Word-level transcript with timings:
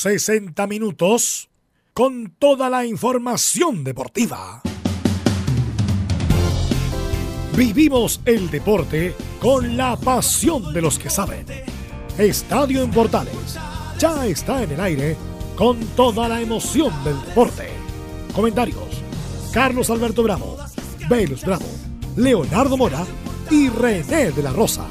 60 0.00 0.66
minutos 0.66 1.50
con 1.92 2.34
toda 2.38 2.70
la 2.70 2.86
información 2.86 3.84
deportiva. 3.84 4.62
Vivimos 7.54 8.22
el 8.24 8.48
deporte 8.50 9.14
con 9.38 9.76
la 9.76 9.98
pasión 9.98 10.72
de 10.72 10.80
los 10.80 10.98
que 10.98 11.10
saben. 11.10 11.44
Estadio 12.16 12.82
en 12.82 12.90
Portales 12.90 13.58
ya 13.98 14.24
está 14.24 14.62
en 14.62 14.70
el 14.70 14.80
aire 14.80 15.16
con 15.54 15.78
toda 15.88 16.28
la 16.28 16.40
emoción 16.40 17.04
del 17.04 17.20
deporte. 17.20 17.68
Comentarios: 18.34 19.02
Carlos 19.52 19.90
Alberto 19.90 20.22
Bravo, 20.22 20.56
Velus 21.10 21.44
Bravo, 21.44 21.68
Leonardo 22.16 22.78
Mora 22.78 23.04
y 23.50 23.68
René 23.68 24.30
de 24.30 24.42
la 24.42 24.52
Rosa. 24.54 24.86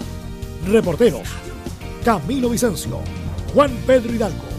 Reporteros: 0.68 1.28
Camilo 2.05 2.52
Vicencio, 2.52 3.00
Juan 3.55 3.76
Pedro 3.88 4.14
Hidalgo, 4.14 4.59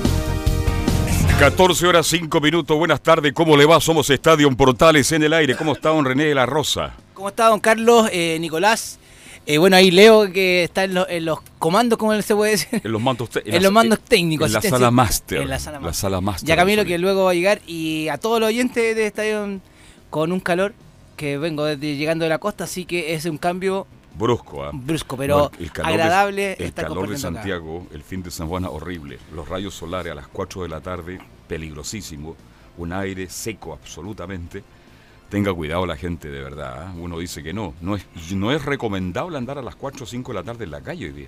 14 1.41 1.87
horas 1.87 2.05
5 2.05 2.39
minutos, 2.39 2.77
buenas 2.77 3.01
tardes, 3.01 3.33
¿cómo 3.33 3.57
le 3.57 3.65
va? 3.65 3.81
Somos 3.81 4.07
Estadio 4.11 4.47
Portales 4.55 5.11
en 5.11 5.23
el 5.23 5.33
aire, 5.33 5.55
¿cómo 5.55 5.73
está 5.73 5.89
don 5.89 6.05
René 6.05 6.25
de 6.25 6.35
la 6.35 6.45
Rosa? 6.45 6.93
¿Cómo 7.15 7.29
está 7.29 7.47
don 7.47 7.59
Carlos, 7.59 8.07
eh, 8.13 8.37
Nicolás? 8.39 8.99
Eh, 9.47 9.57
bueno, 9.57 9.75
ahí 9.75 9.89
Leo 9.89 10.31
que 10.31 10.63
está 10.63 10.83
en, 10.83 11.25
los 11.25 11.39
comandos, 11.57 11.97
¿cómo 11.97 12.21
se 12.21 12.35
puede 12.35 12.51
decir? 12.51 12.79
En 12.83 12.91
los 12.91 13.01
mandos, 13.01 13.29
en 13.43 13.63
los 13.63 13.71
mandos 13.71 13.99
técnicos. 14.01 14.49
En 14.49 14.53
la 14.53 14.61
sala 14.61 14.91
máster. 14.91 15.41
En 15.41 15.49
la 15.49 15.57
sala 15.57 16.21
máster. 16.21 16.47
Ya 16.47 16.55
Camilo 16.55 16.85
que 16.85 16.99
luego 16.99 17.23
va 17.23 17.31
a 17.31 17.33
llegar 17.33 17.59
y 17.65 18.07
a 18.09 18.19
todos 18.19 18.39
los 18.39 18.49
oyentes 18.49 18.95
de 18.95 19.07
Estadio 19.07 19.61
con 20.11 20.31
un 20.31 20.41
calor 20.41 20.75
que 21.17 21.39
vengo 21.39 21.65
desde, 21.65 21.97
llegando 21.97 22.23
de 22.23 22.29
la 22.29 22.37
costa, 22.37 22.65
así 22.65 22.85
que 22.85 23.15
es 23.15 23.25
un 23.25 23.39
cambio 23.39 23.87
brusco, 24.13 24.63
¿ah? 24.63 24.71
brusco, 24.73 25.17
pero 25.17 25.51
agradable. 25.83 26.53
el 26.53 26.73
calor 26.73 27.09
de 27.09 27.17
Santiago, 27.17 27.87
el 27.91 28.03
fin 28.03 28.23
de 28.23 28.31
San 28.31 28.47
Juan 28.47 28.65
horrible, 28.65 29.19
los 29.33 29.47
rayos 29.47 29.73
solares 29.73 30.11
a 30.11 30.15
las 30.15 30.27
4 30.27 30.63
de 30.63 30.69
la 30.69 30.81
tarde, 30.81 31.19
peligrosísimo, 31.47 32.35
un 32.77 32.93
aire 32.93 33.29
seco 33.29 33.73
absolutamente 33.73 34.63
tenga 35.31 35.53
cuidado 35.53 35.85
la 35.85 35.95
gente, 35.95 36.29
de 36.29 36.43
verdad. 36.43 36.83
¿ah? 36.83 36.93
Uno 36.95 37.17
dice 37.17 37.41
que 37.41 37.53
no. 37.53 37.73
No 37.81 37.95
es, 37.95 38.05
no 38.33 38.51
es 38.51 38.63
recomendable 38.63 39.37
andar 39.37 39.57
a 39.57 39.61
las 39.63 39.75
4 39.75 40.03
o 40.03 40.05
5 40.05 40.31
de 40.33 40.37
la 40.37 40.43
tarde 40.43 40.65
en 40.65 40.71
la 40.71 40.81
calle 40.81 41.05
hoy 41.05 41.13
día. 41.13 41.27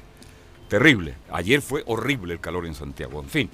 Terrible. 0.68 1.16
Ayer 1.32 1.62
fue 1.62 1.84
horrible 1.88 2.34
el 2.34 2.40
calor 2.40 2.68
en 2.68 2.76
Santiago. 2.76 3.22
En 3.22 3.30
fin. 3.30 3.50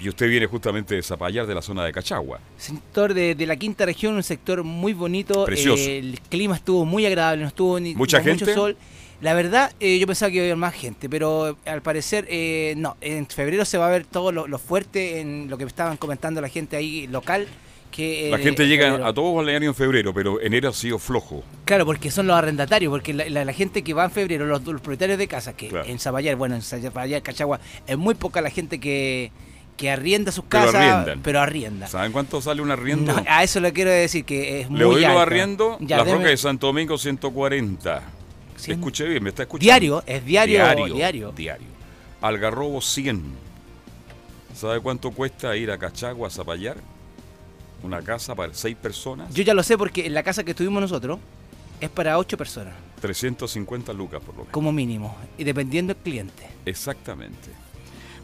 Y 0.00 0.08
usted 0.08 0.28
viene 0.28 0.46
justamente 0.46 0.94
de 0.94 1.02
Zapallar, 1.02 1.46
de 1.46 1.54
la 1.54 1.62
zona 1.62 1.84
de 1.84 1.92
Cachagua. 1.92 2.40
Sector 2.56 3.14
de, 3.14 3.34
la 3.46 3.56
quinta 3.56 3.84
región, 3.84 4.14
un 4.14 4.22
sector 4.22 4.62
muy 4.62 4.92
bonito. 4.92 5.44
Precioso. 5.44 5.82
Eh, 5.82 5.98
el 5.98 6.20
clima 6.28 6.56
estuvo 6.56 6.84
muy 6.84 7.04
agradable, 7.06 7.42
no 7.42 7.48
estuvo 7.48 7.80
ni 7.80 7.94
¿Mucha 7.94 8.22
gente? 8.22 8.44
mucho 8.44 8.54
sol. 8.54 8.76
La 9.20 9.34
verdad, 9.34 9.72
eh, 9.80 9.98
yo 9.98 10.06
pensaba 10.06 10.30
que 10.30 10.36
iba 10.36 10.44
a 10.44 10.46
haber 10.46 10.56
más 10.56 10.74
gente, 10.74 11.08
pero 11.08 11.56
al 11.66 11.82
parecer 11.82 12.26
eh, 12.30 12.74
no. 12.76 12.96
En 13.00 13.26
febrero 13.26 13.64
se 13.64 13.76
va 13.76 13.88
a 13.88 13.90
ver 13.90 14.04
todo 14.04 14.30
lo, 14.30 14.46
lo, 14.46 14.58
fuerte 14.58 15.20
en 15.20 15.50
lo 15.50 15.58
que 15.58 15.64
estaban 15.64 15.96
comentando 15.96 16.40
la 16.40 16.48
gente 16.48 16.76
ahí 16.76 17.08
local 17.08 17.48
la 17.96 18.38
gente 18.38 18.68
llega 18.68 19.06
a 19.06 19.12
todos 19.12 19.44
los 19.44 19.52
en 19.52 19.74
febrero, 19.74 20.14
pero 20.14 20.40
enero 20.40 20.68
ha 20.68 20.72
sido 20.72 20.98
flojo. 20.98 21.42
Claro, 21.64 21.84
porque 21.84 22.10
son 22.10 22.26
los 22.26 22.36
arrendatarios, 22.36 22.90
porque 22.90 23.12
la, 23.12 23.52
gente 23.52 23.82
que 23.82 23.92
va 23.92 24.04
en 24.04 24.10
febrero, 24.10 24.46
los, 24.46 24.60
propietarios 24.60 25.18
de 25.18 25.26
casa, 25.26 25.56
que 25.56 25.70
en 25.86 25.98
Zaballar, 25.98 26.36
bueno, 26.36 26.54
en 26.54 26.62
Zaballar, 26.62 27.22
Cachagua, 27.22 27.60
es 27.86 27.98
muy 27.98 28.14
poca 28.14 28.40
la 28.40 28.50
gente 28.50 28.78
que, 28.78 29.32
que 29.78 29.90
arrienda 29.90 30.30
sus 30.30 30.44
casas, 30.44 31.16
pero, 31.22 31.40
arrienda. 31.40 31.86
¿Saben 31.86 32.12
cuánto 32.12 32.42
sale 32.42 32.60
un 32.60 32.70
arriendo? 32.70 33.14
a 33.26 33.42
eso 33.42 33.60
le 33.60 33.72
quiero 33.72 33.90
decir 33.90 34.26
que 34.26 34.60
es 34.60 34.68
muy 34.68 34.78
Le 34.78 34.84
doy 34.84 35.00
los 35.00 35.16
arriendo, 35.16 35.78
la 35.80 36.04
roca 36.04 36.26
de 36.28 36.36
Santo 36.36 36.66
Domingo 36.66 36.98
140. 36.98 38.02
Escuche 38.66 39.04
bien, 39.04 39.22
me 39.22 39.30
está 39.30 39.44
escuchando. 39.44 39.64
Diario, 39.64 40.02
es 40.04 40.24
diario. 40.24 40.56
Diario. 40.56 40.94
Diario. 40.94 41.32
diario. 41.32 41.66
Algarrobo 42.20 42.82
100. 42.82 43.22
¿Sabe 44.54 44.80
cuánto 44.80 45.12
cuesta 45.12 45.56
ir 45.56 45.70
a 45.70 45.78
Cachagua, 45.78 46.28
a 46.28 46.30
Zapallar? 46.30 46.76
una 47.82 48.02
casa 48.02 48.34
para 48.34 48.52
seis 48.54 48.76
personas. 48.76 49.32
Yo 49.34 49.42
ya 49.42 49.54
lo 49.54 49.62
sé 49.62 49.78
porque 49.78 50.06
en 50.06 50.14
la 50.14 50.22
casa 50.22 50.44
que 50.44 50.50
estuvimos 50.50 50.80
nosotros 50.80 51.18
es 51.80 51.88
para 51.88 52.18
ocho 52.18 52.36
personas. 52.36 52.74
350 53.00 53.92
lucas 53.92 54.20
por 54.20 54.34
lo 54.34 54.40
menos. 54.40 54.52
Como 54.52 54.72
mínimo, 54.72 55.16
y 55.36 55.44
dependiendo 55.44 55.94
del 55.94 56.02
cliente. 56.02 56.48
Exactamente. 56.66 57.50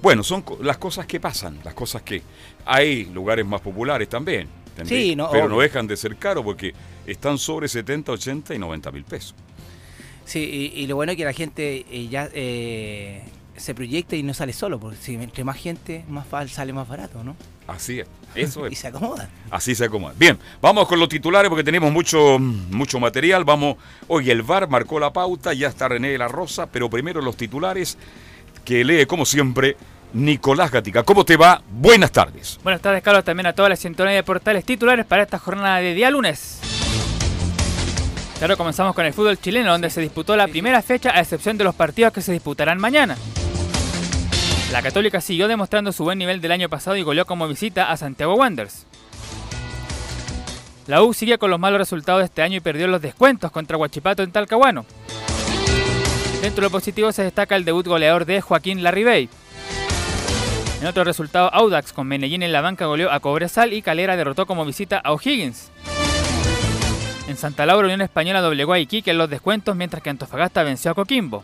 Bueno, 0.04 0.22
son 0.22 0.44
las 0.60 0.76
cosas 0.76 1.06
que 1.06 1.18
pasan, 1.18 1.60
las 1.64 1.72
cosas 1.72 2.02
que 2.02 2.20
hay 2.66 3.06
lugares 3.06 3.46
más 3.46 3.62
populares 3.62 4.06
también. 4.06 4.48
Sí, 4.84 5.16
no, 5.16 5.30
pero 5.30 5.48
no 5.48 5.58
dejan 5.58 5.86
de 5.86 5.96
ser 5.96 6.16
caros 6.16 6.44
porque 6.44 6.74
están 7.06 7.38
sobre 7.38 7.68
70, 7.68 8.12
80 8.12 8.54
y 8.54 8.58
90 8.58 8.92
mil 8.92 9.04
pesos. 9.04 9.34
Sí, 10.26 10.72
y, 10.74 10.86
lo 10.88 10.96
bueno 10.96 11.12
es 11.12 11.16
que 11.16 11.24
la 11.24 11.32
gente 11.32 11.86
eh, 11.90 12.08
ya 12.08 12.28
eh, 12.34 13.22
se 13.56 13.74
proyecta 13.74 14.14
y 14.14 14.22
no 14.22 14.34
sale 14.34 14.52
solo, 14.52 14.78
porque 14.78 14.98
si 14.98 15.14
entre 15.14 15.42
más 15.42 15.56
gente, 15.56 16.04
más 16.06 16.26
sale 16.52 16.74
más 16.74 16.86
barato, 16.86 17.24
¿no? 17.24 17.34
Así 17.66 18.00
es, 18.00 18.06
eso 18.34 18.66
es. 18.66 18.72
y 18.72 18.76
se 18.76 18.88
acomoda. 18.88 19.30
Así 19.50 19.74
se 19.74 19.86
acomoda. 19.86 20.12
Bien, 20.18 20.38
vamos 20.60 20.86
con 20.86 21.00
los 21.00 21.08
titulares 21.08 21.48
porque 21.48 21.64
tenemos 21.64 21.90
mucho, 21.90 22.38
mucho 22.38 23.00
material. 23.00 23.46
Vamos, 23.46 23.78
hoy 24.08 24.28
el 24.28 24.42
VAR 24.42 24.68
marcó 24.68 25.00
la 25.00 25.14
pauta, 25.14 25.54
ya 25.54 25.68
está 25.68 25.88
René 25.88 26.10
de 26.10 26.18
la 26.18 26.28
Rosa, 26.28 26.66
pero 26.66 26.90
primero 26.90 27.22
los 27.22 27.38
titulares 27.38 27.96
que 28.66 28.84
lee, 28.84 29.06
como 29.06 29.24
siempre, 29.24 29.76
Nicolás 30.14 30.70
Gatica. 30.70 31.02
¿Cómo 31.02 31.24
te 31.24 31.36
va? 31.36 31.60
Buenas 31.68 32.12
tardes. 32.12 32.60
Buenas 32.62 32.80
tardes, 32.80 33.02
Carlos, 33.02 33.24
también 33.24 33.46
a 33.46 33.52
todas 33.52 33.68
las 33.68 33.80
sintonías 33.80 34.14
de 34.14 34.22
portales 34.22 34.64
titulares 34.64 35.04
para 35.04 35.24
esta 35.24 35.40
jornada 35.40 35.78
de 35.78 35.92
día 35.92 36.08
lunes. 36.08 36.60
Claro, 38.38 38.56
comenzamos 38.56 38.94
con 38.94 39.04
el 39.06 39.12
fútbol 39.12 39.38
chileno, 39.38 39.72
donde 39.72 39.90
se 39.90 40.00
disputó 40.00 40.36
la 40.36 40.46
primera 40.46 40.82
fecha, 40.82 41.10
a 41.10 41.20
excepción 41.20 41.58
de 41.58 41.64
los 41.64 41.74
partidos 41.74 42.12
que 42.12 42.22
se 42.22 42.32
disputarán 42.32 42.78
mañana. 42.78 43.16
La 44.70 44.82
Católica 44.82 45.20
siguió 45.20 45.48
demostrando 45.48 45.92
su 45.92 46.04
buen 46.04 46.18
nivel 46.18 46.40
del 46.40 46.52
año 46.52 46.68
pasado 46.68 46.96
y 46.96 47.02
goleó 47.02 47.26
como 47.26 47.48
visita 47.48 47.90
a 47.90 47.96
Santiago 47.96 48.34
Wanderers. 48.34 48.86
La 50.86 51.02
U 51.02 51.12
sigue 51.12 51.38
con 51.38 51.50
los 51.50 51.58
malos 51.58 51.78
resultados 51.78 52.20
de 52.20 52.26
este 52.26 52.42
año 52.42 52.58
y 52.58 52.60
perdió 52.60 52.86
los 52.86 53.02
descuentos 53.02 53.50
contra 53.50 53.76
Huachipato 53.76 54.22
en 54.22 54.30
Talcahuano. 54.30 54.84
Dentro 56.40 56.60
de 56.60 56.66
lo 56.66 56.70
positivo 56.70 57.10
se 57.10 57.22
destaca 57.22 57.56
el 57.56 57.64
debut 57.64 57.86
goleador 57.86 58.26
de 58.26 58.40
Joaquín 58.40 58.82
Larribey. 58.82 59.28
En 60.84 60.88
otro 60.88 61.02
resultado, 61.02 61.48
Audax 61.54 61.94
con 61.94 62.06
Menellín 62.06 62.42
en 62.42 62.52
la 62.52 62.60
banca 62.60 62.84
goleó 62.84 63.10
a 63.10 63.18
Cobresal 63.20 63.72
y 63.72 63.80
Calera 63.80 64.18
derrotó 64.18 64.44
como 64.44 64.66
visita 64.66 64.98
a 64.98 65.14
O'Higgins. 65.14 65.70
En 67.26 67.38
Santa 67.38 67.64
Laura, 67.64 67.86
Unión 67.86 68.02
Española 68.02 68.42
doblegó 68.42 68.74
a 68.74 68.78
Iquique 68.78 69.12
en 69.12 69.16
los 69.16 69.30
descuentos, 69.30 69.74
mientras 69.76 70.02
que 70.02 70.10
Antofagasta 70.10 70.62
venció 70.62 70.90
a 70.90 70.94
Coquimbo. 70.94 71.42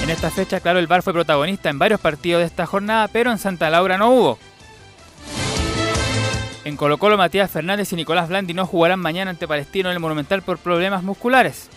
En 0.00 0.10
esta 0.10 0.30
fecha, 0.30 0.60
claro, 0.60 0.78
el 0.78 0.86
VAR 0.86 1.02
fue 1.02 1.12
protagonista 1.12 1.68
en 1.68 1.80
varios 1.80 1.98
partidos 1.98 2.38
de 2.42 2.46
esta 2.46 2.66
jornada, 2.66 3.08
pero 3.08 3.32
en 3.32 3.38
Santa 3.38 3.68
Laura 3.68 3.98
no 3.98 4.12
hubo. 4.12 4.38
En 6.64 6.76
Colo 6.76 6.98
Colo, 6.98 7.16
Matías 7.16 7.50
Fernández 7.50 7.92
y 7.92 7.96
Nicolás 7.96 8.28
Blandi 8.28 8.54
no 8.54 8.64
jugarán 8.66 9.00
mañana 9.00 9.32
ante 9.32 9.48
Palestino 9.48 9.88
en 9.88 9.94
el 9.94 10.00
Monumental 10.00 10.42
por 10.42 10.58
problemas 10.58 11.02
musculares. 11.02 11.68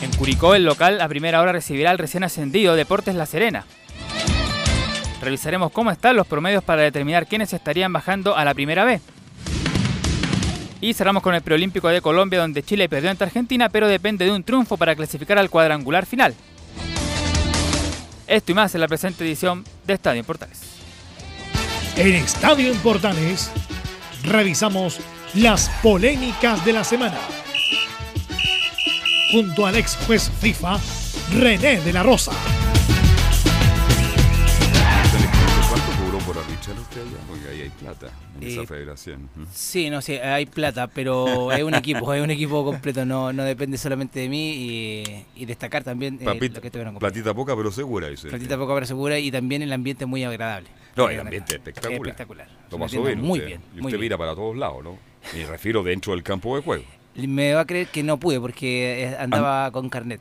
En 0.00 0.10
Curicó, 0.12 0.54
el 0.54 0.64
local 0.64 1.02
a 1.02 1.08
primera 1.08 1.42
hora 1.42 1.52
recibirá 1.52 1.90
al 1.90 1.98
recién 1.98 2.24
ascendido 2.24 2.74
Deportes 2.74 3.14
La 3.14 3.26
Serena. 3.26 3.66
Revisaremos 5.22 5.70
cómo 5.70 5.92
están 5.92 6.16
los 6.16 6.26
promedios 6.26 6.64
para 6.64 6.82
determinar 6.82 7.28
quiénes 7.28 7.52
estarían 7.52 7.92
bajando 7.92 8.36
a 8.36 8.44
la 8.44 8.54
primera 8.54 8.84
B. 8.84 9.00
Y 10.80 10.94
cerramos 10.94 11.22
con 11.22 11.36
el 11.36 11.42
preolímpico 11.42 11.86
de 11.88 12.00
Colombia, 12.00 12.40
donde 12.40 12.64
Chile 12.64 12.88
perdió 12.88 13.08
ante 13.08 13.22
Argentina, 13.22 13.68
pero 13.68 13.86
depende 13.86 14.24
de 14.24 14.32
un 14.32 14.42
triunfo 14.42 14.76
para 14.76 14.96
clasificar 14.96 15.38
al 15.38 15.48
cuadrangular 15.48 16.06
final. 16.06 16.34
Esto 18.26 18.50
y 18.50 18.54
más 18.56 18.74
en 18.74 18.80
la 18.80 18.88
presente 18.88 19.24
edición 19.24 19.64
de 19.86 19.94
Estadio 19.94 20.18
en 20.18 20.26
Portales. 20.26 20.60
En 21.96 22.14
Estadio 22.16 22.72
en 22.72 22.78
Portales 22.78 23.52
revisamos 24.24 24.98
las 25.34 25.68
polémicas 25.84 26.64
de 26.64 26.72
la 26.72 26.82
semana. 26.82 27.18
Junto 29.30 29.66
al 29.66 29.76
ex 29.76 29.96
juez 30.04 30.32
FIFA, 30.40 30.78
René 31.38 31.80
de 31.80 31.92
la 31.92 32.02
Rosa. 32.02 32.32
Porque 37.28 37.48
ahí 37.48 37.60
hay 37.62 37.70
plata 37.70 38.08
en 38.40 38.48
esa 38.48 38.66
federación. 38.66 39.28
Sí, 39.52 39.90
no, 39.90 40.02
sí, 40.02 40.14
hay 40.14 40.46
plata, 40.46 40.86
pero 40.88 41.52
es 41.52 41.62
un 41.62 41.74
equipo, 41.74 42.12
es 42.12 42.22
un 42.22 42.30
equipo 42.30 42.64
completo, 42.64 43.04
no, 43.04 43.32
no 43.32 43.44
depende 43.44 43.78
solamente 43.78 44.20
de 44.20 44.28
mí 44.28 45.24
y, 45.34 45.44
destacar 45.44 45.84
también 45.84 46.18
eh, 46.20 46.24
lo 46.24 46.60
que 46.60 46.70
Platita 46.98 47.34
poca 47.34 47.56
pero 47.56 47.70
segura, 47.70 48.08
dice. 48.08 48.28
Platita 48.28 48.56
poca 48.56 48.74
pero 48.74 48.86
segura 48.86 49.18
y 49.18 49.30
también 49.30 49.62
el 49.62 49.72
ambiente 49.72 50.06
muy 50.06 50.24
agradable. 50.24 50.68
No, 50.96 51.08
el 51.08 51.20
ambiente 51.20 51.54
es 51.54 51.58
espectacular. 51.58 51.94
espectacular. 51.94 52.48
Lo 52.70 52.78
pasó 52.78 53.02
bien. 53.02 53.20
Muy 53.20 53.40
bien. 53.40 53.60
Y 53.74 53.84
usted 53.84 53.98
mira 53.98 54.18
para 54.18 54.34
todos 54.34 54.56
lados, 54.56 54.84
¿no? 54.84 54.98
Me 55.34 55.46
refiero 55.46 55.82
dentro 55.82 56.12
del 56.12 56.22
campo 56.22 56.56
de 56.56 56.62
juego. 56.62 56.84
Me 57.14 57.54
va 57.54 57.60
a 57.60 57.66
creer 57.66 57.88
que 57.88 58.02
no 58.02 58.18
pude 58.18 58.40
porque 58.40 59.04
eh, 59.04 59.16
andaba 59.18 59.70
con 59.70 59.88
carnet. 59.88 60.20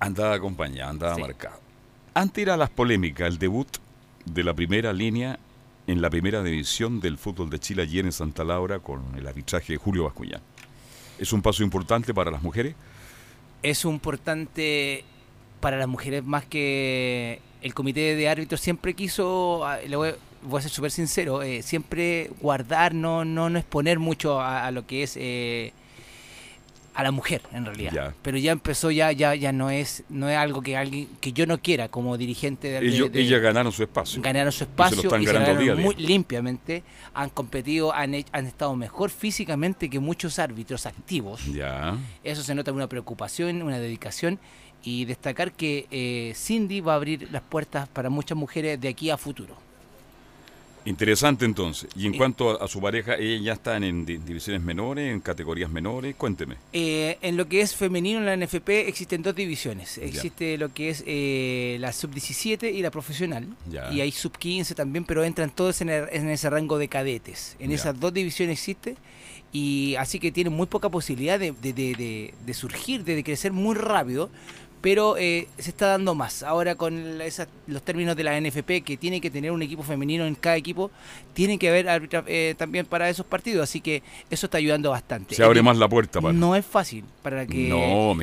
Andaba 0.00 0.34
acompañado, 0.34 0.90
andaba 0.90 1.16
marcado. 1.16 1.60
Antes 2.14 2.42
era 2.42 2.56
las 2.56 2.70
polémicas, 2.70 3.28
el 3.28 3.38
debut 3.38 3.68
de 4.24 4.44
la 4.44 4.54
primera 4.54 4.92
línea 4.92 5.38
en 5.86 6.00
la 6.00 6.10
primera 6.10 6.42
división 6.42 7.00
del 7.00 7.18
fútbol 7.18 7.50
de 7.50 7.58
Chile 7.58 7.82
ayer 7.82 8.04
en 8.04 8.12
Santa 8.12 8.44
Laura 8.44 8.78
con 8.78 9.02
el 9.16 9.26
arbitraje 9.26 9.74
de 9.74 9.76
Julio 9.78 10.04
Bascuñán. 10.04 10.40
¿Es 11.18 11.32
un 11.32 11.42
paso 11.42 11.62
importante 11.62 12.14
para 12.14 12.30
las 12.30 12.42
mujeres? 12.42 12.74
Es 13.62 13.84
importante 13.84 15.04
para 15.60 15.76
las 15.76 15.88
mujeres 15.88 16.24
más 16.24 16.44
que 16.44 17.40
el 17.62 17.74
comité 17.74 18.16
de 18.16 18.28
árbitros 18.28 18.60
siempre 18.60 18.94
quiso, 18.94 19.64
ah, 19.64 19.78
le 19.86 19.94
voy, 19.96 20.10
a 20.10 20.60
ser 20.60 20.70
súper 20.70 20.90
sincero, 20.90 21.42
eh, 21.42 21.62
siempre 21.62 22.30
guardar, 22.40 22.94
no, 22.94 23.24
no, 23.24 23.48
no 23.48 23.58
exponer 23.58 23.98
mucho 23.98 24.40
a, 24.40 24.70
lo 24.72 24.86
que 24.86 25.04
es 25.04 25.16
eh, 25.16 25.72
a 26.94 27.02
la 27.02 27.10
mujer 27.10 27.42
en 27.52 27.64
realidad. 27.64 28.14
Pero 28.22 28.38
ya 28.38 28.52
empezó 28.52 28.90
ya 28.90 29.12
ya 29.12 29.34
ya 29.34 29.52
no 29.52 29.70
es 29.70 30.04
no 30.08 30.28
es 30.28 30.36
algo 30.36 30.62
que 30.62 30.76
alguien 30.76 31.08
que 31.20 31.32
yo 31.32 31.46
no 31.46 31.58
quiera 31.58 31.88
como 31.88 32.16
dirigente 32.16 32.68
de, 32.68 32.86
Ellos, 32.86 33.10
Ellas 33.14 33.40
ganaron 33.40 33.72
su 33.72 33.82
espacio. 33.82 34.20
Ganaron 34.22 34.52
su 34.52 34.64
espacio 34.64 34.98
y 35.18 35.26
se, 35.26 35.66
lo 35.66 35.76
muy 35.76 35.94
limpiamente, 35.96 36.82
han 37.14 37.30
competido, 37.30 37.94
han, 37.94 38.14
han 38.32 38.46
estado 38.46 38.76
mejor 38.76 39.10
físicamente 39.10 39.88
que 39.88 39.98
muchos 40.00 40.38
árbitros 40.38 40.86
activos. 40.86 41.44
Ya. 41.46 41.96
Eso 42.22 42.42
se 42.42 42.54
nota 42.54 42.72
una 42.72 42.88
preocupación, 42.88 43.62
una 43.62 43.78
dedicación 43.78 44.38
y 44.84 45.04
destacar 45.04 45.52
que 45.52 45.86
eh, 45.90 46.32
Cindy 46.34 46.80
va 46.80 46.94
a 46.94 46.96
abrir 46.96 47.28
las 47.30 47.42
puertas 47.42 47.88
para 47.88 48.10
muchas 48.10 48.36
mujeres 48.36 48.80
de 48.80 48.88
aquí 48.88 49.10
a 49.10 49.16
futuro. 49.16 49.56
Interesante 50.84 51.44
entonces. 51.44 51.88
Y 51.96 52.06
en 52.06 52.16
cuanto 52.16 52.60
a, 52.60 52.68
su 52.68 52.80
pareja, 52.80 53.14
¿ella 53.14 53.42
ya 53.42 53.52
está 53.52 53.76
en, 53.76 54.04
divisiones 54.04 54.62
menores, 54.62 55.12
en 55.12 55.20
categorías 55.20 55.70
menores? 55.70 56.14
Cuénteme. 56.16 56.56
Eh, 56.72 57.18
en 57.22 57.36
lo 57.36 57.46
que 57.48 57.60
es 57.60 57.74
femenino 57.74 58.18
en 58.18 58.26
la 58.26 58.36
NFP 58.36 58.88
existen 58.88 59.22
dos 59.22 59.34
divisiones. 59.34 59.98
Existe 59.98 60.58
lo 60.58 60.72
que 60.72 60.90
es 60.90 61.04
eh, 61.06 61.76
la 61.80 61.92
sub-17 61.92 62.72
y 62.72 62.82
la 62.82 62.90
profesional. 62.90 63.46
Y 63.92 64.00
hay 64.00 64.10
sub-15 64.10 64.74
también, 64.74 65.04
pero 65.04 65.24
entran 65.24 65.50
todos 65.50 65.80
en, 65.80 65.90
ese 65.90 66.50
rango 66.50 66.78
de 66.78 66.88
cadetes. 66.88 67.56
En 67.58 67.72
esas 67.72 67.98
dos 67.98 68.12
divisiones 68.12 68.58
existe. 68.58 68.96
Y 69.54 69.96
así 69.96 70.18
que 70.18 70.32
tienen 70.32 70.54
muy 70.54 70.66
poca 70.66 70.88
posibilidad 70.88 71.38
de, 71.38 71.52
de 71.52 72.54
surgir, 72.54 73.04
de 73.04 73.22
crecer 73.22 73.52
muy 73.52 73.74
rápido 73.74 74.30
pero 74.82 75.16
eh, 75.16 75.46
se 75.58 75.70
está 75.70 75.86
dando 75.86 76.14
más. 76.16 76.42
Ahora 76.42 76.74
con 76.74 77.16
los 77.68 77.82
términos 77.82 78.16
de 78.16 78.24
la 78.24 78.38
NFP, 78.38 78.82
que 78.84 78.96
tiene 78.98 79.20
que 79.20 79.30
tener 79.30 79.52
un 79.52 79.62
equipo 79.62 79.84
femenino 79.84 80.26
en 80.26 80.34
cada 80.34 80.56
equipo, 80.56 80.90
tiene 81.34 81.56
que 81.56 81.68
haber 81.68 82.10
eh, 82.26 82.56
también 82.58 82.84
para 82.84 83.08
esos 83.08 83.24
partidos, 83.24 83.62
así 83.62 83.80
que 83.80 84.02
eso 84.28 84.46
está 84.46 84.58
ayudando 84.58 84.90
bastante. 84.90 85.36
Se 85.36 85.44
abre 85.44 85.62
más 85.62 85.78
la 85.78 85.88
puerta. 85.88 86.20
Para... 86.20 86.34
No 86.34 86.56
es 86.56 86.66
fácil 86.66 87.04
para 87.22 87.46
que 87.46 87.68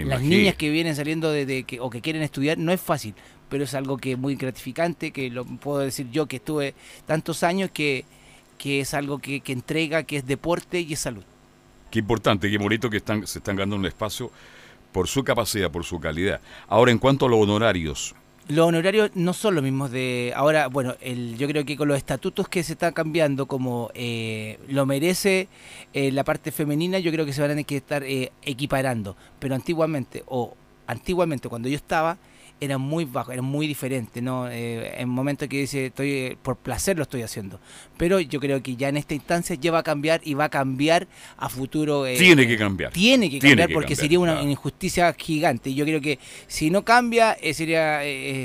las 0.05 0.21
niñas 0.21 0.55
que 0.55 0.69
vienen 0.69 0.95
saliendo 0.97 1.31
de, 1.31 1.63
que, 1.63 1.79
o 1.79 1.89
que 1.89 2.01
quieren 2.01 2.21
estudiar, 2.21 2.57
no 2.57 2.73
es 2.73 2.81
fácil, 2.81 3.15
pero 3.47 3.63
es 3.63 3.73
algo 3.73 3.97
que 3.97 4.11
es 4.11 4.17
muy 4.17 4.35
gratificante, 4.35 5.11
que 5.11 5.29
lo 5.29 5.45
puedo 5.45 5.79
decir 5.79 6.11
yo 6.11 6.25
que 6.25 6.35
estuve 6.35 6.75
tantos 7.07 7.43
años, 7.43 7.71
que, 7.71 8.03
que 8.57 8.81
es 8.81 8.93
algo 8.93 9.19
que, 9.19 9.39
que 9.39 9.53
entrega, 9.53 10.03
que 10.03 10.17
es 10.17 10.27
deporte 10.27 10.81
y 10.81 10.91
es 10.91 10.99
salud. 10.99 11.23
Qué 11.89 11.99
importante, 11.99 12.51
qué 12.51 12.57
bonito 12.57 12.89
que 12.89 12.97
están, 12.97 13.25
se 13.25 13.39
están 13.39 13.55
ganando 13.55 13.77
un 13.77 13.85
espacio 13.85 14.29
por 14.91 15.07
su 15.07 15.23
capacidad, 15.23 15.71
por 15.71 15.83
su 15.83 15.99
calidad. 15.99 16.41
Ahora, 16.67 16.91
en 16.91 16.97
cuanto 16.97 17.25
a 17.25 17.29
los 17.29 17.39
honorarios. 17.39 18.15
Los 18.47 18.67
honorarios 18.67 19.11
no 19.13 19.33
son 19.33 19.53
los 19.53 19.63
mismos 19.63 19.91
de 19.91 20.33
ahora, 20.35 20.67
bueno, 20.67 20.95
el, 21.01 21.37
yo 21.37 21.47
creo 21.47 21.65
que 21.65 21.77
con 21.77 21.87
los 21.87 21.97
estatutos 21.97 22.47
que 22.47 22.63
se 22.63 22.73
están 22.73 22.93
cambiando, 22.93 23.45
como 23.45 23.91
eh, 23.93 24.57
lo 24.67 24.87
merece 24.87 25.47
eh, 25.93 26.11
la 26.11 26.23
parte 26.23 26.51
femenina, 26.51 26.97
yo 26.97 27.11
creo 27.11 27.27
que 27.27 27.33
se 27.33 27.41
van 27.41 27.51
a 27.51 27.53
tener 27.53 27.65
que 27.67 27.77
estar 27.77 28.03
eh, 28.03 28.31
equiparando. 28.41 29.15
Pero 29.37 29.53
antiguamente, 29.53 30.23
o 30.25 30.55
antiguamente 30.87 31.47
cuando 31.47 31.69
yo 31.69 31.75
estaba, 31.75 32.17
era 32.61 32.77
muy 32.77 33.05
bajo, 33.05 33.31
era 33.31 33.41
muy 33.41 33.67
diferente, 33.67 34.21
¿no? 34.21 34.49
Eh, 34.49 35.01
en 35.01 35.09
momentos 35.09 35.47
que 35.47 35.57
dice, 35.57 35.87
estoy 35.87 36.11
eh, 36.11 36.37
por 36.41 36.57
placer 36.57 36.97
lo 36.97 37.03
estoy 37.03 37.21
haciendo. 37.21 37.59
Pero 37.97 38.19
yo 38.19 38.39
creo 38.39 38.61
que 38.61 38.75
ya 38.75 38.89
en 38.89 38.97
esta 38.97 39.13
instancia 39.13 39.55
ya 39.55 39.71
va 39.71 39.79
a 39.79 39.83
cambiar 39.83 40.21
y 40.23 40.33
va 40.33 40.45
a 40.45 40.49
cambiar 40.49 41.07
a 41.37 41.49
futuro. 41.49 42.05
Eh, 42.05 42.17
tiene 42.17 42.47
que 42.47 42.57
cambiar. 42.57 42.91
Tiene 42.91 43.29
que 43.29 43.39
cambiar 43.39 43.71
porque 43.71 43.95
sería 43.95 44.19
una 44.19 44.41
injusticia 44.41 45.13
gigante. 45.17 45.73
Yo 45.73 45.85
creo 45.85 46.01
que 46.01 46.19
si 46.47 46.69
no 46.69 46.83
cambia, 46.83 47.37
sería, 47.53 48.01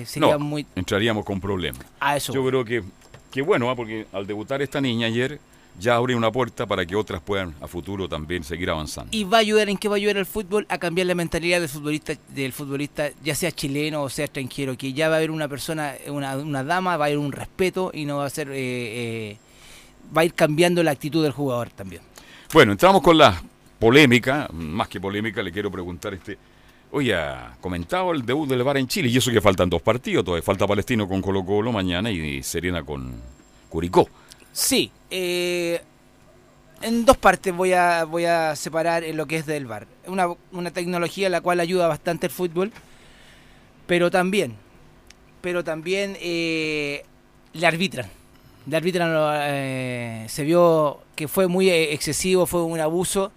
sería 0.06 0.38
muy... 0.38 0.66
Entraríamos 0.76 1.25
con 1.25 1.40
problemas. 1.40 1.84
A 2.00 2.16
eso. 2.16 2.32
Yo 2.32 2.46
creo 2.46 2.64
que, 2.64 2.82
que 3.31 3.43
bueno, 3.43 3.70
¿ah? 3.70 3.76
porque 3.76 4.06
al 4.12 4.26
debutar 4.26 4.62
esta 4.62 4.81
niña 4.81 5.06
ayer 5.06 5.40
ya 5.79 5.97
abre 5.97 6.15
una 6.15 6.31
puerta 6.31 6.67
para 6.67 6.87
que 6.87 6.97
otras 6.97 7.21
puedan 7.21 7.55
a 7.61 7.67
futuro 7.67 8.09
también 8.09 8.44
seguir 8.44 8.71
avanzando. 8.71 9.17
¿Y 9.17 9.25
va 9.25 9.38
a 9.38 9.41
ayudar 9.41 9.69
en 9.69 9.76
qué 9.76 9.88
va 9.88 9.94
a 9.94 9.97
ayudar 9.97 10.17
el 10.17 10.26
fútbol? 10.26 10.67
A 10.69 10.79
cambiar 10.79 11.06
la 11.06 11.15
mentalidad 11.15 11.61
del 11.61 11.69
futbolista, 11.69 12.15
del 12.29 12.53
futbolista 12.53 13.11
ya 13.23 13.35
sea 13.35 13.50
chileno 13.53 14.03
o 14.03 14.09
sea 14.09 14.26
extranjero, 14.26 14.76
que 14.76 14.93
ya 14.93 15.09
va 15.09 15.15
a 15.15 15.19
haber 15.19 15.31
una 15.31 15.49
persona, 15.49 15.94
una, 16.09 16.37
una 16.37 16.65
dama, 16.65 16.97
va 16.97 17.05
a 17.05 17.06
haber 17.06 17.19
un 17.19 17.32
respeto 17.32 17.91
y 17.93 18.05
no 18.05 18.19
va 18.19 18.26
a 18.26 18.31
ser... 18.31 18.49
Eh, 18.50 18.55
eh, 18.56 19.38
va 20.17 20.23
a 20.23 20.25
ir 20.25 20.35
cambiando 20.35 20.82
la 20.82 20.91
actitud 20.91 21.23
del 21.23 21.32
jugador 21.32 21.71
también. 21.71 22.03
Bueno, 22.53 22.73
entramos 22.73 23.03
con 23.03 23.17
la 23.17 23.43
polémica, 23.79 24.49
más 24.53 24.88
que 24.88 25.00
polémica, 25.00 25.43
le 25.43 25.53
quiero 25.53 25.71
preguntar 25.71 26.15
este... 26.15 26.38
Oye, 26.93 27.17
comentado 27.61 28.12
el 28.12 28.25
debut 28.25 28.49
del 28.49 28.62
VAR 28.62 28.76
en 28.76 28.87
Chile, 28.87 29.09
y 29.09 29.17
eso 29.17 29.32
que 29.32 29.41
faltan 29.41 29.69
dos 29.69 29.82
partidos, 29.82 30.25
todavía 30.25 30.44
falta 30.44 30.65
Palestino 30.65 31.09
con 31.09 31.21
Colo 31.21 31.44
Colo 31.44 31.73
mañana 31.73 32.09
y 32.09 32.41
Serena 32.44 32.85
con 32.85 33.12
Curicó. 33.69 34.09
Sí, 34.54 34.92
eh, 35.10 35.80
en 36.80 37.04
dos 37.04 37.16
partes 37.16 37.52
voy 37.52 37.72
a, 37.72 38.04
voy 38.04 38.24
a 38.24 38.54
separar 38.54 39.02
en 39.02 39.16
lo 39.16 39.26
que 39.26 39.36
es 39.36 39.46
del 39.46 39.66
VAR. 39.66 39.88
Una, 40.06 40.28
una 40.52 40.70
tecnología 40.70 41.28
la 41.28 41.40
cual 41.40 41.58
ayuda 41.58 41.88
bastante 41.88 42.26
el 42.26 42.32
fútbol, 42.32 42.70
pero 43.88 44.12
también, 44.12 44.54
pero 45.40 45.64
también 45.64 46.16
eh, 46.20 47.04
le 47.52 47.66
arbitran. 47.66 48.08
Le 48.68 48.76
arbitran, 48.76 49.10
eh, 49.42 50.26
se 50.28 50.44
vio 50.44 51.00
que 51.16 51.26
fue 51.26 51.48
muy 51.48 51.68
excesivo, 51.68 52.46
fue 52.46 52.62
un 52.62 52.78
abuso 52.78 53.32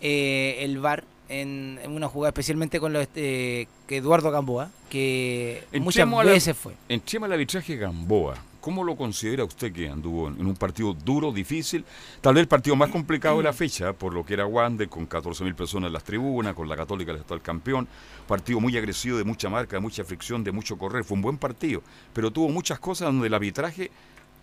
el 0.00 0.78
VAR 0.78 1.04
en, 1.28 1.80
una 1.88 2.06
jugada 2.06 2.28
especialmente 2.30 2.78
con 2.78 2.92
los, 2.92 3.08
que 3.08 3.66
Eduardo 3.88 4.30
Gamboa, 4.30 4.70
que 4.88 5.64
muchas 5.80 6.08
veces 6.24 6.56
fue. 6.56 6.74
En 6.88 7.04
Chema 7.04 7.26
el 7.26 7.32
arbitraje 7.32 7.76
Gamboa 7.76 8.51
¿Cómo 8.62 8.84
lo 8.84 8.94
considera 8.94 9.42
usted 9.42 9.72
que 9.72 9.88
anduvo 9.88 10.28
en 10.28 10.46
un 10.46 10.54
partido 10.54 10.94
duro, 10.94 11.32
difícil? 11.32 11.84
Tal 12.20 12.34
vez 12.34 12.42
el 12.42 12.46
partido 12.46 12.76
más 12.76 12.90
complicado 12.90 13.38
de 13.38 13.42
la 13.42 13.52
fecha, 13.52 13.92
por 13.92 14.14
lo 14.14 14.24
que 14.24 14.34
era 14.34 14.46
Wander, 14.46 14.88
con 14.88 15.08
14.000 15.08 15.52
personas 15.56 15.88
en 15.88 15.94
las 15.94 16.04
tribunas, 16.04 16.54
con 16.54 16.68
la 16.68 16.76
Católica 16.76 17.10
el 17.10 17.18
actual 17.18 17.42
campeón. 17.42 17.88
Partido 18.28 18.60
muy 18.60 18.76
agresivo, 18.76 19.18
de 19.18 19.24
mucha 19.24 19.48
marca, 19.48 19.74
de 19.74 19.80
mucha 19.80 20.04
fricción, 20.04 20.44
de 20.44 20.52
mucho 20.52 20.78
correr. 20.78 21.02
Fue 21.02 21.16
un 21.16 21.22
buen 21.22 21.38
partido, 21.38 21.82
pero 22.12 22.30
tuvo 22.30 22.50
muchas 22.50 22.78
cosas 22.78 23.08
donde 23.08 23.26
el 23.26 23.34
arbitraje 23.34 23.90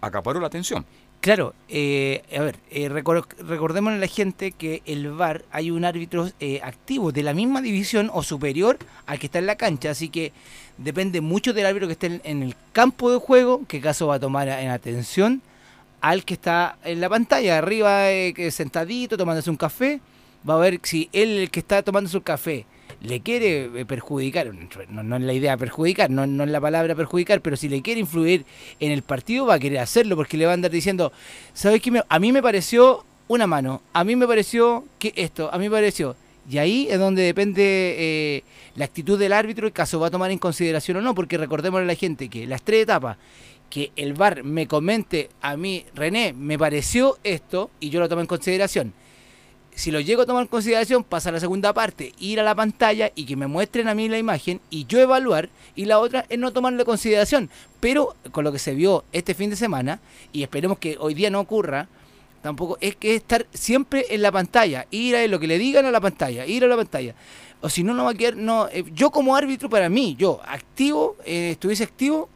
acaparó 0.02 0.42
la 0.42 0.48
atención. 0.48 0.86
Claro, 1.22 1.54
eh, 1.68 2.24
a 2.34 2.42
ver, 2.42 2.56
eh, 2.72 2.88
recordemos 2.88 3.92
a 3.92 3.98
la 3.98 4.08
gente 4.08 4.54
que 4.54 4.82
el 4.86 5.12
VAR 5.12 5.44
hay 5.52 5.70
un 5.70 5.84
árbitro 5.84 6.30
eh, 6.40 6.62
activo 6.64 7.12
de 7.12 7.24
la 7.24 7.34
misma 7.34 7.62
división 7.62 8.10
o 8.14 8.24
superior 8.24 8.78
al 9.06 9.20
que 9.20 9.26
está 9.26 9.40
en 9.40 9.46
la 9.46 9.58
cancha, 9.58 9.90
así 9.90 10.08
que 10.08 10.32
depende 10.78 11.20
mucho 11.20 11.52
del 11.52 11.66
árbitro 11.66 11.90
que 11.90 11.94
esté 11.94 12.22
en, 12.24 12.42
el 12.42 12.56
campo 12.72 13.12
de 13.12 13.18
juego, 13.18 13.64
qué 13.68 13.82
caso 13.82 14.08
va 14.08 14.16
a 14.16 14.20
tomar 14.22 14.48
en 14.48 14.70
atención 14.70 15.42
al 16.00 16.24
que 16.24 16.36
está 16.36 16.78
en 16.86 17.02
la 17.02 17.10
pantalla, 17.10 17.58
arriba 17.58 18.06
sentadito, 18.50 19.18
tomándose 19.18 19.50
un 19.50 19.58
café, 19.58 20.00
va 20.50 20.54
a 20.54 20.60
ver 20.60 20.80
si 20.84 21.10
él, 21.12 21.38
el 21.38 21.52
que 21.52 21.60
está 21.60 21.84
tomando 21.84 22.10
su 22.10 22.22
café, 22.22 22.66
le 23.02 23.22
quiere 23.22 23.70
eh, 23.74 23.86
perjudicar, 23.86 24.52
no, 24.90 25.16
es 25.16 25.22
la 25.22 25.34
idea 25.34 25.56
perjudicar, 25.58 26.10
no, 26.10 26.28
no, 26.28 26.44
es 26.44 26.50
la 26.50 26.60
palabra 26.60 26.96
perjudicar, 26.96 27.42
pero 27.42 27.56
si 27.56 27.70
le 27.70 27.82
quiere 27.82 28.00
influir 28.00 28.46
en 28.80 28.92
el 28.92 29.04
partido 29.04 29.46
va 29.46 29.56
a 29.56 29.60
querer 29.60 29.80
hacerlo 29.80 30.16
porque 30.16 30.38
le 30.38 30.46
va 30.46 30.52
a 30.52 30.54
andar 30.56 30.72
diciendo, 30.72 31.12
¿sabes 31.54 31.82
qué? 31.82 32.02
A 32.08 32.20
mí 32.20 32.32
me 32.32 32.42
pareció 32.42 33.06
una 33.28 33.48
mano, 33.48 33.82
a 33.94 34.04
mí 34.04 34.16
me 34.16 34.28
pareció 34.28 34.84
que 34.98 35.14
esto, 35.16 35.54
a 35.54 35.58
mí 35.58 35.66
me 35.66 35.76
pareció... 35.76 36.16
Y 36.50 36.58
ahí 36.58 36.88
es 36.90 36.98
donde 36.98 37.22
depende 37.22 37.62
eh, 37.64 38.44
la 38.76 38.86
actitud 38.86 39.20
del 39.20 39.34
árbitro, 39.34 39.68
el 39.68 39.74
caso 39.74 40.00
va 40.00 40.08
a 40.08 40.10
tomar 40.10 40.32
en 40.32 40.40
consideración 40.40 40.98
o 40.98 41.02
no, 41.02 41.14
porque 41.14 41.38
recordemos 41.38 41.80
a 41.80 41.84
la 41.84 41.94
gente 41.94 42.28
que 42.28 42.48
las 42.48 42.64
tres 42.64 42.82
etapas, 42.82 43.18
que 43.70 43.92
el 43.96 44.14
VAR 44.14 44.44
me 44.44 44.66
comente 44.66 45.30
a 45.42 45.56
mí, 45.56 45.86
René, 45.94 46.34
me 46.34 46.58
pareció 46.58 47.20
esto, 47.24 47.70
y 47.80 47.92
yo 47.92 48.00
lo 48.00 48.10
tomo 48.10 48.22
en 48.22 48.28
consideración 48.28 48.94
si 49.80 49.92
lo 49.92 50.02
llego 50.02 50.24
a 50.24 50.26
tomar 50.26 50.42
en 50.42 50.50
consideración, 50.50 51.06
pasa 51.06 51.30
a 51.30 51.32
la 51.32 51.40
segunda 51.40 51.72
parte, 51.72 52.12
ir 52.20 52.42
a 52.42 52.44
la 52.44 52.54
pantalla 52.54 53.14
y 53.16 53.26
que 53.26 53.38
me 53.38 53.48
muestren 53.48 53.88
a 53.88 53.96
mí 53.96 54.10
la 54.10 54.18
imagen 54.18 54.60
y 54.70 54.86
yo 54.88 55.00
evaluar, 55.00 55.48
y 55.74 55.86
la 55.86 56.00
otra 56.00 56.26
es 56.28 56.38
no 56.38 56.52
tomarlo 56.52 56.82
en 56.82 56.86
consideración. 56.86 57.50
Pero 57.80 58.14
con 58.32 58.44
lo 58.44 58.52
que 58.52 58.60
se 58.60 58.76
vio 58.76 59.06
este 59.14 59.34
fin 59.34 59.50
de 59.50 59.56
semana, 59.56 60.02
y 60.34 60.44
esperemos 60.44 60.80
que 60.80 60.98
hoy 61.00 61.14
día 61.14 61.30
no 61.30 61.40
ocurra, 61.40 61.88
tampoco 62.42 62.78
es 62.82 62.98
que 62.98 63.16
estar 63.16 63.48
siempre 63.54 64.06
en 64.10 64.22
la 64.22 64.34
pantalla, 64.34 64.86
ir 64.92 65.16
a 65.16 65.26
lo 65.28 65.40
que 65.40 65.48
le 65.48 65.58
digan 65.58 65.86
a 65.86 65.92
la 65.92 66.02
pantalla, 66.02 66.46
ir 66.46 66.66
a 66.66 66.68
la 66.68 66.76
pantalla. 66.76 67.16
O 67.62 67.70
si 67.70 67.82
no, 67.82 67.94
no 67.94 68.04
va 68.04 68.12
a 68.12 68.16
quedar, 68.16 68.36
no, 68.36 68.68
eh, 68.68 68.84
yo 68.94 69.12
como 69.12 69.34
árbitro 69.34 69.70
para 69.70 69.88
mí, 69.88 70.14
yo 70.20 70.42
activo, 70.46 71.16
eh, 71.24 71.52
estuviese 71.52 71.86
activo, 71.86 72.28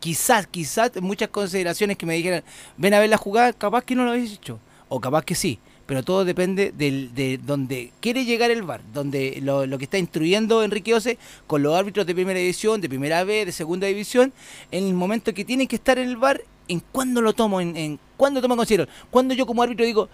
quizás, 0.00 0.48
quizás 0.48 0.90
muchas 1.00 1.28
consideraciones 1.28 1.96
que 1.96 2.06
me 2.06 2.14
dijeran, 2.14 2.42
ven 2.76 2.92
a 2.92 2.98
ver 2.98 3.08
la 3.08 3.18
jugada, 3.18 3.52
capaz 3.52 3.84
que 3.84 3.94
no 3.94 4.04
lo 4.04 4.10
habéis 4.10 4.32
hecho, 4.32 4.58
o 4.88 5.00
capaz 5.00 5.24
que 5.24 5.36
sí, 5.36 5.60
pero 5.86 6.02
todo 6.02 6.24
depende 6.24 6.72
del, 6.76 7.14
de 7.14 7.38
donde 7.38 7.92
quiere 8.00 8.24
llegar 8.24 8.50
el 8.50 8.62
VAR, 8.62 8.80
donde 8.92 9.38
lo, 9.42 9.66
lo 9.66 9.78
que 9.78 9.84
está 9.84 9.98
instruyendo 9.98 10.62
Enrique 10.64 10.94
Ose 10.94 11.16
con 11.46 11.62
los 11.62 11.74
árbitros 11.74 12.06
de 12.06 12.14
primera 12.14 12.38
división, 12.40 12.80
de 12.80 12.88
primera 12.88 13.22
B, 13.24 13.44
de 13.46 13.52
segunda 13.52 13.86
división, 13.86 14.32
en 14.72 14.84
el 14.86 14.94
momento 14.94 15.32
que 15.32 15.44
tienen 15.44 15.68
que 15.68 15.76
estar 15.76 15.98
en 15.98 16.08
el 16.08 16.16
VAR, 16.16 16.42
en 16.68 16.80
cuándo 16.92 17.22
lo 17.22 17.32
tomo, 17.32 17.60
en, 17.60 17.76
en 17.76 17.98
cuándo 18.16 18.40
tomo 18.42 18.54
en 18.54 18.58
consideración, 18.58 18.94
cuando 19.10 19.32
yo 19.34 19.46
como 19.46 19.62
árbitro 19.62 19.84
digo, 19.86 20.08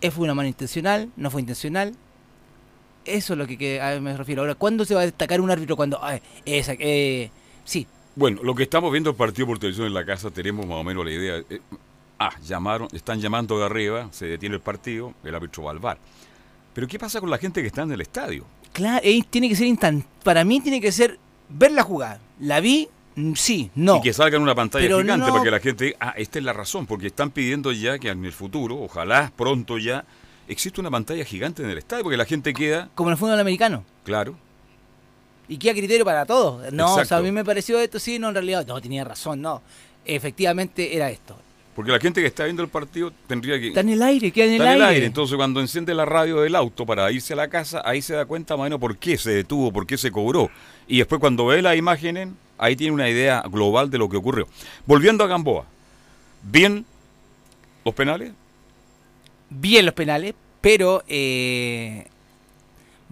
eh, 0.00 0.10
fue 0.10 0.24
una 0.24 0.34
mano 0.34 0.48
intencional, 0.48 1.08
no 1.16 1.30
fue 1.30 1.40
intencional, 1.40 1.94
eso 3.04 3.34
es 3.34 3.38
lo 3.38 3.46
que, 3.46 3.80
a- 3.80 4.00
me 4.00 4.16
refiero. 4.16 4.42
Ahora, 4.42 4.54
¿cuándo 4.54 4.84
se 4.84 4.94
va 4.94 5.02
a 5.02 5.04
destacar 5.04 5.40
un 5.40 5.50
árbitro 5.50 5.76
cuando... 5.76 6.02
ay, 6.02 6.20
esa, 6.44 6.74
eh, 6.78 7.30
sí, 7.64 7.86
Bueno, 8.16 8.42
lo 8.42 8.54
que 8.54 8.62
estamos 8.64 8.90
viendo 8.90 9.10
el 9.10 9.16
partido 9.16 9.46
por 9.46 9.58
televisión 9.58 9.86
en 9.86 9.94
la 9.94 10.04
casa, 10.04 10.30
tenemos 10.30 10.66
más 10.66 10.78
o 10.78 10.84
menos 10.84 11.04
la 11.04 11.12
idea. 11.12 11.36
eh, 11.50 11.60
ah, 12.18 12.32
llamaron, 12.44 12.88
están 12.92 13.20
llamando 13.20 13.58
de 13.58 13.64
arriba, 13.66 14.08
se 14.12 14.26
detiene 14.26 14.54
el 14.56 14.60
partido, 14.60 15.14
el 15.24 15.34
árbitro 15.34 15.64
va 15.64 15.70
al 15.72 15.78
VAR. 15.78 15.98
Pero 16.72 16.86
¿qué 16.88 16.98
pasa 16.98 17.20
con 17.20 17.30
la 17.30 17.38
gente 17.38 17.60
que 17.60 17.68
está 17.68 17.82
en 17.82 17.92
el 17.92 18.00
estadio? 18.00 18.44
Claro, 18.72 19.00
tiene 19.30 19.48
que 19.48 19.56
ser 19.56 19.66
instant. 19.66 20.04
Para 20.24 20.44
mí 20.44 20.60
tiene 20.60 20.80
que 20.80 20.90
ser 20.90 21.18
ver 21.48 21.72
la 21.72 21.82
jugada. 21.82 22.20
La 22.40 22.60
vi, 22.60 22.88
Mm, 23.16 23.34
sí, 23.34 23.70
no. 23.76 23.98
Y 23.98 24.00
que 24.00 24.12
salga 24.12 24.36
en 24.38 24.42
una 24.42 24.56
pantalla 24.56 24.84
Pero 24.86 24.98
gigante 25.00 25.26
no- 25.28 25.32
para 25.32 25.44
que 25.44 25.50
la 25.52 25.60
gente, 25.60 25.94
ah, 26.00 26.14
esta 26.16 26.40
es 26.40 26.44
la 26.44 26.52
razón, 26.52 26.84
porque 26.84 27.06
están 27.06 27.30
pidiendo 27.30 27.70
ya 27.70 27.96
que 28.00 28.08
en 28.08 28.24
el 28.24 28.32
futuro, 28.32 28.76
ojalá 28.82 29.30
pronto 29.36 29.78
ya, 29.78 30.04
existe 30.48 30.80
una 30.80 30.90
pantalla 30.90 31.24
gigante 31.24 31.62
en 31.62 31.70
el 31.70 31.78
estadio, 31.78 32.02
porque 32.02 32.16
la 32.16 32.24
gente 32.24 32.52
queda, 32.52 32.88
Como 32.96 33.10
en 33.10 33.12
el 33.12 33.18
fútbol 33.18 33.38
americano. 33.38 33.84
claro, 34.02 34.34
Y 35.46 35.58
queda 35.58 35.74
criterio 35.74 36.04
para 36.04 36.26
todos. 36.26 36.72
No, 36.72 36.92
o 36.96 37.04
sea, 37.04 37.18
a 37.18 37.20
mí 37.20 37.30
me 37.30 37.44
pareció 37.44 37.78
esto, 37.78 38.00
sí, 38.00 38.18
no, 38.18 38.30
en 38.30 38.34
realidad, 38.34 38.66
no, 38.66 38.80
tenía 38.80 39.04
razón, 39.04 39.40
no. 39.40 39.62
Efectivamente 40.04 40.96
era 40.96 41.08
esto. 41.10 41.36
Porque 41.74 41.90
la 41.90 41.98
gente 41.98 42.20
que 42.20 42.26
está 42.26 42.44
viendo 42.44 42.62
el 42.62 42.68
partido 42.68 43.12
tendría 43.26 43.58
que... 43.58 43.68
Está 43.68 43.80
en 43.80 43.88
el 43.88 44.02
aire, 44.02 44.30
queda 44.30 44.46
en 44.46 44.52
el, 44.52 44.60
Está 44.60 44.74
en 44.74 44.76
el 44.76 44.84
aire. 44.84 45.06
Entonces, 45.06 45.36
cuando 45.36 45.60
enciende 45.60 45.92
la 45.94 46.04
radio 46.04 46.40
del 46.40 46.54
auto 46.54 46.86
para 46.86 47.10
irse 47.10 47.32
a 47.32 47.36
la 47.36 47.48
casa, 47.48 47.82
ahí 47.84 48.00
se 48.00 48.14
da 48.14 48.24
cuenta, 48.26 48.54
más 48.56 48.60
o 48.60 48.64
menos, 48.64 48.78
por 48.78 48.96
qué 48.96 49.18
se 49.18 49.30
detuvo, 49.30 49.72
por 49.72 49.86
qué 49.86 49.98
se 49.98 50.12
cobró. 50.12 50.50
Y 50.86 50.98
después, 50.98 51.20
cuando 51.20 51.46
ve 51.46 51.62
las 51.62 51.76
imágenes, 51.76 52.28
ahí 52.58 52.76
tiene 52.76 52.92
una 52.92 53.10
idea 53.10 53.42
global 53.50 53.90
de 53.90 53.98
lo 53.98 54.08
que 54.08 54.16
ocurrió. 54.16 54.46
Volviendo 54.86 55.24
a 55.24 55.26
Gamboa, 55.26 55.64
¿bien 56.42 56.84
los 57.84 57.94
penales? 57.94 58.32
Bien 59.50 59.84
los 59.84 59.94
penales, 59.94 60.34
pero 60.60 61.02
eh, 61.08 62.06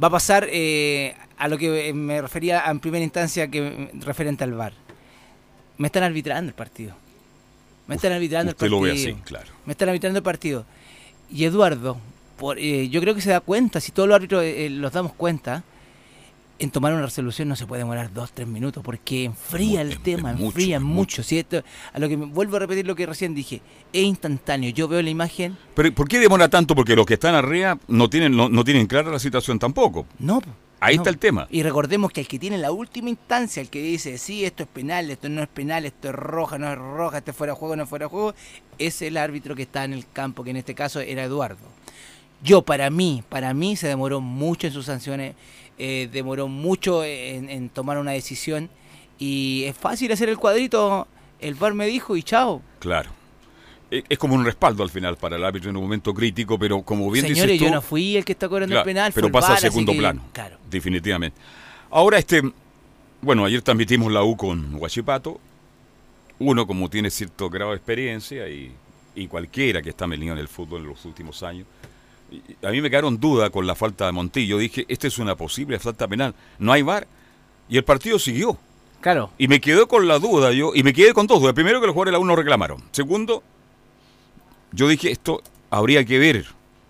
va 0.02 0.06
a 0.06 0.10
pasar 0.10 0.46
eh, 0.50 1.14
a 1.36 1.48
lo 1.48 1.58
que 1.58 1.88
eh, 1.88 1.92
me 1.92 2.22
refería 2.22 2.64
en 2.70 2.80
primera 2.80 3.02
instancia 3.02 3.48
que 3.48 3.90
referente 3.94 4.44
al 4.44 4.52
VAR. 4.54 4.72
Me 5.78 5.88
están 5.88 6.04
arbitrando 6.04 6.48
el 6.48 6.54
partido. 6.54 6.94
Me 7.92 7.96
están 7.96 8.12
arbitrando 8.12 8.50
el 8.52 8.70
lo 8.70 8.78
partido. 8.80 8.80
ve 8.80 8.92
así, 8.92 9.14
claro. 9.24 9.50
Me 9.66 9.72
están 9.72 9.88
arbitrando 9.88 10.18
el 10.18 10.22
partido. 10.22 10.64
Y 11.30 11.44
Eduardo, 11.44 11.98
por, 12.36 12.58
eh, 12.58 12.88
yo 12.88 13.00
creo 13.00 13.14
que 13.14 13.20
se 13.20 13.30
da 13.30 13.40
cuenta, 13.40 13.80
si 13.80 13.92
todos 13.92 14.08
los 14.08 14.16
árbitros 14.16 14.42
eh, 14.42 14.66
eh, 14.66 14.70
los 14.70 14.92
damos 14.92 15.12
cuenta, 15.14 15.64
en 16.58 16.70
tomar 16.70 16.92
una 16.92 17.02
resolución 17.02 17.48
no 17.48 17.56
se 17.56 17.66
puede 17.66 17.80
demorar 17.82 18.12
dos, 18.12 18.30
tres 18.32 18.46
minutos, 18.46 18.84
porque 18.84 19.24
enfría 19.24 19.80
el 19.80 19.98
tema, 19.98 20.30
enfría 20.30 20.78
mucho. 20.78 20.94
mucho. 20.94 21.22
¿sí? 21.24 21.38
Esto- 21.40 21.64
a 21.92 21.98
lo 21.98 22.08
que 22.08 22.16
me, 22.16 22.26
vuelvo 22.26 22.56
a 22.56 22.60
repetir 22.60 22.86
lo 22.86 22.94
que 22.94 23.04
recién 23.06 23.34
dije, 23.34 23.60
es 23.92 24.02
instantáneo. 24.04 24.70
Yo 24.70 24.86
veo 24.86 25.02
la 25.02 25.10
imagen, 25.10 25.56
Pero 25.74 25.92
¿por 25.92 26.06
qué 26.06 26.20
demora 26.20 26.48
tanto? 26.48 26.74
Porque 26.76 26.94
los 26.94 27.04
que 27.06 27.14
están 27.14 27.34
arriba 27.34 27.78
no 27.88 28.08
tienen, 28.08 28.36
no, 28.36 28.48
no 28.48 28.62
tienen 28.64 28.86
clara 28.86 29.10
la 29.10 29.18
situación 29.18 29.58
tampoco. 29.58 30.06
no. 30.18 30.40
Ahí 30.84 30.96
no. 30.96 31.02
está 31.02 31.10
el 31.10 31.18
tema. 31.18 31.46
Y 31.48 31.62
recordemos 31.62 32.10
que 32.10 32.22
el 32.22 32.26
que 32.26 32.40
tiene 32.40 32.58
la 32.58 32.72
última 32.72 33.08
instancia, 33.08 33.60
el 33.60 33.70
que 33.70 33.80
dice, 33.80 34.18
sí, 34.18 34.44
esto 34.44 34.64
es 34.64 34.68
penal, 34.68 35.10
esto 35.10 35.28
no 35.28 35.40
es 35.40 35.48
penal, 35.48 35.84
esto 35.84 36.08
es 36.08 36.14
roja, 36.14 36.58
no 36.58 36.72
es 36.72 36.76
roja, 36.76 37.18
esto 37.18 37.30
es 37.30 37.36
fuera 37.36 37.52
de 37.52 37.58
juego, 37.58 37.76
no 37.76 37.84
es 37.84 37.88
fuera 37.88 38.06
de 38.06 38.10
juego, 38.10 38.34
es 38.78 39.00
el 39.00 39.16
árbitro 39.16 39.54
que 39.54 39.62
está 39.62 39.84
en 39.84 39.92
el 39.92 40.04
campo, 40.12 40.42
que 40.42 40.50
en 40.50 40.56
este 40.56 40.74
caso 40.74 40.98
era 40.98 41.22
Eduardo. 41.22 41.68
Yo, 42.42 42.62
para 42.62 42.90
mí, 42.90 43.22
para 43.28 43.54
mí 43.54 43.76
se 43.76 43.86
demoró 43.86 44.20
mucho 44.20 44.66
en 44.66 44.72
sus 44.72 44.86
sanciones, 44.86 45.36
eh, 45.78 46.08
demoró 46.12 46.48
mucho 46.48 47.04
en, 47.04 47.48
en 47.48 47.68
tomar 47.68 47.98
una 47.98 48.10
decisión 48.10 48.68
y 49.20 49.62
es 49.66 49.76
fácil 49.76 50.10
hacer 50.10 50.28
el 50.28 50.36
cuadrito, 50.36 51.06
el 51.38 51.54
VAR 51.54 51.74
me 51.74 51.86
dijo 51.86 52.16
y 52.16 52.24
chao. 52.24 52.60
Claro. 52.80 53.10
E- 53.92 54.04
Es 54.08 54.18
como 54.18 54.34
un 54.34 54.44
respaldo 54.44 54.82
al 54.82 54.90
final 54.90 55.16
para 55.16 55.36
el 55.36 55.44
árbitro 55.44 55.68
en 55.70 55.76
un 55.76 55.82
momento 55.82 56.14
crítico, 56.14 56.58
pero 56.58 56.80
como 56.82 57.10
bien 57.10 57.26
Señores, 57.26 57.44
dices 57.52 57.58
tú, 57.58 57.64
yo 57.66 57.70
no 57.70 57.82
fui 57.82 58.16
el 58.16 58.24
que 58.24 58.32
está 58.32 58.48
cobrando 58.48 58.72
Claro, 58.74 58.88
el 58.88 58.94
penal, 58.94 59.12
pero 59.14 59.30
pasa 59.30 59.52
a 59.52 59.54
así 59.56 59.62
segundo 59.66 59.92
que- 59.92 59.98
plano. 59.98 60.22
Claro. 60.32 60.56
Definitivamente. 60.70 61.38
Ahora, 61.90 62.18
este, 62.18 62.42
bueno, 63.20 63.44
ayer 63.44 63.60
transmitimos 63.62 64.10
la 64.10 64.24
U 64.24 64.36
con 64.36 64.74
Huachipato. 64.76 65.38
Uno, 66.38 66.66
como 66.66 66.88
tiene 66.90 67.10
cierto 67.10 67.50
grado 67.50 67.70
de 67.70 67.76
experiencia 67.76 68.48
y, 68.48 68.72
y 69.14 69.26
cualquiera 69.28 69.82
que 69.82 69.90
está 69.90 70.06
metido 70.06 70.32
en 70.32 70.38
el 70.38 70.48
fútbol 70.48 70.80
en 70.80 70.88
los 70.88 71.04
últimos 71.04 71.42
años, 71.42 71.66
a 72.64 72.70
mí 72.70 72.80
me 72.80 72.88
quedaron 72.88 73.20
dudas 73.20 73.50
con 73.50 73.66
la 73.66 73.74
falta 73.74 74.06
de 74.06 74.12
Montillo. 74.12 74.56
Dije, 74.58 74.86
esta 74.88 75.06
es 75.06 75.18
una 75.18 75.36
posible 75.36 75.78
falta 75.78 76.08
penal. 76.08 76.34
No 76.58 76.72
hay 76.72 76.80
VAR. 76.82 77.06
Y 77.68 77.76
el 77.76 77.84
partido 77.84 78.18
siguió. 78.18 78.58
Claro. 79.02 79.30
Y 79.36 79.48
me 79.48 79.60
quedé 79.60 79.86
con 79.86 80.08
la 80.08 80.18
duda 80.18 80.52
yo, 80.52 80.72
y 80.74 80.82
me 80.82 80.92
quedé 80.92 81.12
con 81.12 81.26
dos 81.26 81.40
dudas. 81.40 81.54
Primero, 81.54 81.80
que 81.80 81.86
los 81.86 81.92
jugadores 81.94 82.12
de 82.12 82.18
la 82.18 82.18
U 82.20 82.24
no 82.24 82.34
reclamaron. 82.36 82.82
Segundo, 82.92 83.42
yo 84.72 84.88
dije, 84.88 85.10
esto 85.10 85.42
habría 85.70 86.04
que 86.04 86.18
ver 86.18 86.46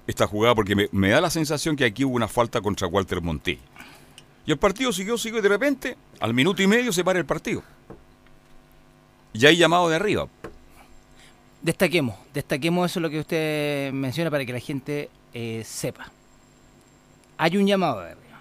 esta 0.07 0.27
jugada 0.27 0.55
porque 0.55 0.75
me, 0.75 0.89
me 0.93 1.11
da 1.11 1.21
la 1.21 1.31
sensación 1.31 1.77
que 1.77 1.85
aquí 1.85 2.05
hubo 2.05 2.17
una 2.17 2.29
falta 2.29 2.61
contra 2.61 2.87
Walter 2.89 3.21
Montillo. 3.21 3.61
Y 4.45 4.53
el 4.53 4.59
partido 4.59 4.93
siguió, 4.93 5.17
siguió 5.19 5.39
y 5.39 5.43
de 5.43 5.49
repente, 5.49 5.97
al 6.21 6.35
minuto 6.35 6.63
y 6.63 6.67
medio 6.67 6.93
se 6.93 7.05
para 7.05 7.19
el 7.19 7.27
partido. 7.27 7.63
Y 9.33 9.47
hay 9.47 9.57
llamado 9.57 9.89
de 9.89 9.97
arriba. 9.97 10.29
Destaquemos, 11.63 12.17
destaquemos 12.35 12.91
eso 12.91 12.99
lo 12.99 13.09
que 13.09 13.21
usted 13.21 13.93
menciona 13.93 14.31
para 14.31 14.45
que 14.45 14.53
la 14.53 14.59
gente 14.59 15.11
eh, 15.33 15.63
sepa. 15.65 16.11
Hay 17.39 17.57
un 17.57 17.67
llamado 17.67 18.01
de 18.01 18.11
arriba. 18.11 18.41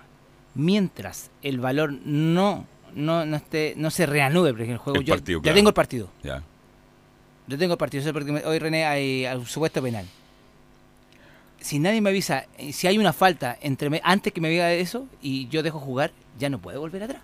Mientras 0.55 1.29
el 1.43 1.60
valor 1.60 1.93
no, 2.03 2.65
no, 2.95 3.25
no, 3.25 3.38
esté, 3.38 3.75
no 3.77 3.91
se 3.91 4.07
reanude, 4.07 4.51
porque 4.51 4.71
el 4.71 4.77
juego 4.79 5.00
El 5.00 5.05
yo 5.05 5.13
partido, 5.13 5.39
ya 5.39 5.43
claro. 5.43 5.55
tengo 5.55 5.69
el 5.69 5.74
partido. 5.75 6.10
Ya. 6.24 6.43
Yo 7.51 7.58
tengo 7.58 7.74
el 7.74 7.77
partido, 7.77 8.01
sé 8.01 8.13
porque 8.13 8.31
hoy 8.46 8.60
René 8.60 8.86
hay 8.86 9.25
al 9.25 9.46
supuesto 9.46 9.81
penal. 9.81 10.05
Si 11.60 11.79
nadie 11.79 12.00
me 12.00 12.10
avisa, 12.10 12.46
eh, 12.58 12.72
si 12.72 12.88
hay 12.88 12.98
una 12.98 13.12
falta 13.12 13.58
entre 13.62 13.89
me- 13.89 14.00
antes 14.05 14.31
que 14.31 14.39
me 14.39 14.50
diga 14.50 14.72
eso 14.72 15.05
y 15.22 15.50
yo 15.50 15.62
dejo 15.62 15.77
jugar, 15.79 16.12
ya 16.39 16.50
no 16.50 16.60
puede 16.60 16.77
volver 16.77 17.03
atrás. 17.03 17.22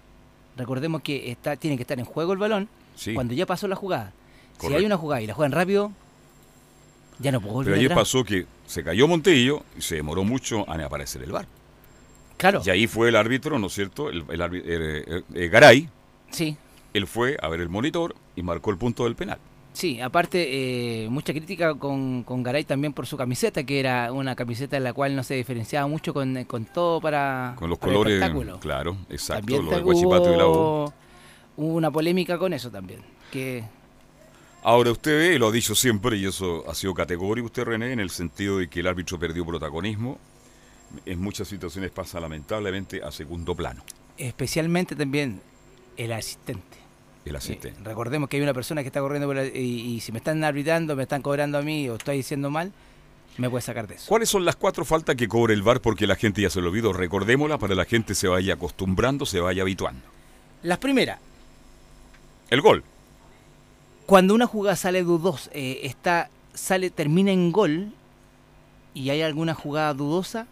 Recordemos 0.57 1.01
que 1.01 1.31
está, 1.31 1.55
tiene 1.55 1.77
que 1.77 1.83
estar 1.83 1.97
en 1.97 2.03
juego 2.05 2.33
el 2.33 2.39
balón 2.39 2.67
Sí. 2.95 3.13
cuando 3.13 3.33
ya 3.33 3.45
pasó 3.45 3.69
la 3.69 3.75
jugada. 3.77 4.11
Si 4.59 4.67
hay 4.73 4.85
una 4.85 4.97
jugada 4.97 5.21
y 5.21 5.27
la 5.27 5.33
juegan 5.33 5.53
rápido, 5.53 5.91
ya 7.19 7.31
no 7.31 7.39
puedo 7.39 7.53
volver 7.53 7.71
Pero 7.73 7.79
ayer 7.79 7.91
atrás. 7.93 8.05
pasó 8.07 8.23
que 8.25 8.45
se 8.65 8.83
cayó 8.83 9.07
Montillo 9.07 9.63
y 9.77 9.81
se 9.81 9.95
demoró 9.95 10.23
mucho 10.25 10.65
en 10.71 10.81
aparecer 10.81 11.23
el 11.23 11.31
bar. 11.31 11.47
Claro, 12.35 12.61
Y 12.65 12.69
ahí 12.69 12.85
fue 12.85 13.07
el 13.09 13.15
árbitro, 13.15 13.57
¿no 13.57 13.67
es 13.67 13.73
cierto? 13.73 14.09
El, 14.09 14.25
el 14.29 14.41
árbi- 14.41 14.61
eh, 14.65 15.03
eh, 15.07 15.21
eh, 15.35 15.47
Garay, 15.47 15.89
sí, 16.31 16.57
él 16.93 17.07
fue 17.07 17.37
a 17.41 17.47
ver 17.47 17.61
el 17.61 17.69
monitor 17.69 18.13
y 18.35 18.43
marcó 18.43 18.71
el 18.71 18.77
punto 18.77 19.05
del 19.05 19.15
penal. 19.15 19.39
Sí. 19.77 20.01
Aparte, 20.01 21.03
eh, 21.05 21.09
mucha 21.09 21.33
crítica 21.33 21.75
con, 21.75 22.23
con 22.23 22.43
Garay 22.43 22.63
también 22.65 22.93
por 22.93 23.05
su 23.07 23.15
camiseta, 23.17 23.63
que 23.63 23.79
era 23.79 24.11
una 24.11 24.35
camiseta 24.35 24.77
en 24.77 24.83
la 24.83 24.93
cual 24.93 25.15
no 25.15 25.23
se 25.23 25.35
diferenciaba 25.35 25.87
mucho 25.87 26.13
con, 26.13 26.43
con 26.45 26.65
todo 26.65 26.99
para, 26.99 27.55
Con 27.57 27.69
los 27.69 27.77
para 27.79 27.91
el 27.91 27.97
colores, 27.97 28.13
espectáculo. 28.15 28.59
claro, 28.59 28.97
exacto, 29.09 29.41
También 29.45 29.65
lo 29.65 29.83
Guachipato 29.83 30.33
y 30.33 30.37
la 30.37 30.47
hubo, 30.47 30.93
hubo 31.57 31.73
una 31.75 31.91
polémica 31.91 32.37
con 32.37 32.53
eso 32.53 32.69
también. 32.71 33.01
Que 33.31 33.63
Ahora 34.63 34.91
usted 34.91 35.17
ve, 35.17 35.35
y 35.35 35.37
lo 35.39 35.47
ha 35.47 35.51
dicho 35.51 35.75
siempre, 35.75 36.17
y 36.17 36.25
eso 36.25 36.69
ha 36.69 36.75
sido 36.75 36.93
categórico 36.93 37.45
usted, 37.45 37.63
René, 37.63 37.93
en 37.93 37.99
el 37.99 38.09
sentido 38.09 38.57
de 38.57 38.67
que 38.67 38.81
el 38.81 38.87
árbitro 38.87 39.17
perdió 39.17 39.45
protagonismo. 39.45 40.17
En 41.05 41.21
muchas 41.21 41.47
situaciones 41.47 41.91
pasa 41.91 42.19
lamentablemente 42.19 43.01
a 43.03 43.11
segundo 43.11 43.53
plano, 43.55 43.83
especialmente 44.17 44.95
también 44.95 45.41
el 45.97 46.11
asistente. 46.13 46.77
El 47.29 47.35
Eh, 47.35 47.37
asistente. 47.37 47.83
recordemos 47.83 48.29
que 48.29 48.37
hay 48.37 48.43
una 48.43 48.53
persona 48.53 48.81
que 48.81 48.87
está 48.87 48.99
corriendo 48.99 49.27
por 49.27 49.35
la- 49.35 49.45
y, 49.45 49.95
y 49.95 49.99
si 50.01 50.11
me 50.11 50.17
están 50.19 50.43
arbitrando, 50.43 50.95
me 50.95 51.03
están 51.03 51.21
cobrando 51.21 51.57
a 51.57 51.61
mí 51.61 51.87
o 51.89 51.95
estoy 51.95 52.17
diciendo 52.17 52.49
mal, 52.49 52.71
me 53.37 53.49
puede 53.49 53.61
sacar 53.61 53.87
de 53.87 53.95
eso. 53.95 54.05
¿Cuáles 54.07 54.29
son 54.29 54.45
las 54.45 54.55
cuatro 54.55 54.83
faltas 54.83 55.15
que 55.15 55.27
cobra 55.27 55.53
el 55.53 55.61
VAR 55.61 55.79
porque 55.81 56.07
la 56.07 56.15
gente 56.15 56.41
ya 56.41 56.49
se 56.49 56.59
lo 56.61 56.69
olvidó? 56.69 56.91
Recordémosla 56.93 57.57
para 57.57 57.71
que 57.71 57.75
la 57.75 57.85
gente 57.85 58.15
se 58.15 58.27
vaya 58.27 58.55
acostumbrando, 58.55 59.25
se 59.25 59.39
vaya 59.39 59.61
habituando. 59.61 60.01
Las 60.63 60.79
primeras, 60.79 61.19
El 62.49 62.61
gol. 62.61 62.83
cuando 64.05 64.33
una 64.33 64.47
jugada 64.47 64.75
sale 64.75 65.03
dudosa, 65.03 65.49
eh, 65.53 65.81
está, 65.83 66.29
sale, 66.53 66.89
termina 66.89 67.31
en 67.31 67.51
gol 67.51 67.91
y 68.93 69.09
hay 69.11 69.21
alguna 69.21 69.53
jugada 69.53 69.93
dudosa, 69.93 70.47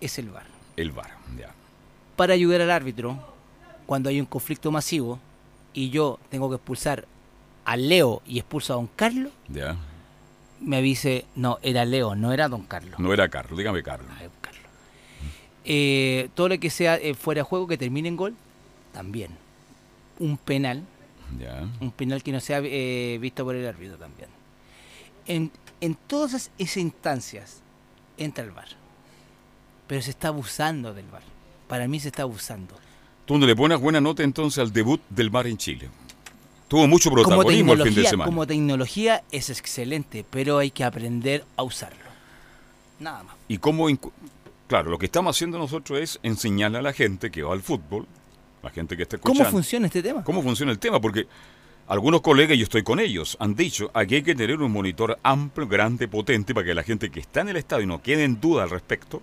es 0.00 0.18
el 0.18 0.28
VAR. 0.30 0.46
El 0.76 0.92
VAR, 0.92 1.10
ya. 1.36 1.50
Para 2.14 2.34
ayudar 2.34 2.60
al 2.60 2.70
árbitro, 2.70 3.18
cuando 3.86 4.10
hay 4.10 4.20
un 4.20 4.26
conflicto 4.26 4.70
masivo 4.70 5.18
y 5.72 5.90
yo 5.90 6.18
tengo 6.30 6.48
que 6.48 6.56
expulsar 6.56 7.06
a 7.64 7.76
Leo 7.76 8.22
y 8.26 8.38
expulso 8.38 8.72
a 8.72 8.76
Don 8.76 8.88
Carlos, 8.96 9.32
ya. 9.48 9.76
me 10.60 10.78
avise, 10.78 11.26
no, 11.36 11.58
era 11.62 11.84
Leo, 11.84 12.14
no 12.14 12.32
era 12.32 12.48
Don 12.48 12.62
Carlos. 12.62 12.98
No 12.98 13.12
era 13.12 13.28
Carlos, 13.28 13.58
dígame 13.58 13.82
Carlos. 13.82 14.10
Ah, 14.16 14.22
Don 14.22 14.32
Carlos. 14.40 14.62
Eh, 15.64 16.30
todo 16.34 16.48
lo 16.48 16.58
que 16.58 16.70
sea 16.70 16.96
eh, 16.96 17.14
fuera 17.14 17.40
de 17.40 17.42
juego 17.44 17.66
que 17.66 17.76
termine 17.76 18.08
en 18.08 18.16
gol, 18.16 18.34
también. 18.92 19.30
Un 20.18 20.36
penal 20.38 20.82
Ya. 21.38 21.68
Un 21.80 21.90
penal 21.92 22.22
que 22.22 22.32
no 22.32 22.40
sea 22.40 22.60
eh, 22.64 23.18
visto 23.20 23.44
por 23.44 23.54
el 23.54 23.66
árbitro 23.66 23.98
también. 23.98 24.30
En, 25.26 25.52
en 25.82 25.94
todas 25.94 26.50
esas 26.58 26.76
instancias 26.78 27.60
entra 28.16 28.42
el 28.44 28.50
VAR. 28.50 28.68
Pero 29.86 30.00
se 30.00 30.10
está 30.10 30.28
abusando 30.28 30.94
del 30.94 31.06
VAR. 31.06 31.22
Para 31.68 31.86
mí 31.86 32.00
se 32.00 32.08
está 32.08 32.22
abusando. 32.22 32.74
Tú 33.28 33.36
no 33.36 33.44
le 33.44 33.54
pones 33.54 33.78
buena 33.78 34.00
nota 34.00 34.22
entonces 34.22 34.58
al 34.58 34.72
debut 34.72 35.02
del 35.10 35.28
VAR 35.28 35.46
en 35.48 35.58
Chile. 35.58 35.90
Tuvo 36.66 36.88
mucho 36.88 37.10
protagonismo 37.10 37.74
el 37.74 37.82
fin 37.82 37.94
de 37.94 38.04
semana. 38.04 38.24
como 38.24 38.46
tecnología 38.46 39.22
es 39.30 39.50
excelente, 39.50 40.24
pero 40.30 40.56
hay 40.56 40.70
que 40.70 40.82
aprender 40.82 41.44
a 41.58 41.62
usarlo. 41.62 42.08
Nada 42.98 43.24
más. 43.24 43.36
Y 43.46 43.58
cómo, 43.58 43.86
claro, 44.66 44.88
lo 44.88 44.98
que 44.98 45.04
estamos 45.04 45.36
haciendo 45.36 45.58
nosotros 45.58 46.00
es 46.00 46.18
enseñarle 46.22 46.78
a 46.78 46.82
la 46.82 46.94
gente 46.94 47.30
que 47.30 47.42
va 47.42 47.52
al 47.52 47.60
fútbol, 47.60 48.06
la 48.62 48.70
gente 48.70 48.96
que 48.96 49.02
está 49.02 49.16
escuchando, 49.16 49.44
¿Cómo 49.44 49.50
funciona 49.50 49.86
este 49.88 50.02
tema? 50.02 50.24
cómo 50.24 50.42
funciona 50.42 50.72
el 50.72 50.78
tema, 50.78 50.98
porque 50.98 51.26
algunos 51.86 52.22
colegas, 52.22 52.56
y 52.56 52.60
yo 52.60 52.64
estoy 52.64 52.82
con 52.82 52.98
ellos, 52.98 53.36
han 53.40 53.54
dicho, 53.54 53.90
aquí 53.92 54.14
hay 54.14 54.22
que 54.22 54.34
tener 54.34 54.58
un 54.58 54.72
monitor 54.72 55.18
amplio, 55.22 55.68
grande, 55.68 56.08
potente, 56.08 56.54
para 56.54 56.64
que 56.64 56.74
la 56.74 56.82
gente 56.82 57.10
que 57.10 57.20
está 57.20 57.42
en 57.42 57.50
el 57.50 57.58
estadio 57.58 57.84
y 57.84 57.88
no 57.88 58.00
quede 58.00 58.24
en 58.24 58.40
duda 58.40 58.62
al 58.62 58.70
respecto, 58.70 59.20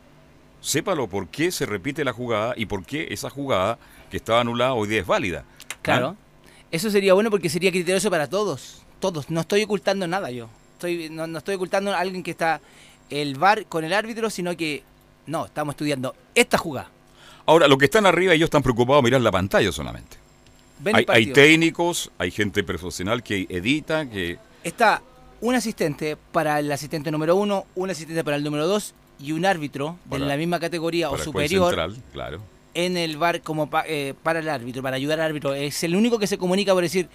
sépalo 0.65 1.07
por 1.07 1.27
qué 1.27 1.51
se 1.51 1.65
repite 1.65 2.03
la 2.03 2.11
jugada 2.11 2.55
y 2.57 2.65
por 2.65 2.83
qué 2.83 3.07
esa 3.11 3.29
jugada 3.29 3.77
que 4.09 4.17
estaba 4.17 4.41
anulada 4.41 4.73
hoy 4.73 4.87
día 4.87 4.99
es 4.99 5.07
válida. 5.07 5.45
Claro. 5.81 6.17
¿Ah? 6.19 6.47
Eso 6.71 6.89
sería 6.89 7.13
bueno 7.13 7.29
porque 7.29 7.49
sería 7.49 7.71
criterioso 7.71 8.09
para 8.09 8.27
todos. 8.27 8.81
Todos. 8.99 9.29
No 9.29 9.41
estoy 9.41 9.63
ocultando 9.63 10.07
nada 10.07 10.31
yo. 10.31 10.49
Estoy, 10.73 11.09
no, 11.09 11.27
no 11.27 11.37
estoy 11.37 11.55
ocultando 11.55 11.93
a 11.93 11.99
alguien 11.99 12.23
que 12.23 12.31
está 12.31 12.59
el 13.09 13.35
VAR 13.35 13.65
con 13.67 13.83
el 13.83 13.93
árbitro, 13.93 14.29
sino 14.29 14.57
que 14.57 14.83
no, 15.27 15.45
estamos 15.45 15.73
estudiando 15.73 16.15
esta 16.33 16.57
jugada. 16.57 16.89
Ahora, 17.45 17.67
los 17.67 17.77
que 17.77 17.85
están 17.85 18.07
arriba, 18.07 18.33
ellos 18.33 18.47
están 18.47 18.63
preocupados 18.63 19.03
de 19.03 19.05
mirar 19.05 19.21
la 19.21 19.31
pantalla 19.31 19.71
solamente. 19.71 20.17
Hay, 20.91 21.05
hay 21.07 21.27
técnicos, 21.27 22.11
hay 22.17 22.31
gente 22.31 22.63
profesional 22.63 23.21
que 23.21 23.45
edita, 23.49 24.09
que... 24.09 24.39
Está 24.63 25.01
un 25.41 25.53
asistente 25.53 26.17
para 26.31 26.59
el 26.59 26.71
asistente 26.71 27.11
número 27.11 27.35
uno, 27.35 27.67
un 27.75 27.91
asistente 27.91 28.23
para 28.23 28.35
el 28.35 28.43
número 28.43 28.67
dos 28.67 28.95
y 29.19 29.31
un 29.31 29.45
árbitro 29.45 29.97
Para- 30.09 30.23
de 30.23 30.29
la 30.29 30.37
misma 30.37 30.59
categoría 30.59 31.09
o 31.09 31.13
para 31.13 31.23
superior 31.23 31.67
central, 31.69 31.97
claro. 32.13 32.41
en 32.73 32.97
el 32.97 33.17
VAR 33.17 33.41
como 33.41 33.69
pa- 33.69 33.85
eh, 33.87 34.13
para 34.23 34.39
el 34.39 34.49
árbitro, 34.49 34.81
para 34.83 34.95
ayudar 34.97 35.19
al 35.21 35.27
árbitro. 35.27 35.53
Es 35.53 35.83
el 35.83 35.95
único 35.95 36.19
que 36.19 36.27
se 36.27 36.37
comunica 36.37 36.73
por 36.73 36.83
decir, 36.83 37.07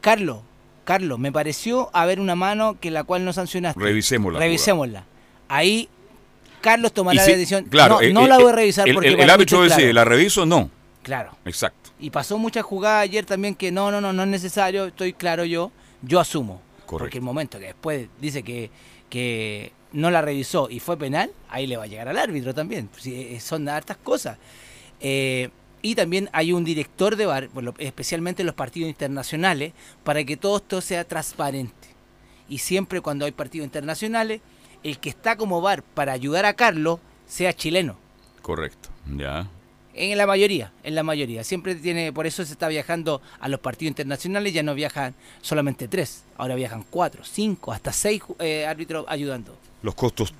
Carlos, 0.00 0.40
Carlos, 0.84 1.18
me 1.18 1.30
pareció 1.32 1.90
haber 1.92 2.20
una 2.20 2.34
mano 2.34 2.78
que 2.80 2.90
la 2.90 3.04
cual 3.04 3.24
no 3.24 3.32
sancionaste. 3.32 3.80
Revisémosla. 3.80 4.38
Revisémosla. 4.38 5.04
Ahí 5.48 5.88
Carlos 6.60 6.92
tomará 6.92 7.22
si- 7.24 7.30
la 7.30 7.36
decisión. 7.36 7.64
Claro, 7.64 7.96
no, 7.96 8.00
eh, 8.02 8.12
no 8.12 8.24
eh, 8.24 8.28
la 8.28 8.36
voy 8.38 8.46
a 8.46 8.50
eh, 8.50 8.56
revisar 8.56 8.88
el, 8.88 8.94
porque 8.94 9.08
el- 9.08 9.20
el 9.20 9.30
árbitro 9.30 9.64
claro. 9.64 9.92
¿la 9.92 10.04
reviso? 10.04 10.46
No. 10.46 10.70
Claro. 11.02 11.32
Exacto. 11.44 11.90
Y 11.98 12.10
pasó 12.10 12.36
muchas 12.38 12.64
jugadas 12.64 13.02
ayer 13.02 13.24
también 13.24 13.54
que 13.54 13.70
no, 13.72 13.90
no, 13.90 14.00
no, 14.00 14.12
no 14.12 14.22
es 14.22 14.28
necesario, 14.28 14.86
estoy 14.86 15.12
claro 15.12 15.44
yo, 15.44 15.70
yo 16.02 16.20
asumo. 16.20 16.60
Correcto. 16.86 16.98
Porque 16.98 17.18
el 17.18 17.24
momento 17.24 17.58
que 17.58 17.66
después 17.66 18.08
dice 18.20 18.42
que, 18.42 18.70
que 19.08 19.72
no 19.92 20.10
la 20.10 20.22
revisó 20.22 20.68
y 20.70 20.80
fue 20.80 20.96
penal, 20.96 21.30
ahí 21.48 21.66
le 21.66 21.76
va 21.76 21.84
a 21.84 21.86
llegar 21.86 22.08
al 22.08 22.18
árbitro 22.18 22.54
también. 22.54 22.88
Sí, 22.98 23.14
eh, 23.14 23.40
son 23.40 23.68
hartas 23.68 23.96
cosas. 23.96 24.38
Eh, 25.00 25.50
y 25.82 25.94
también 25.94 26.28
hay 26.32 26.52
un 26.52 26.64
director 26.64 27.16
de 27.16 27.24
lo- 27.24 27.74
especialmente 27.78 28.42
en 28.42 28.46
los 28.46 28.54
partidos 28.54 28.88
internacionales, 28.90 29.72
para 30.04 30.22
que 30.24 30.36
todo 30.36 30.58
esto 30.58 30.80
sea 30.80 31.04
transparente. 31.04 31.88
Y 32.48 32.58
siempre 32.58 33.00
cuando 33.00 33.24
hay 33.24 33.32
partidos 33.32 33.64
internacionales, 33.64 34.40
el 34.82 34.98
que 34.98 35.08
está 35.10 35.36
como 35.36 35.60
VAR 35.60 35.82
para 35.82 36.12
ayudar 36.12 36.44
a 36.44 36.54
Carlos 36.54 36.98
sea 37.26 37.52
chileno. 37.54 37.96
Correcto. 38.42 38.88
Ya. 39.16 39.48
En 39.94 40.16
la 40.16 40.26
mayoría, 40.26 40.72
en 40.82 40.94
la 40.94 41.02
mayoría. 41.02 41.42
Siempre 41.44 41.74
tiene, 41.74 42.12
por 42.12 42.26
eso 42.26 42.44
se 42.44 42.52
está 42.52 42.68
viajando 42.68 43.20
a 43.40 43.48
los 43.48 43.60
partidos 43.60 43.90
internacionales, 43.90 44.52
ya 44.52 44.62
no 44.62 44.74
viajan 44.74 45.14
solamente 45.42 45.88
tres, 45.88 46.24
ahora 46.36 46.54
viajan 46.54 46.84
cuatro, 46.88 47.24
cinco, 47.24 47.72
hasta 47.72 47.92
seis 47.92 48.22
eh, 48.38 48.66
árbitros 48.66 49.04
ayudando. 49.08 49.56
Los 49.82 49.94
costos 49.94 50.32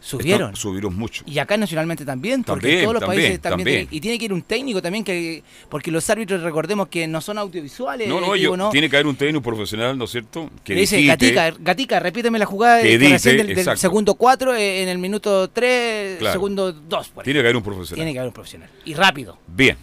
Subieron. 0.00 0.56
subieron 0.56 0.96
mucho. 0.96 1.22
Y 1.26 1.38
acá 1.38 1.56
nacionalmente 1.56 2.04
también, 2.04 2.42
porque 2.42 2.62
También, 2.62 2.82
todos 2.84 2.94
los 2.94 3.00
también, 3.02 3.20
países 3.22 3.40
también. 3.40 3.58
también. 3.66 3.86
tiene- 3.86 3.96
y 3.96 4.00
tiene 4.00 4.18
que 4.18 4.24
ir 4.24 4.32
un 4.32 4.42
técnico 4.42 4.80
también, 4.80 5.04
que 5.04 5.42
porque 5.68 5.90
los 5.90 6.08
árbitros 6.08 6.42
recordemos 6.42 6.88
que 6.88 7.06
no 7.06 7.20
son 7.20 7.36
audiovisuales. 7.38 8.08
No, 8.08 8.14
no, 8.20 8.32
digo, 8.32 8.36
yo, 8.36 8.56
¿no? 8.56 8.70
tiene 8.70 8.88
que 8.88 8.96
haber 8.96 9.06
un 9.06 9.16
técnico 9.16 9.42
profesional, 9.42 9.96
¿no 9.98 10.04
es 10.04 10.10
cierto? 10.10 10.48
Que 10.64 10.74
Le 10.74 10.80
dice, 10.80 10.96
digite. 10.96 11.32
Gatica, 11.34 11.56
Gatica, 11.60 12.00
repíteme 12.00 12.38
la 12.38 12.46
jugada 12.46 12.80
Que 12.82 12.96
recién 12.98 13.46
del, 13.46 13.76
segundo 13.78 14.14
cuatro 14.14 14.54
eh, 14.54 14.82
en 14.82 14.88
el 14.88 14.98
minuto 14.98 15.48
tres, 15.50 16.18
Claro. 16.18 16.32
segundo 16.32 16.72
dos. 16.72 17.08
por 17.08 17.22
Tiene 17.24 17.40
que 17.40 17.46
haber 17.46 17.56
un 17.56 17.62
profesional. 17.62 17.96
Tiene 17.96 18.12
que 18.12 18.18
haber 18.18 18.28
un 18.28 18.34
profesional. 18.34 18.70
Y 18.84 18.94
rápido. 18.94 19.38
Bien. 19.46 19.76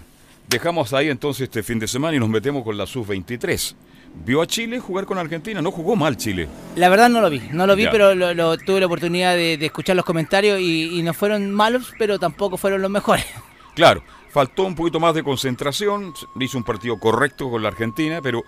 Dejamos 0.50 0.94
ahí 0.94 1.10
entonces 1.10 1.44
este 1.44 1.62
fin 1.62 1.78
de 1.78 1.88
semana 1.88 2.16
y 2.16 2.20
nos 2.20 2.30
metemos 2.30 2.64
con 2.64 2.78
la 2.78 2.88
sub-23. 2.88 3.76
¿Vio 4.26 4.42
a 4.42 4.48
Chile 4.48 4.80
jugar 4.80 5.06
con 5.06 5.18
Argentina? 5.18 5.62
No 5.62 5.72
jugó 5.72 5.96
mal 5.96 6.18
Chile. 6.18 6.48
La 6.76 6.90
verdad 6.90 7.10
no 7.10 7.22
lo 7.22 7.30
vi, 7.30 7.42
no 7.52 7.66
lo 7.66 7.76
vi, 7.76 7.84
Ya. 7.84 7.92
pero 7.92 8.14
lo, 8.14 8.34
lo- 8.34 8.58
tuve 8.58 8.80
la 8.82 8.86
oportunidad 8.88 9.36
de, 9.36 9.58
de 9.58 9.66
escuchar 9.66 9.96
los 9.96 10.04
comentarios 10.06 10.60
y, 10.60 11.00
y 11.00 11.02
no 11.04 11.14
fueron 11.14 11.52
malos, 11.52 11.94
pero 11.98 12.20
tampoco 12.20 12.58
fueron 12.58 12.82
los 12.82 12.92
mejores. 12.92 13.26
Claro, 13.78 14.02
faltó 14.32 14.64
un 14.64 14.74
poquito 14.74 15.00
más 15.00 15.14
de 15.14 15.22
concentración, 15.22 16.12
hizo 16.40 16.58
un 16.58 16.64
partido 16.64 17.00
correcto 17.00 17.48
con 17.48 17.62
la 17.62 17.68
Argentina, 17.70 18.22
pero 18.24 18.44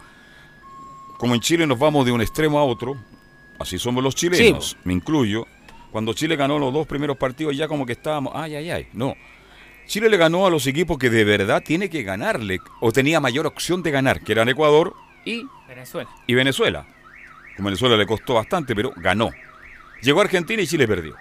como 1.20 1.36
en 1.36 1.40
Chile 1.40 1.68
nos 1.68 1.78
vamos 1.78 2.04
de 2.04 2.12
un 2.12 2.20
extremo 2.20 2.58
a 2.58 2.64
otro, 2.64 2.96
así 3.60 3.78
somos 3.78 4.04
los 4.04 4.16
chilenos, 4.16 4.72
Sí. 4.72 4.78
me 4.86 4.94
incluyo, 4.94 5.46
cuando 5.92 6.14
Chile 6.14 6.36
ganó 6.36 6.58
los 6.58 6.74
dos 6.74 6.88
primeros 6.88 7.16
partidos 7.16 7.56
ya 7.56 7.68
como 7.68 7.86
que 7.86 7.92
estábamos, 7.94 8.34
ay, 8.36 8.56
ay, 8.56 8.72
ay, 8.72 8.88
no. 8.94 9.14
Chile 9.86 10.10
le 10.10 10.18
ganó 10.18 10.48
a 10.48 10.50
los 10.50 10.66
equipos 10.66 10.98
que 10.98 11.12
de 11.12 11.24
verdad 11.24 11.62
tiene 11.64 11.92
que 11.92 12.02
ganarle, 12.02 12.60
o 12.82 12.92
tenía 12.92 13.20
mayor 13.20 13.46
opción 13.46 13.84
de 13.84 13.92
ganar, 13.92 14.22
que 14.22 14.32
eran 14.32 14.50
Ecuador 14.50 14.96
y, 15.26 15.44
Venezuela. 15.70 16.10
y 16.28 16.34
Venezuela. 16.34 16.86
Con 17.56 17.66
Venezuela 17.66 17.98
le 17.98 18.06
costó 18.06 18.36
bastante, 18.36 18.76
pero 18.76 18.92
ganó. 18.96 19.30
Llegó 20.02 20.22
Argentina 20.22 20.62
y 20.62 20.68
Chile 20.68 20.88
perdió. 20.88 21.16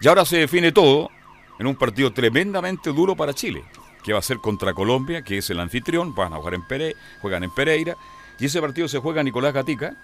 Y 0.00 0.08
ahora 0.08 0.24
se 0.24 0.38
define 0.38 0.72
todo 0.72 1.10
en 1.58 1.66
un 1.66 1.76
partido 1.76 2.12
tremendamente 2.12 2.90
duro 2.90 3.16
para 3.16 3.34
Chile, 3.34 3.64
que 4.04 4.12
va 4.12 4.18
a 4.18 4.22
ser 4.22 4.38
contra 4.38 4.74
Colombia, 4.74 5.22
que 5.22 5.38
es 5.38 5.50
el 5.50 5.60
anfitrión, 5.60 6.14
van 6.14 6.32
a 6.32 6.36
jugar 6.36 6.54
en 6.54 6.66
Pere, 6.66 6.94
juegan 7.20 7.44
en 7.44 7.50
Pereira, 7.50 7.96
y 8.38 8.46
ese 8.46 8.60
partido 8.60 8.88
se 8.88 8.98
juega 8.98 9.22
Nicolás 9.22 9.52
Gatica. 9.52 9.96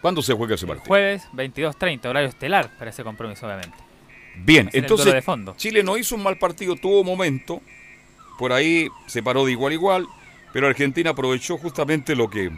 ¿Cuándo 0.00 0.22
se 0.22 0.32
juega 0.32 0.54
ese 0.54 0.66
partido? 0.66 0.88
Jueves 0.88 1.28
22.30, 1.32 2.06
horario 2.06 2.28
estelar 2.28 2.70
para 2.78 2.90
ese 2.90 3.04
compromiso, 3.04 3.46
obviamente. 3.46 3.76
Bien, 4.36 4.68
el 4.72 4.82
entonces 4.82 5.04
duelo 5.04 5.16
de 5.16 5.22
fondo. 5.22 5.54
Chile 5.56 5.82
no 5.82 5.96
hizo 5.96 6.14
un 6.14 6.22
mal 6.22 6.38
partido, 6.38 6.74
tuvo 6.76 7.04
momento, 7.04 7.60
por 8.38 8.52
ahí 8.52 8.88
se 9.06 9.22
paró 9.22 9.44
de 9.44 9.52
igual 9.52 9.72
a 9.72 9.74
igual, 9.74 10.06
pero 10.52 10.66
Argentina 10.66 11.10
aprovechó 11.10 11.58
justamente 11.58 12.14
lo 12.14 12.28
que 12.28 12.50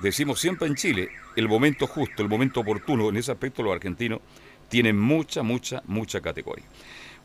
decimos 0.00 0.40
siempre 0.40 0.68
en 0.68 0.74
Chile, 0.76 1.08
el 1.36 1.48
momento 1.48 1.86
justo, 1.86 2.22
el 2.22 2.28
momento 2.28 2.60
oportuno. 2.60 3.08
En 3.08 3.16
ese 3.16 3.32
aspecto 3.32 3.62
los 3.62 3.72
argentinos 3.72 4.20
tienen 4.68 4.98
mucha, 4.98 5.42
mucha, 5.42 5.82
mucha 5.86 6.20
categoría. 6.20 6.64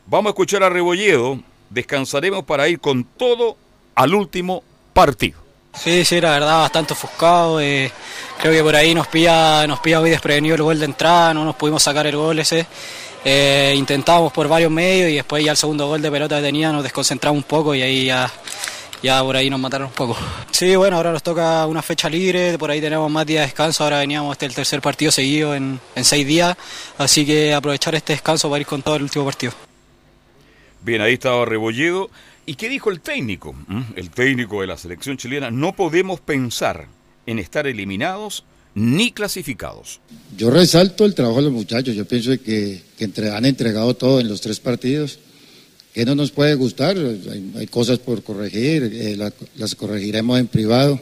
Vamos 0.06 0.30
a 0.30 0.30
escuchar 0.30 0.62
a 0.62 0.68
Rebolledo, 0.68 1.40
descansaremos 1.70 2.44
para 2.44 2.68
ir 2.68 2.80
con 2.80 3.04
todo 3.04 3.56
al 3.94 4.14
último 4.14 4.62
partido. 4.92 5.38
Sí, 5.74 6.04
sí, 6.04 6.20
la 6.20 6.30
verdad, 6.30 6.60
bastante 6.60 6.92
ofuscado. 6.92 7.60
eh, 7.60 7.90
creo 8.38 8.52
que 8.52 8.62
por 8.62 8.76
ahí 8.76 8.94
nos 8.94 9.08
pilla, 9.08 9.66
nos 9.66 9.80
pilla 9.80 10.00
muy 10.00 10.10
desprevenido 10.10 10.54
el 10.54 10.62
gol 10.62 10.78
de 10.78 10.84
entrada, 10.84 11.34
no 11.34 11.44
nos 11.44 11.56
pudimos 11.56 11.82
sacar 11.82 12.06
el 12.06 12.16
gol 12.16 12.38
ese. 12.38 12.66
Eh, 13.24 13.74
intentamos 13.76 14.32
por 14.32 14.46
varios 14.48 14.70
medios 14.70 15.10
y 15.10 15.14
después 15.14 15.42
ya 15.42 15.52
el 15.52 15.56
segundo 15.56 15.88
gol 15.88 16.02
de 16.02 16.10
pelota 16.10 16.36
que 16.36 16.42
tenía 16.42 16.70
nos 16.70 16.82
desconcentramos 16.82 17.38
un 17.38 17.48
poco 17.48 17.74
y 17.74 17.80
ahí 17.80 18.04
ya, 18.04 18.30
ya 19.04 19.22
por 19.22 19.36
ahí 19.36 19.50
nos 19.50 19.60
mataron 19.60 19.88
un 19.88 19.92
poco. 19.92 20.16
Sí, 20.50 20.74
bueno, 20.74 20.96
ahora 20.96 21.12
nos 21.12 21.22
toca 21.22 21.66
una 21.66 21.82
fecha 21.82 22.08
libre, 22.08 22.58
por 22.58 22.70
ahí 22.70 22.80
tenemos 22.80 23.08
más 23.10 23.26
días 23.26 23.42
de 23.42 23.46
descanso, 23.46 23.84
ahora 23.84 23.98
veníamos 23.98 24.32
este 24.32 24.46
el 24.46 24.54
tercer 24.54 24.80
partido 24.80 25.12
seguido 25.12 25.54
en, 25.54 25.78
en 25.94 26.04
seis 26.04 26.26
días, 26.26 26.56
así 26.98 27.24
que 27.26 27.52
aprovechar 27.54 27.94
este 27.94 28.14
descanso 28.14 28.48
para 28.48 28.60
ir 28.62 28.66
con 28.66 28.82
todo 28.82 28.96
el 28.96 29.02
último 29.02 29.24
partido. 29.26 29.52
Bien, 30.82 31.00
ahí 31.02 31.14
estaba 31.14 31.44
Rebolledo. 31.44 32.10
¿Y 32.46 32.56
qué 32.56 32.68
dijo 32.68 32.90
el 32.90 33.00
técnico? 33.00 33.54
¿Mm? 33.68 33.82
El 33.96 34.10
técnico 34.10 34.60
de 34.60 34.66
la 34.66 34.76
selección 34.76 35.16
chilena, 35.16 35.50
no 35.50 35.74
podemos 35.74 36.20
pensar 36.20 36.86
en 37.26 37.38
estar 37.38 37.66
eliminados 37.66 38.44
ni 38.74 39.12
clasificados. 39.12 40.00
Yo 40.36 40.50
resalto 40.50 41.04
el 41.06 41.14
trabajo 41.14 41.38
de 41.38 41.44
los 41.44 41.52
muchachos. 41.52 41.94
Yo 41.94 42.04
pienso 42.06 42.30
que, 42.32 42.82
que 42.98 43.04
entre- 43.04 43.30
han 43.34 43.44
entregado 43.46 43.94
todo 43.94 44.20
en 44.20 44.28
los 44.28 44.40
tres 44.42 44.60
partidos. 44.60 45.20
Que 45.94 46.04
no 46.04 46.14
nos 46.14 46.32
puede 46.32 46.54
gustar, 46.56 46.96
hay, 46.98 47.66
cosas 47.68 47.98
por 48.00 48.22
corregir, 48.22 48.82
eh, 48.92 49.16
la- 49.16 49.32
las 49.56 49.74
corregiremos 49.76 50.38
en 50.40 50.48
privado. 50.48 51.00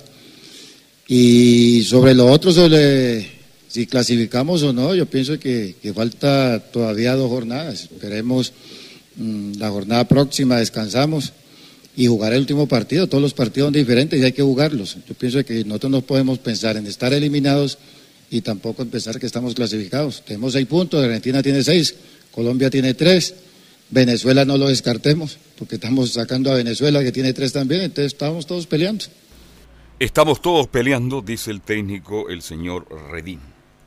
Y 1.08 1.82
sobre 1.84 2.14
lo 2.14 2.26
otro, 2.30 2.52
sobre 2.52 3.26
si 3.68 3.86
clasificamos 3.86 4.62
o 4.62 4.72
no, 4.72 4.94
yo 4.94 5.06
pienso 5.06 5.38
que, 5.38 5.76
que 5.82 5.94
falta 5.94 6.62
todavía 6.70 7.16
dos 7.16 7.30
jornadas. 7.30 7.84
Esperemos 7.84 8.52
mm, 9.16 9.52
la 9.58 9.70
jornada 9.70 10.06
próxima, 10.06 10.58
descansamos 10.58 11.32
y 11.96 12.06
jugar 12.06 12.34
el 12.34 12.40
último 12.40 12.68
partido. 12.68 13.06
Todos 13.06 13.22
los 13.22 13.32
partidos 13.34 13.68
son 13.68 13.74
diferentes 13.74 14.20
y 14.20 14.24
hay 14.24 14.32
que 14.32 14.42
jugarlos. 14.42 14.98
Yo 15.08 15.14
pienso 15.14 15.42
que 15.42 15.64
nosotros 15.64 15.90
no 15.90 16.02
podemos 16.02 16.38
pensar 16.38 16.76
en 16.76 16.86
estar 16.86 17.14
eliminados 17.14 17.78
y 18.30 18.42
tampoco 18.42 18.82
en 18.82 18.88
pensar 18.90 19.18
que 19.18 19.24
estamos 19.26 19.54
clasificados. 19.54 20.22
Tenemos 20.26 20.52
seis 20.52 20.66
puntos, 20.66 21.02
Argentina 21.02 21.42
tiene 21.42 21.62
seis, 21.64 21.94
Colombia 22.30 22.68
tiene 22.68 22.92
tres, 22.94 23.34
Venezuela 23.92 24.46
no 24.46 24.56
lo 24.56 24.68
descartemos, 24.68 25.38
porque 25.58 25.74
estamos 25.74 26.14
sacando 26.14 26.50
a 26.50 26.54
Venezuela 26.54 27.02
que 27.02 27.12
tiene 27.12 27.34
tres 27.34 27.52
también, 27.52 27.82
entonces 27.82 28.14
estamos 28.14 28.46
todos 28.46 28.66
peleando. 28.66 29.04
Estamos 29.98 30.40
todos 30.40 30.66
peleando, 30.66 31.20
dice 31.20 31.50
el 31.50 31.60
técnico, 31.60 32.30
el 32.30 32.40
señor 32.40 32.86
Redín, 33.10 33.38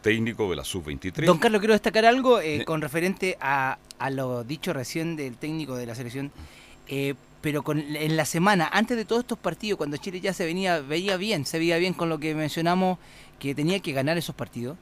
técnico 0.03 0.47
de 0.47 0.57
la 0.57 0.63
sub-23. 0.63 1.25
Don 1.25 1.39
Carlos, 1.39 1.59
quiero 1.59 1.73
destacar 1.73 2.05
algo 2.05 2.39
eh, 2.39 2.63
con 2.65 2.81
referente 2.81 3.35
a, 3.41 3.79
a 3.97 4.09
lo 4.11 4.43
dicho 4.43 4.73
recién 4.73 5.15
del 5.15 5.37
técnico 5.37 5.75
de 5.75 5.87
la 5.87 5.95
selección. 5.95 6.31
Eh, 6.87 7.15
pero 7.41 7.63
con, 7.63 7.79
en 7.79 8.15
la 8.15 8.25
semana, 8.25 8.69
antes 8.71 8.97
de 8.97 9.05
todos 9.05 9.21
estos 9.21 9.39
partidos, 9.39 9.77
cuando 9.77 9.97
Chile 9.97 10.21
ya 10.21 10.33
se 10.33 10.45
venía, 10.45 10.81
veía 10.81 11.17
bien, 11.17 11.47
se 11.47 11.57
veía 11.57 11.77
bien 11.77 11.93
con 11.93 12.09
lo 12.09 12.19
que 12.19 12.35
mencionamos, 12.35 12.99
que 13.39 13.55
tenía 13.55 13.79
que 13.79 13.91
ganar 13.91 14.19
esos 14.19 14.35
partidos, 14.35 14.77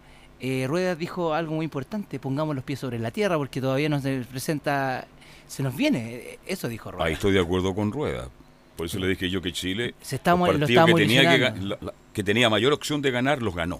eh, 0.45 0.65
Rueda 0.67 0.93
dijo 0.93 1.33
algo 1.33 1.55
muy 1.55 1.63
importante, 1.63 2.19
pongamos 2.19 2.53
los 2.53 2.65
pies 2.65 2.77
sobre 2.79 2.99
la 2.99 3.12
tierra 3.12 3.38
porque 3.38 3.62
todavía 3.62 3.88
nos 3.88 4.01
presenta, 4.25 5.07
se 5.53 5.61
nos 5.61 5.75
viene, 5.75 6.39
eso 6.47 6.67
dijo 6.67 6.89
Rueda. 6.89 7.05
Ahí 7.05 7.13
estoy 7.13 7.31
de 7.31 7.39
acuerdo 7.39 7.75
con 7.75 7.91
Rueda. 7.91 8.27
Por 8.75 8.87
eso 8.87 8.97
le 8.97 9.07
dije 9.07 9.29
yo 9.29 9.39
que 9.39 9.53
Chile, 9.53 9.93
se 10.01 10.15
está, 10.15 10.35
los 10.35 10.57
partidos 10.57 10.85
que 10.87 10.93
tenía, 10.95 11.53
que, 11.53 11.77
que 12.11 12.23
tenía 12.23 12.49
mayor 12.49 12.73
opción 12.73 13.03
de 13.03 13.11
ganar, 13.11 13.43
los 13.43 13.53
ganó. 13.53 13.79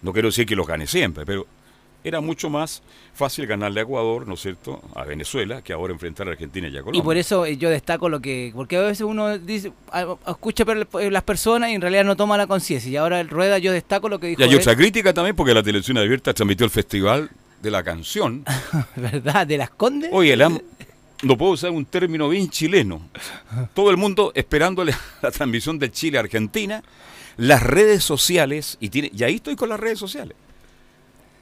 No 0.00 0.14
quiero 0.14 0.28
decir 0.28 0.46
que 0.46 0.56
los 0.56 0.66
gane 0.66 0.86
siempre, 0.86 1.26
pero 1.26 1.46
era 2.02 2.22
mucho 2.22 2.48
más 2.48 2.82
fácil 3.12 3.46
ganarle 3.46 3.80
a 3.80 3.82
Ecuador, 3.82 4.26
¿no 4.26 4.32
es 4.32 4.40
cierto?, 4.40 4.80
a 4.94 5.04
Venezuela, 5.04 5.60
que 5.60 5.74
ahora 5.74 5.92
enfrentar 5.92 6.26
a 6.26 6.30
Argentina 6.30 6.68
y 6.68 6.76
a 6.78 6.80
Colombia. 6.80 7.00
Y 7.00 7.02
por 7.02 7.18
eso 7.18 7.44
eh, 7.44 7.58
yo 7.58 7.68
destaco 7.68 8.08
lo 8.08 8.20
que, 8.20 8.50
porque 8.54 8.78
a 8.78 8.80
veces 8.80 9.02
uno 9.02 9.36
dice, 9.36 9.72
escucha 10.26 10.64
las 10.64 11.22
personas 11.22 11.68
y 11.68 11.74
en 11.74 11.82
realidad 11.82 12.04
no 12.04 12.16
toma 12.16 12.38
la 12.38 12.46
conciencia. 12.46 12.90
Y 12.90 12.96
ahora 12.96 13.20
el 13.20 13.28
Rueda 13.28 13.58
yo 13.58 13.72
destaco 13.72 14.08
lo 14.08 14.18
que 14.18 14.28
dijo. 14.28 14.40
Y 14.40 14.44
hay 14.44 14.54
otra 14.54 14.74
crítica 14.74 15.12
también 15.12 15.36
porque 15.36 15.52
la 15.52 15.62
televisión 15.62 15.98
abierta 15.98 16.32
transmitió 16.32 16.64
el 16.64 16.70
festival 16.70 17.28
de 17.64 17.70
la 17.70 17.82
canción. 17.82 18.44
¿Verdad? 18.96 19.46
¿De 19.46 19.58
las 19.58 19.70
Condes? 19.70 20.10
Oye, 20.12 20.34
el 20.34 20.42
no 21.24 21.36
puedo 21.36 21.52
usar 21.52 21.70
un 21.70 21.84
término 21.84 22.28
bien 22.28 22.48
chileno. 22.48 23.08
Todo 23.74 23.90
el 23.90 23.96
mundo 23.96 24.32
esperándole 24.34 24.94
la 25.22 25.30
transmisión 25.30 25.78
de 25.78 25.90
Chile-Argentina, 25.90 26.82
las 27.36 27.62
redes 27.62 28.04
sociales, 28.04 28.76
y, 28.80 28.90
tiene, 28.90 29.10
y 29.14 29.24
ahí 29.24 29.36
estoy 29.36 29.56
con 29.56 29.68
las 29.68 29.80
redes 29.80 29.98
sociales 29.98 30.36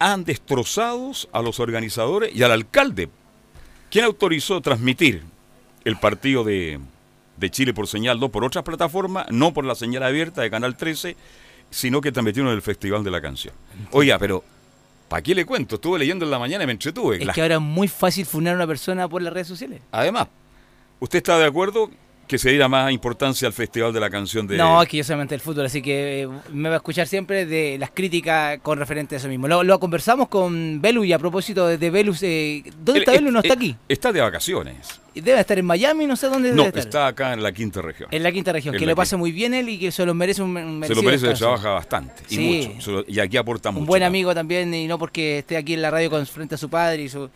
han 0.02 0.24
destrozado 0.24 1.12
a 1.32 1.42
los 1.42 1.60
organizadores 1.60 2.34
y 2.34 2.42
al 2.42 2.50
alcalde. 2.50 3.08
¿Quién 3.88 4.04
autorizó 4.04 4.60
transmitir 4.60 5.22
el 5.84 5.96
partido 5.96 6.42
de, 6.42 6.80
Chile 7.50 7.72
por 7.72 7.86
señal 7.86 8.18
no 8.18 8.28
por 8.28 8.44
otras 8.44 8.64
plataformas, 8.64 9.26
no 9.30 9.52
por 9.52 9.64
la 9.64 9.76
señal 9.76 10.02
abierta 10.02 10.42
de 10.42 10.50
Canal 10.50 10.76
13, 10.76 11.16
sino 11.70 12.00
que 12.00 12.10
transmitieron 12.10 12.52
el 12.52 12.62
Festival 12.62 13.04
de 13.04 13.10
la 13.12 13.20
Canción? 13.20 13.54
Oiga, 13.92 14.18
pero 14.18 14.42
¿para 15.12 15.22
qué 15.22 15.34
le 15.34 15.44
cuento? 15.44 15.74
Estuve 15.74 15.98
leyendo 15.98 16.24
en 16.24 16.30
la 16.30 16.38
mañana 16.38 16.64
y 16.64 16.66
me 16.66 16.72
entretuve. 16.72 17.22
Es 17.22 17.28
que 17.34 17.42
ahora 17.42 17.56
es 17.56 17.60
muy 17.60 17.86
fácil 17.86 18.24
funar 18.24 18.54
a 18.54 18.56
una 18.56 18.66
persona 18.66 19.06
por 19.06 19.20
las 19.20 19.30
redes 19.30 19.46
sociales. 19.46 19.82
Además, 19.90 20.28
¿usted 21.00 21.18
está 21.18 21.38
de 21.38 21.44
acuerdo 21.44 21.90
que 22.26 22.38
se 22.38 22.48
diera 22.48 22.66
más 22.66 22.90
importancia 22.90 23.46
al 23.46 23.52
Festival 23.52 23.92
de 23.92 24.00
la 24.00 24.08
Canción 24.08 24.46
de... 24.46 24.56
No, 24.56 24.80
es 24.80 24.88
que 24.88 24.96
yo 24.96 25.04
solamente 25.04 25.34
el 25.34 25.42
fútbol, 25.42 25.66
así 25.66 25.82
que 25.82 26.22
eh, 26.22 26.28
me 26.50 26.70
va 26.70 26.76
a 26.76 26.78
escuchar 26.78 27.06
siempre 27.06 27.44
de 27.44 27.76
las 27.76 27.90
críticas 27.90 28.58
con 28.62 28.78
referente 28.78 29.16
a 29.16 29.18
eso 29.18 29.28
mismo. 29.28 29.48
Lo, 29.48 29.78
conversamos 29.78 30.28
con 30.28 30.80
Belu 30.80 31.04
y 31.04 31.12
a 31.12 31.18
propósito 31.18 31.66
de, 31.66 31.90
Belu, 31.90 32.16
eh, 32.22 32.62
¿dónde 32.82 33.00
está 33.00 33.12
Belu? 33.12 33.30
No 33.30 33.40
está 33.40 33.52
aquí. 33.52 33.76
Está 33.90 34.12
de 34.12 34.22
vacaciones. 34.22 35.01
Debe 35.14 35.40
estar 35.40 35.58
en 35.58 35.66
Miami, 35.66 36.06
no 36.06 36.16
sé 36.16 36.28
dónde 36.28 36.50
debe 36.50 36.70
no, 36.70 36.78
está 36.78 37.08
acá 37.08 37.32
en 37.32 37.42
la 37.42 37.52
quinta 37.52 37.82
región. 37.82 38.08
En 38.10 38.22
la 38.22 38.32
quinta 38.32 38.52
región, 38.52 38.74
que 38.76 38.86
lo 38.86 38.96
pase 38.96 39.16
muy 39.16 39.32
bien 39.32 39.54
él 39.54 39.68
y 39.68 39.78
que 39.78 39.92
se 39.92 40.06
lo 40.06 40.14
merece 40.14 40.42
un, 40.42 40.56
un 40.56 40.84
Se 40.84 40.94
lo 40.94 41.02
merece, 41.02 41.32
trabaja 41.34 41.70
bastante 41.70 42.22
y 42.30 42.68
mucho. 42.74 43.04
Y 43.06 43.20
aquí 43.20 43.36
aporta 43.36 43.70
mucho. 43.70 43.80
Un 43.80 43.86
buen 43.86 44.02
amigo 44.02 44.34
también, 44.34 44.72
y 44.74 44.86
no 44.86 44.98
porque 44.98 45.38
esté 45.38 45.56
aquí 45.56 45.74
en 45.74 45.82
la 45.82 45.90
radio 45.90 46.10
con, 46.10 46.26
frente 46.26 46.54
a 46.54 46.58
su 46.58 46.68
padre, 46.68 47.02
y 47.02 47.08
su, 47.08 47.28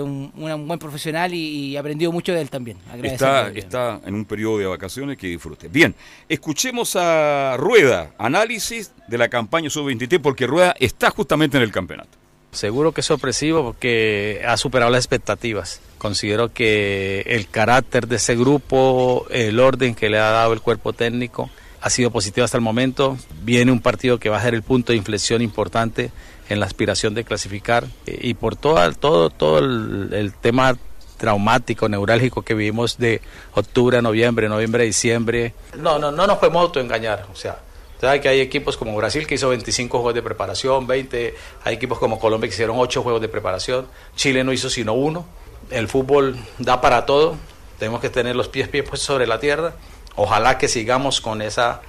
un, 0.00 0.32
buen 0.34 0.78
profesional 0.78 1.32
y, 1.34 1.76
aprendió 1.76 2.12
mucho 2.12 2.32
de 2.32 2.40
él 2.40 2.50
también. 2.50 2.78
Está, 3.02 3.50
está 3.50 4.00
en 4.04 4.14
un 4.14 4.24
periodo 4.24 4.58
de 4.58 4.66
vacaciones 4.66 5.18
que 5.18 5.26
disfrute. 5.26 5.68
Bien, 5.68 5.94
escuchemos 6.28 6.94
a 6.96 7.56
Rueda, 7.56 8.12
análisis 8.18 8.92
de 9.08 9.18
la 9.18 9.28
campaña 9.28 9.70
sub-23, 9.70 10.20
porque 10.20 10.46
Rueda 10.46 10.74
está 10.78 11.10
justamente 11.10 11.56
en 11.56 11.62
el 11.62 11.72
campeonato. 11.72 12.23
Seguro 12.54 12.92
que 12.92 13.00
es 13.00 13.06
sorpresivo 13.06 13.62
porque 13.62 14.42
ha 14.46 14.56
superado 14.56 14.90
las 14.90 15.00
expectativas. 15.00 15.80
Considero 15.98 16.52
que 16.52 17.22
el 17.26 17.48
carácter 17.48 18.06
de 18.06 18.16
ese 18.16 18.36
grupo, 18.36 19.26
el 19.30 19.58
orden 19.58 19.94
que 19.94 20.08
le 20.08 20.18
ha 20.18 20.30
dado 20.30 20.52
el 20.52 20.60
cuerpo 20.60 20.92
técnico, 20.92 21.50
ha 21.80 21.90
sido 21.90 22.10
positivo 22.10 22.44
hasta 22.44 22.56
el 22.56 22.62
momento. 22.62 23.18
Viene 23.42 23.72
un 23.72 23.80
partido 23.80 24.18
que 24.18 24.30
va 24.30 24.38
a 24.38 24.42
ser 24.42 24.54
el 24.54 24.62
punto 24.62 24.92
de 24.92 24.98
inflexión 24.98 25.42
importante 25.42 26.12
en 26.48 26.60
la 26.60 26.66
aspiración 26.66 27.14
de 27.14 27.24
clasificar 27.24 27.86
y 28.06 28.34
por 28.34 28.56
todo, 28.56 28.90
todo, 28.92 29.30
todo 29.30 29.58
el, 29.58 30.32
tema 30.40 30.76
traumático, 31.18 31.88
neurálgico 31.88 32.42
que 32.42 32.54
vivimos 32.54 32.98
de 32.98 33.20
octubre 33.54 33.98
a 33.98 34.02
noviembre, 34.02 34.48
noviembre 34.48 34.84
a 34.84 34.86
diciembre. 34.86 35.54
No, 35.76 35.98
no, 35.98 36.10
no 36.10 36.26
nos 36.26 36.38
podemos 36.38 36.62
autoengañar. 36.62 37.26
O 37.32 37.36
sea, 37.36 37.58
Sabe 38.04 38.20
que 38.20 38.28
hay 38.28 38.40
equipos 38.40 38.76
como 38.76 38.94
Brasil 38.94 39.26
que 39.26 39.36
hizo 39.36 39.48
25 39.48 39.96
juegos 39.96 40.14
de 40.14 40.20
preparación, 40.20 40.86
20, 40.86 41.34
hay 41.64 41.74
equipos 41.74 41.98
como 41.98 42.20
Colombia 42.20 42.50
que 42.50 42.54
hicieron 42.54 42.76
8 42.78 43.02
juegos 43.02 43.22
de 43.22 43.28
preparación, 43.28 43.86
Chile 44.14 44.44
no 44.44 44.52
hizo 44.52 44.68
sino 44.68 44.92
uno. 44.92 45.24
El 45.70 45.88
fútbol 45.88 46.36
da 46.58 46.82
para 46.82 47.06
todo, 47.06 47.36
tenemos 47.78 48.02
que 48.02 48.10
tener 48.10 48.36
los 48.36 48.48
pies, 48.48 48.68
pies 48.68 48.84
puestos 48.84 49.06
sobre 49.06 49.26
la 49.26 49.40
tierra. 49.40 49.72
Ojalá 50.16 50.58
que 50.58 50.68
sigamos 50.68 51.22
con 51.22 51.40
esa, 51.40 51.80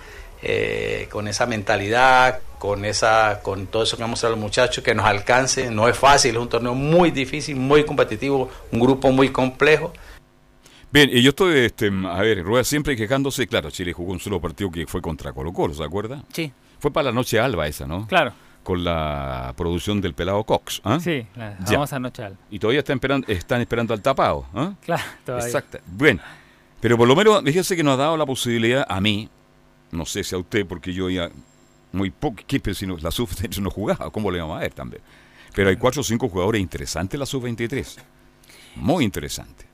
eh, 0.42 1.10
con 1.12 1.28
esa 1.28 1.48
mentalidad, 1.48 2.40
con, 2.60 2.86
esa, 2.86 3.42
con 3.44 3.68
todo 3.68 3.84
eso 3.84 3.98
que 3.98 4.04
vamos 4.04 4.24
a 4.24 4.30
los 4.30 4.40
muchachos, 4.40 4.86
que 4.86 4.96
nos 4.96 5.06
alcance. 5.06 5.70
No 5.70 5.90
es 5.90 5.98
fácil, 5.98 6.36
es 6.36 6.42
un 6.42 6.48
torneo 6.48 6.76
muy 6.76 7.12
difícil, 7.12 7.58
muy 7.58 7.84
competitivo, 7.84 8.50
un 8.72 8.80
grupo 8.80 9.12
muy 9.12 9.34
complejo 9.34 9.92
Bien, 10.96 11.10
y 11.12 11.22
yo 11.22 11.32
estoy, 11.32 11.58
este, 11.58 11.92
a 12.08 12.22
ver, 12.22 12.42
Rueda 12.42 12.64
siempre 12.64 12.96
quejándose, 12.96 13.46
claro, 13.48 13.70
Chile 13.70 13.92
jugó 13.92 14.14
un 14.14 14.20
solo 14.22 14.40
partido 14.40 14.72
que 14.72 14.88
fue 14.88 15.02
contra 15.02 15.34
Colo 15.34 15.52
Colo, 15.52 15.74
¿se 15.74 15.84
acuerda? 15.84 16.24
Sí. 16.32 16.54
Fue 16.80 16.90
para 16.90 17.08
la 17.08 17.12
noche 17.12 17.38
alba 17.38 17.68
esa, 17.68 17.86
¿no? 17.86 18.08
Claro. 18.08 18.32
Con 18.64 18.82
la 18.86 19.54
producción 19.58 20.00
del 20.00 20.14
pelado 20.14 20.42
Cox. 20.46 20.80
¿ah? 20.86 20.98
Sí, 21.02 21.28
la 21.36 21.58
famosa 21.66 22.00
noche 22.00 22.24
alba. 22.24 22.38
Y 22.50 22.60
todavía 22.60 22.80
están 22.80 22.96
esperando, 22.96 23.28
están 23.28 23.60
esperando 23.60 23.94
al 23.94 24.02
tapado. 24.02 24.46
¿ah? 24.54 24.74
Claro, 24.86 25.04
todavía. 25.26 25.48
Exacto. 25.48 25.80
Bueno, 25.86 26.22
pero 26.80 26.98
por 26.98 27.10
lo 27.10 27.16
menos, 27.18 27.44
fíjese 27.44 27.76
que 27.76 27.84
nos 27.84 27.96
ha 27.96 28.04
dado 28.04 28.16
la 28.16 28.26
posibilidad 28.26 28.86
a 28.88 29.02
mí, 29.02 29.28
no 29.92 30.06
sé 30.06 30.24
si 30.24 30.34
a 30.34 30.38
usted, 30.38 30.66
porque 30.66 30.94
yo 30.94 31.10
ya 31.10 31.30
muy 31.92 32.10
poco. 32.10 32.38
Pero 32.48 32.74
si 32.74 32.88
no, 32.88 32.96
la 32.96 33.12
sub-23 33.12 33.60
no 33.60 33.70
jugaba, 33.70 34.10
¿cómo 34.12 34.32
le 34.32 34.40
vamos 34.40 34.56
a 34.56 34.62
ver 34.62 34.74
también? 34.74 35.02
Pero 35.54 35.68
hay 35.68 35.76
cuatro 35.76 36.00
o 36.00 36.06
cinco 36.06 36.30
jugadores 36.30 36.62
interesantes 36.62 37.20
la 37.20 37.26
sub-23. 37.26 37.98
Muy 38.78 39.04
interesante. 39.04 39.65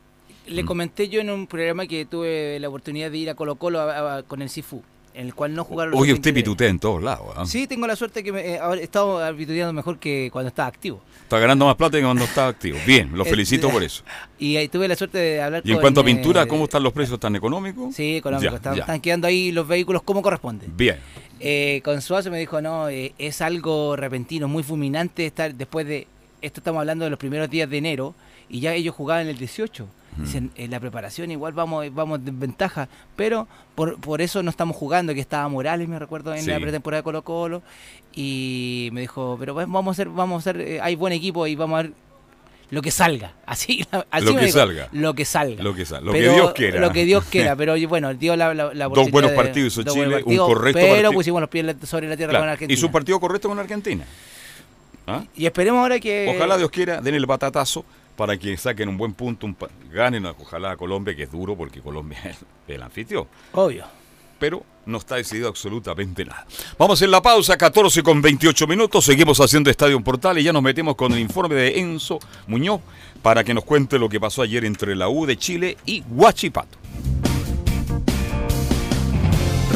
Le 0.47 0.63
mm. 0.63 0.65
comenté 0.65 1.09
yo 1.09 1.21
en 1.21 1.29
un 1.29 1.47
programa 1.47 1.85
que 1.85 2.05
tuve 2.05 2.59
la 2.59 2.69
oportunidad 2.69 3.11
de 3.11 3.17
ir 3.17 3.29
a 3.29 3.35
Colo 3.35 3.55
Colo 3.55 3.87
con 4.27 4.41
el 4.41 4.49
Sifu, 4.49 4.81
en 5.13 5.27
el 5.27 5.35
cual 5.35 5.53
no 5.53 5.63
jugaron 5.63 5.93
Oye, 5.95 6.13
usted 6.13 6.33
pitutea 6.33 6.69
en 6.69 6.79
todos 6.79 7.01
lados. 7.01 7.27
¿ah? 7.35 7.45
Sí, 7.45 7.67
tengo 7.67 7.85
la 7.85 7.95
suerte 7.95 8.23
que 8.23 8.31
me, 8.31 8.55
eh, 8.55 8.59
he 8.79 8.83
estado 8.83 9.21
pituteando 9.35 9.73
mejor 9.73 9.99
que 9.99 10.29
cuando 10.31 10.49
estaba 10.49 10.67
activo. 10.67 11.01
Está 11.23 11.39
ganando 11.39 11.65
más 11.65 11.75
plata 11.75 11.97
que 11.97 12.03
cuando 12.03 12.23
estaba 12.23 12.47
activo. 12.47 12.77
Bien, 12.85 13.11
lo 13.13 13.23
felicito 13.25 13.69
por 13.69 13.83
eso. 13.83 14.03
Y 14.39 14.57
ahí 14.57 14.67
tuve 14.67 14.87
la 14.87 14.95
suerte 14.95 15.19
de 15.19 15.39
hablar 15.39 15.61
¿Y 15.63 15.71
en 15.71 15.79
cuanto 15.79 16.01
a 16.01 16.03
pintura, 16.03 16.47
cómo 16.47 16.63
están 16.63 16.81
los 16.81 16.91
precios? 16.93 17.13
¿Están 17.13 17.35
económicos? 17.35 17.93
Sí, 17.95 18.17
económicos. 18.17 18.55
están, 18.55 18.99
quedando 18.99 19.27
ahí 19.27 19.51
los 19.51 19.67
vehículos 19.67 20.01
como 20.01 20.23
corresponde. 20.23 20.65
Bien. 20.67 20.97
Eh, 21.39 21.81
con 21.83 22.01
Suazo 22.01 22.31
me 22.31 22.39
dijo, 22.39 22.59
no, 22.59 22.89
eh, 22.89 23.13
es 23.19 23.41
algo 23.41 23.95
repentino, 23.95 24.47
muy 24.47 24.63
fulminante 24.63 25.27
estar 25.27 25.53
después 25.53 25.85
de, 25.85 26.07
esto 26.41 26.59
estamos 26.59 26.79
hablando 26.79 27.05
de 27.05 27.11
los 27.11 27.19
primeros 27.19 27.51
días 27.51 27.69
de 27.69 27.77
enero, 27.77 28.15
y 28.49 28.59
ya 28.59 28.73
ellos 28.73 28.95
jugaban 28.95 29.27
el 29.27 29.37
18 29.37 29.87
en 30.33 30.71
la 30.71 30.79
preparación 30.79 31.31
igual 31.31 31.53
vamos 31.53 31.93
vamos 31.93 32.23
de 32.23 32.31
ventaja, 32.31 32.89
pero 33.15 33.47
por, 33.75 33.99
por 33.99 34.21
eso 34.21 34.43
no 34.43 34.49
estamos 34.49 34.75
jugando, 34.75 35.13
que 35.13 35.21
estaba 35.21 35.47
Morales, 35.47 35.87
me 35.87 35.97
recuerdo, 35.99 36.33
en 36.33 36.45
la 36.47 36.59
pretemporada 36.59 36.99
de 36.99 37.03
Colo 37.03 37.23
Colo, 37.23 37.61
y 38.13 38.89
me 38.91 39.01
dijo, 39.01 39.37
pero 39.39 39.53
vamos 39.53 39.87
a 39.87 39.91
hacer, 39.91 40.09
vamos 40.09 40.35
a 40.45 40.49
hacer, 40.49 40.61
eh, 40.61 40.81
hay 40.81 40.95
buen 40.95 41.13
equipo 41.13 41.47
y 41.47 41.55
vamos 41.55 41.79
a 41.79 41.83
ver 41.83 41.93
lo 42.69 42.81
que 42.81 42.91
salga, 42.91 43.33
así, 43.45 43.85
así 44.11 44.25
lo 44.25 44.35
que 44.35 44.51
salga, 44.51 44.89
lo 44.91 45.13
que 45.13 45.25
salga, 45.25 45.63
lo 45.63 45.73
que 45.73 45.85
salga, 45.85 46.05
lo 46.05 46.13
que 46.13 46.29
Dios 46.29 46.53
quiera, 46.53 46.79
lo 46.79 46.91
que 46.91 47.05
Dios 47.05 47.25
quiera, 47.25 47.55
pero 47.57 47.75
bueno, 47.87 48.13
dio 48.13 48.35
la, 48.35 48.53
la, 48.53 48.87
dos 48.89 49.09
buenos 49.11 49.31
partidos 49.31 49.73
hizo 49.73 49.83
Chile, 49.83 50.23
un 50.25 50.37
correcto 50.37 50.79
pero 50.79 50.91
partido. 50.91 51.11
pusimos 51.13 51.41
los 51.41 51.49
pies 51.49 51.75
sobre 51.83 52.09
la 52.09 52.17
tierra 52.17 52.37
con 52.37 52.49
Argentina. 52.49 52.77
Y 52.77 52.77
su 52.79 52.91
partido 52.91 53.19
correcto 53.19 53.47
con 53.47 53.59
Argentina. 53.59 54.05
¿Ah? 55.07 55.23
Y 55.35 55.47
esperemos 55.47 55.79
ahora 55.79 55.99
que. 55.99 56.31
Ojalá 56.35 56.57
Dios 56.57 56.69
quiera, 56.69 57.01
den 57.01 57.15
el 57.15 57.25
batatazo 57.25 57.83
para 58.15 58.37
que 58.37 58.55
saquen 58.57 58.89
un 58.89 58.97
buen 58.97 59.13
punto, 59.13 59.45
un, 59.45 59.55
ganen 59.91 60.25
ojalá 60.25 60.71
a 60.71 60.77
Colombia, 60.77 61.15
que 61.15 61.23
es 61.23 61.31
duro 61.31 61.55
porque 61.55 61.81
Colombia 61.81 62.19
es 62.25 62.37
el 62.67 62.81
anfitrión. 62.81 63.27
Obvio. 63.53 63.85
Pero 64.39 64.63
no 64.87 64.97
está 64.97 65.15
decidido 65.15 65.47
absolutamente 65.47 66.25
nada. 66.25 66.47
Vamos 66.77 67.01
en 67.03 67.11
la 67.11 67.21
pausa, 67.21 67.57
14 67.57 68.01
con 68.01 68.21
28 68.21 68.65
minutos. 68.65 69.05
Seguimos 69.05 69.39
haciendo 69.39 69.69
Estadio 69.69 70.01
Portal 70.03 70.39
y 70.39 70.43
ya 70.43 70.51
nos 70.51 70.63
metemos 70.63 70.95
con 70.95 71.11
el 71.13 71.19
informe 71.19 71.55
de 71.55 71.79
Enzo 71.79 72.17
Muñoz 72.47 72.81
para 73.21 73.43
que 73.43 73.53
nos 73.53 73.63
cuente 73.63 73.99
lo 73.99 74.09
que 74.09 74.19
pasó 74.19 74.41
ayer 74.41 74.65
entre 74.65 74.95
la 74.95 75.09
U 75.09 75.27
de 75.27 75.37
Chile 75.37 75.77
y 75.85 76.03
Huachipato. 76.09 76.79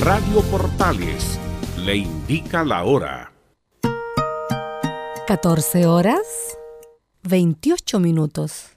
Radio 0.02 0.42
Portales 0.52 1.40
le 1.78 1.98
indica 1.98 2.64
la 2.64 2.84
hora. 2.84 3.32
14 5.28 5.86
horas 5.86 6.22
28 7.28 8.00
minutos. 8.00 8.72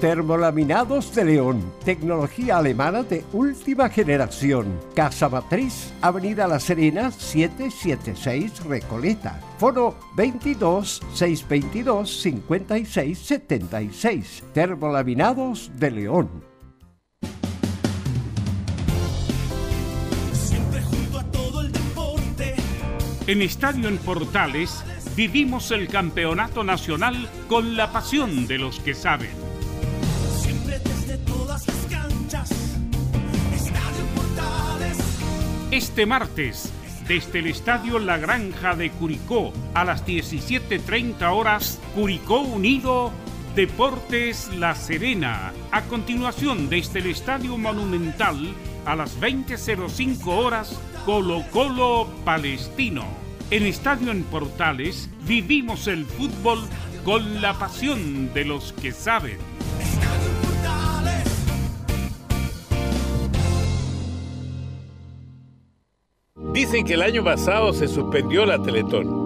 Termolaminados 0.00 1.14
de 1.14 1.24
León, 1.24 1.72
tecnología 1.84 2.58
alemana 2.58 3.02
de 3.02 3.24
última 3.32 3.88
generación. 3.88 4.78
Casa 4.94 5.28
Matriz, 5.28 5.92
Avenida 6.00 6.46
La 6.46 6.60
Serena, 6.60 7.10
776 7.10 8.64
Recoleta. 8.64 9.40
Foro 9.58 9.96
22 10.16 11.02
622 11.12 12.20
56 12.20 13.18
76. 13.18 14.44
Termolaminados 14.54 15.70
de 15.76 15.90
León. 15.90 16.28
Siempre 20.32 20.82
junto 20.82 21.18
a 21.18 21.24
todo 21.24 21.60
el 21.62 21.72
deporte. 21.72 22.54
En 23.26 23.42
Estadio 23.42 23.88
en 23.88 23.98
Portales 23.98 24.84
vivimos 25.16 25.70
el 25.70 25.88
campeonato 25.88 26.62
nacional 26.62 27.28
con 27.48 27.74
la 27.74 27.90
pasión 27.90 28.46
de 28.46 28.58
los 28.58 28.78
que 28.80 28.94
saben. 28.94 29.30
Siempre 30.38 30.78
desde 30.78 31.16
todas 31.18 31.66
las 31.66 31.86
canchas. 31.86 32.50
Estadio 33.54 34.04
Portales. 34.14 34.98
Este 35.70 36.04
martes, 36.04 36.70
desde 37.08 37.38
el 37.38 37.46
Estadio 37.46 37.98
La 37.98 38.18
Granja 38.18 38.76
de 38.76 38.90
Curicó 38.90 39.54
a 39.72 39.86
las 39.86 40.04
17.30 40.06 41.22
horas, 41.32 41.80
Curicó 41.94 42.40
Unido, 42.40 43.10
Deportes 43.54 44.50
La 44.54 44.74
Serena. 44.74 45.54
A 45.70 45.80
continuación, 45.82 46.68
desde 46.68 46.98
el 46.98 47.06
Estadio 47.06 47.56
Monumental 47.56 48.54
a 48.84 48.94
las 48.94 49.18
20.05 49.18 50.26
horas, 50.26 50.78
Colo 51.06 51.42
Colo 51.50 52.06
Palestino. 52.22 53.25
En 53.48 53.64
Estadio 53.64 54.10
en 54.10 54.24
Portales 54.24 55.08
vivimos 55.24 55.86
el 55.86 56.04
fútbol 56.04 56.58
con 57.04 57.40
la 57.40 57.56
pasión 57.56 58.34
de 58.34 58.44
los 58.44 58.72
que 58.72 58.90
saben. 58.90 59.38
Dicen 66.52 66.84
que 66.84 66.94
el 66.94 67.02
año 67.02 67.22
pasado 67.22 67.72
se 67.72 67.86
suspendió 67.86 68.46
la 68.46 68.60
Teletón, 68.60 69.25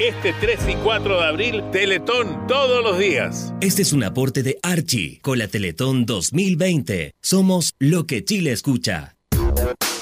Este 0.00 0.32
3 0.40 0.60
y 0.66 0.74
4 0.76 1.20
de 1.20 1.26
abril, 1.26 1.62
Teletón 1.72 2.46
todos 2.46 2.82
los 2.82 2.98
días. 2.98 3.52
Este 3.60 3.82
es 3.82 3.92
un 3.92 4.02
aporte 4.02 4.42
de 4.42 4.58
Archie 4.62 5.18
con 5.20 5.38
la 5.38 5.46
Teletón 5.46 6.06
2020. 6.06 7.12
Somos 7.20 7.74
lo 7.78 8.06
que 8.06 8.24
Chile 8.24 8.52
escucha. 8.52 9.16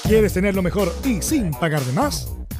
¿Quieres 0.07 0.31
tener 0.31 0.55
lo 0.55 0.61
mejor 0.61 0.95
y 1.03 1.21
sin 1.21 1.51
pagar 1.51 1.81
de 1.81 1.91
más? 1.91 2.31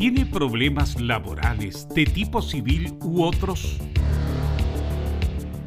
¿Tiene 0.00 0.24
problemas 0.24 0.98
laborales 0.98 1.86
de 1.90 2.06
tipo 2.06 2.40
civil 2.40 2.94
u 3.02 3.22
otros? 3.22 3.76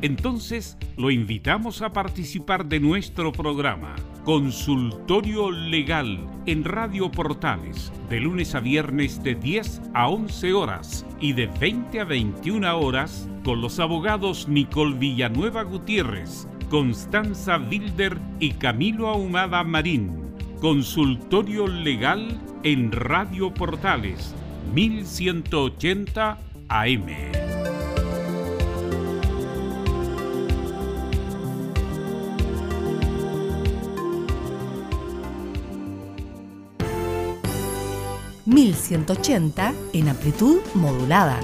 Entonces 0.01 0.75
lo 0.97 1.11
invitamos 1.11 1.83
a 1.83 1.93
participar 1.93 2.65
de 2.65 2.79
nuestro 2.79 3.31
programa 3.31 3.93
Consultorio 4.23 5.51
Legal 5.51 6.25
en 6.47 6.63
Radio 6.63 7.11
Portales 7.11 7.93
de 8.09 8.21
lunes 8.21 8.55
a 8.55 8.59
viernes 8.59 9.21
de 9.21 9.35
10 9.35 9.83
a 9.93 10.09
11 10.09 10.53
horas 10.53 11.05
y 11.19 11.33
de 11.33 11.45
20 11.45 11.99
a 11.99 12.03
21 12.03 12.79
horas 12.79 13.29
con 13.43 13.61
los 13.61 13.79
abogados 13.79 14.47
Nicole 14.47 14.97
Villanueva 14.97 15.61
Gutiérrez, 15.61 16.47
Constanza 16.71 17.59
Wilder 17.59 18.17
y 18.39 18.53
Camilo 18.53 19.09
Ahumada 19.09 19.63
Marín. 19.63 20.22
Consultorio 20.63 21.67
Legal 21.67 22.39
en 22.63 22.93
Radio 22.93 23.53
Portales 23.53 24.33
1180 24.73 26.37
AM. 26.69 27.07
...1180 38.45 39.73
en 39.91 40.07
amplitud 40.07 40.59
modulada. 40.75 41.41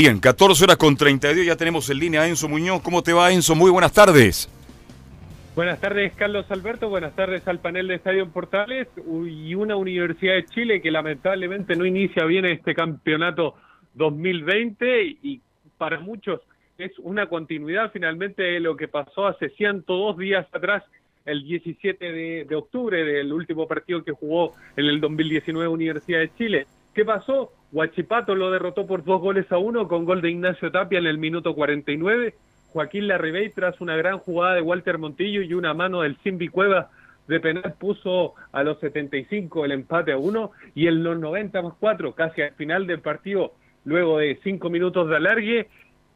Bien, 0.00 0.20
14 0.20 0.62
horas 0.62 0.76
con 0.76 0.96
32, 0.96 1.44
ya 1.44 1.56
tenemos 1.56 1.90
en 1.90 1.98
línea 1.98 2.20
a 2.20 2.28
Enzo 2.28 2.48
Muñoz. 2.48 2.80
¿Cómo 2.82 3.02
te 3.02 3.12
va, 3.12 3.32
Enzo? 3.32 3.56
Muy 3.56 3.68
buenas 3.68 3.92
tardes. 3.92 4.48
Buenas 5.56 5.80
tardes, 5.80 6.12
Carlos 6.14 6.48
Alberto. 6.50 6.88
Buenas 6.88 7.16
tardes 7.16 7.48
al 7.48 7.58
panel 7.58 7.88
de 7.88 7.96
Estadio 7.96 8.28
Portales 8.28 8.86
y 9.26 9.56
una 9.56 9.74
Universidad 9.74 10.34
de 10.34 10.44
Chile 10.44 10.80
que 10.80 10.92
lamentablemente 10.92 11.74
no 11.74 11.84
inicia 11.84 12.24
bien 12.26 12.44
este 12.44 12.76
campeonato 12.76 13.56
2020 13.94 15.16
y 15.20 15.40
para 15.78 15.98
muchos 15.98 16.42
es 16.78 16.96
una 17.00 17.26
continuidad 17.26 17.90
finalmente 17.90 18.44
de 18.44 18.60
lo 18.60 18.76
que 18.76 18.86
pasó 18.86 19.26
hace 19.26 19.48
102 19.48 20.16
días 20.16 20.46
atrás, 20.52 20.84
el 21.24 21.42
17 21.42 22.12
de, 22.12 22.46
de 22.48 22.54
octubre 22.54 23.02
del 23.02 23.32
último 23.32 23.66
partido 23.66 24.04
que 24.04 24.12
jugó 24.12 24.54
en 24.76 24.84
el 24.84 25.00
2019 25.00 25.66
Universidad 25.66 26.20
de 26.20 26.30
Chile. 26.38 26.66
¿Qué 26.98 27.04
pasó? 27.04 27.52
Huachipato 27.70 28.34
lo 28.34 28.50
derrotó 28.50 28.84
por 28.84 29.04
dos 29.04 29.20
goles 29.20 29.46
a 29.52 29.58
uno 29.58 29.86
con 29.86 30.04
gol 30.04 30.20
de 30.20 30.30
Ignacio 30.30 30.72
Tapia 30.72 30.98
en 30.98 31.06
el 31.06 31.16
minuto 31.16 31.54
49. 31.54 32.34
Joaquín 32.72 33.06
Larribey, 33.06 33.50
tras 33.50 33.80
una 33.80 33.94
gran 33.94 34.18
jugada 34.18 34.56
de 34.56 34.62
Walter 34.62 34.98
Montillo 34.98 35.42
y 35.42 35.54
una 35.54 35.74
mano 35.74 36.00
del 36.00 36.16
Simbi 36.24 36.48
Cueva 36.48 36.90
de 37.28 37.38
penal, 37.38 37.76
puso 37.78 38.34
a 38.50 38.64
los 38.64 38.80
75 38.80 39.64
el 39.64 39.70
empate 39.70 40.10
a 40.10 40.18
uno 40.18 40.50
y 40.74 40.88
en 40.88 41.04
los 41.04 41.16
90 41.20 41.62
más 41.62 41.74
cuatro, 41.78 42.16
casi 42.16 42.42
al 42.42 42.54
final 42.54 42.88
del 42.88 42.98
partido, 42.98 43.52
luego 43.84 44.18
de 44.18 44.40
cinco 44.42 44.68
minutos 44.68 45.08
de 45.08 45.14
alargue, 45.18 45.68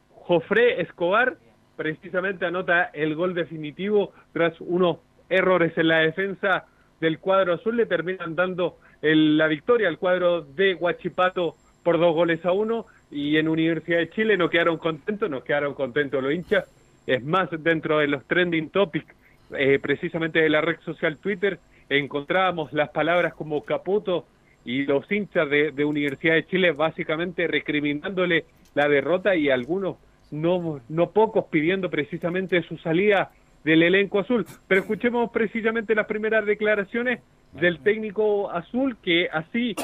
Jofré 0.09 0.81
Escobar 0.81 1.37
precisamente 1.77 2.45
anota 2.45 2.91
el 2.91 3.15
gol 3.15 3.33
definitivo 3.35 4.11
tras 4.33 4.59
unos 4.59 4.97
errores 5.29 5.77
en 5.77 5.87
la 5.87 5.99
defensa 5.99 6.65
del 6.99 7.19
cuadro 7.19 7.53
azul, 7.53 7.77
le 7.77 7.85
terminan 7.85 8.35
dando 8.35 8.79
el- 9.03 9.37
la 9.37 9.47
victoria 9.47 9.87
al 9.87 9.99
cuadro 9.99 10.41
de 10.41 10.73
Huachipato 10.73 11.55
por 11.83 11.99
dos 11.99 12.15
goles 12.15 12.43
a 12.45 12.51
uno 12.53 12.87
y 13.11 13.37
en 13.37 13.47
Universidad 13.47 13.99
de 13.99 14.09
Chile 14.09 14.37
no 14.37 14.49
quedaron 14.49 14.77
contentos, 14.77 15.29
nos 15.29 15.43
quedaron 15.43 15.75
contentos 15.75 16.23
los 16.23 16.33
hinchas. 16.33 16.65
Es 17.05 17.23
más, 17.23 17.49
dentro 17.51 17.99
de 17.99 18.07
los 18.07 18.25
trending 18.25 18.69
topics, 18.69 19.13
eh, 19.55 19.77
precisamente 19.79 20.39
de 20.39 20.49
la 20.49 20.61
red 20.61 20.77
social 20.85 21.17
Twitter, 21.17 21.59
encontrábamos 21.89 22.71
las 22.73 22.89
palabras 22.89 23.33
como 23.33 23.63
Caputo 23.63 24.25
y 24.65 24.85
los 24.85 25.11
hinchas 25.11 25.49
de, 25.49 25.71
de 25.71 25.85
Universidad 25.85 26.35
de 26.35 26.45
Chile 26.47 26.71
básicamente 26.71 27.45
recriminándole 27.47 28.45
la 28.73 28.87
derrota 28.87 29.35
y 29.35 29.49
algunos, 29.49 29.97
no, 30.31 30.79
no 30.87 31.11
pocos, 31.11 31.45
pidiendo 31.51 31.89
precisamente 31.89 32.63
su 32.63 32.77
salida 32.77 33.31
del 33.63 33.83
elenco 33.83 34.19
azul. 34.19 34.45
Pero 34.67 34.81
escuchemos 34.81 35.31
precisamente 35.31 35.95
las 35.95 36.05
primeras 36.07 36.45
declaraciones 36.45 37.19
del 37.53 37.79
técnico 37.79 38.49
azul 38.51 38.97
que 39.03 39.27
así 39.31 39.75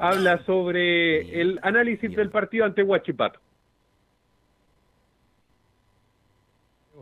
habla 0.00 0.44
sobre 0.44 1.40
el 1.40 1.58
análisis 1.62 2.14
del 2.16 2.30
partido 2.30 2.64
ante 2.64 2.82
Huachipato. 2.82 3.38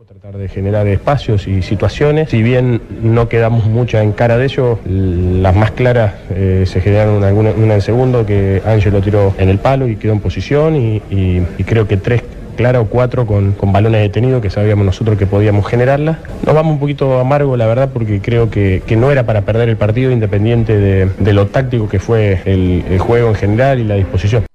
Tratar 0.07 0.35
de 0.37 0.49
generar 0.49 0.87
espacios 0.87 1.47
y 1.47 1.61
situaciones. 1.61 2.31
Si 2.31 2.41
bien 2.43 2.81
no 3.01 3.29
quedamos 3.29 3.65
muchas 3.67 4.03
en 4.03 4.11
cara 4.11 4.37
de 4.37 4.45
ellos, 4.45 4.79
las 4.85 5.55
más 5.55 5.71
claras 5.71 6.15
eh, 6.31 6.63
se 6.65 6.81
generaron 6.81 7.23
alguna- 7.23 7.51
una 7.51 7.75
en 7.75 7.81
segundo 7.81 8.25
que 8.25 8.61
Ángel 8.65 8.93
lo 8.93 9.01
tiró 9.01 9.33
en 9.37 9.47
el 9.49 9.59
palo 9.59 9.87
y 9.87 9.95
quedó 9.95 10.11
en 10.13 10.19
posición 10.19 10.75
y 10.75 11.39
creo 11.65 11.87
que 11.87 11.97
tres 11.97 12.23
claras 12.51 12.83
o 12.83 12.85
cuatro 12.89 13.25
con, 13.25 13.53
con 13.53 13.71
balones 13.73 14.01
detenidos 14.01 14.41
que 14.41 14.49
sabíamos 14.49 14.85
nosotros 14.85 15.17
que 15.17 15.25
podíamos 15.25 15.67
generarlas. 15.67 16.17
Nos 16.45 16.53
vamos 16.55 16.73
un 16.73 16.79
poquito 16.79 17.19
amargo, 17.19 17.55
la 17.57 17.67
verdad, 17.67 17.89
porque 17.93 18.21
creo 18.21 18.49
que, 18.49 18.83
que 18.85 18.95
no 18.95 19.11
era 19.11 19.25
para 19.25 19.41
perder 19.43 19.69
el 19.69 19.77
partido 19.77 20.11
independiente 20.11 20.77
de, 20.77 21.05
de 21.07 21.33
lo 21.33 21.47
táctico 21.47 21.87
que 21.89 21.99
fue 21.99 22.41
el, 22.45 22.83
el 22.89 22.99
juego 22.99 23.29
en 23.29 23.35
general 23.35 23.79
y 23.79 23.83
la 23.83 23.95
disposición. 23.95 24.45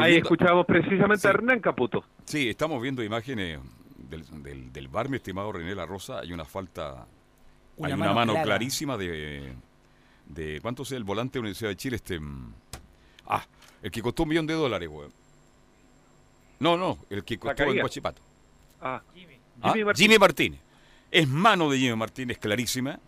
Ahí 0.00 0.16
escuchamos 0.16 0.66
precisamente 0.66 1.26
a 1.28 1.30
Hernán 1.30 1.60
Caputo. 1.60 2.04
Sí, 2.24 2.48
estamos 2.48 2.82
viendo 2.82 3.02
imágenes 3.02 3.60
del, 3.96 4.24
del, 4.42 4.72
del 4.72 4.88
bar, 4.88 5.08
mi 5.08 5.16
estimado 5.16 5.52
René 5.52 5.74
La 5.74 5.86
Rosa. 5.86 6.18
Hay 6.20 6.32
una 6.32 6.44
falta, 6.44 7.06
Una 7.76 7.88
hay 7.88 7.94
una 7.94 8.12
mano 8.12 8.32
clara. 8.32 8.44
clarísima 8.44 8.96
de, 8.96 9.52
de. 10.26 10.58
¿Cuánto 10.62 10.82
es 10.82 10.90
el 10.92 11.04
volante 11.04 11.34
de 11.34 11.38
la 11.38 11.42
Universidad 11.42 11.70
de 11.70 11.76
Chile? 11.76 11.96
Este, 11.96 12.18
mm, 12.18 12.52
ah, 13.28 13.44
el 13.82 13.90
que 13.92 14.02
costó 14.02 14.24
un 14.24 14.30
millón 14.30 14.46
de 14.48 14.54
dólares, 14.54 14.88
güey. 14.88 15.08
No, 16.60 16.76
no, 16.76 16.98
el 17.10 17.24
que 17.24 17.38
costó 17.38 17.62
en. 17.64 17.78
Guachipato. 17.80 18.22
Ah, 18.80 19.02
Ah, 19.60 19.72
Jimmy 19.72 19.84
Martínez. 19.84 19.98
Jimmy 19.98 20.18
Martínez. 20.18 20.60
Es 21.10 21.28
mano 21.28 21.68
de 21.70 21.78
Jimmy 21.78 21.96
Martínez 21.96 22.38
clarísima. 22.38 23.00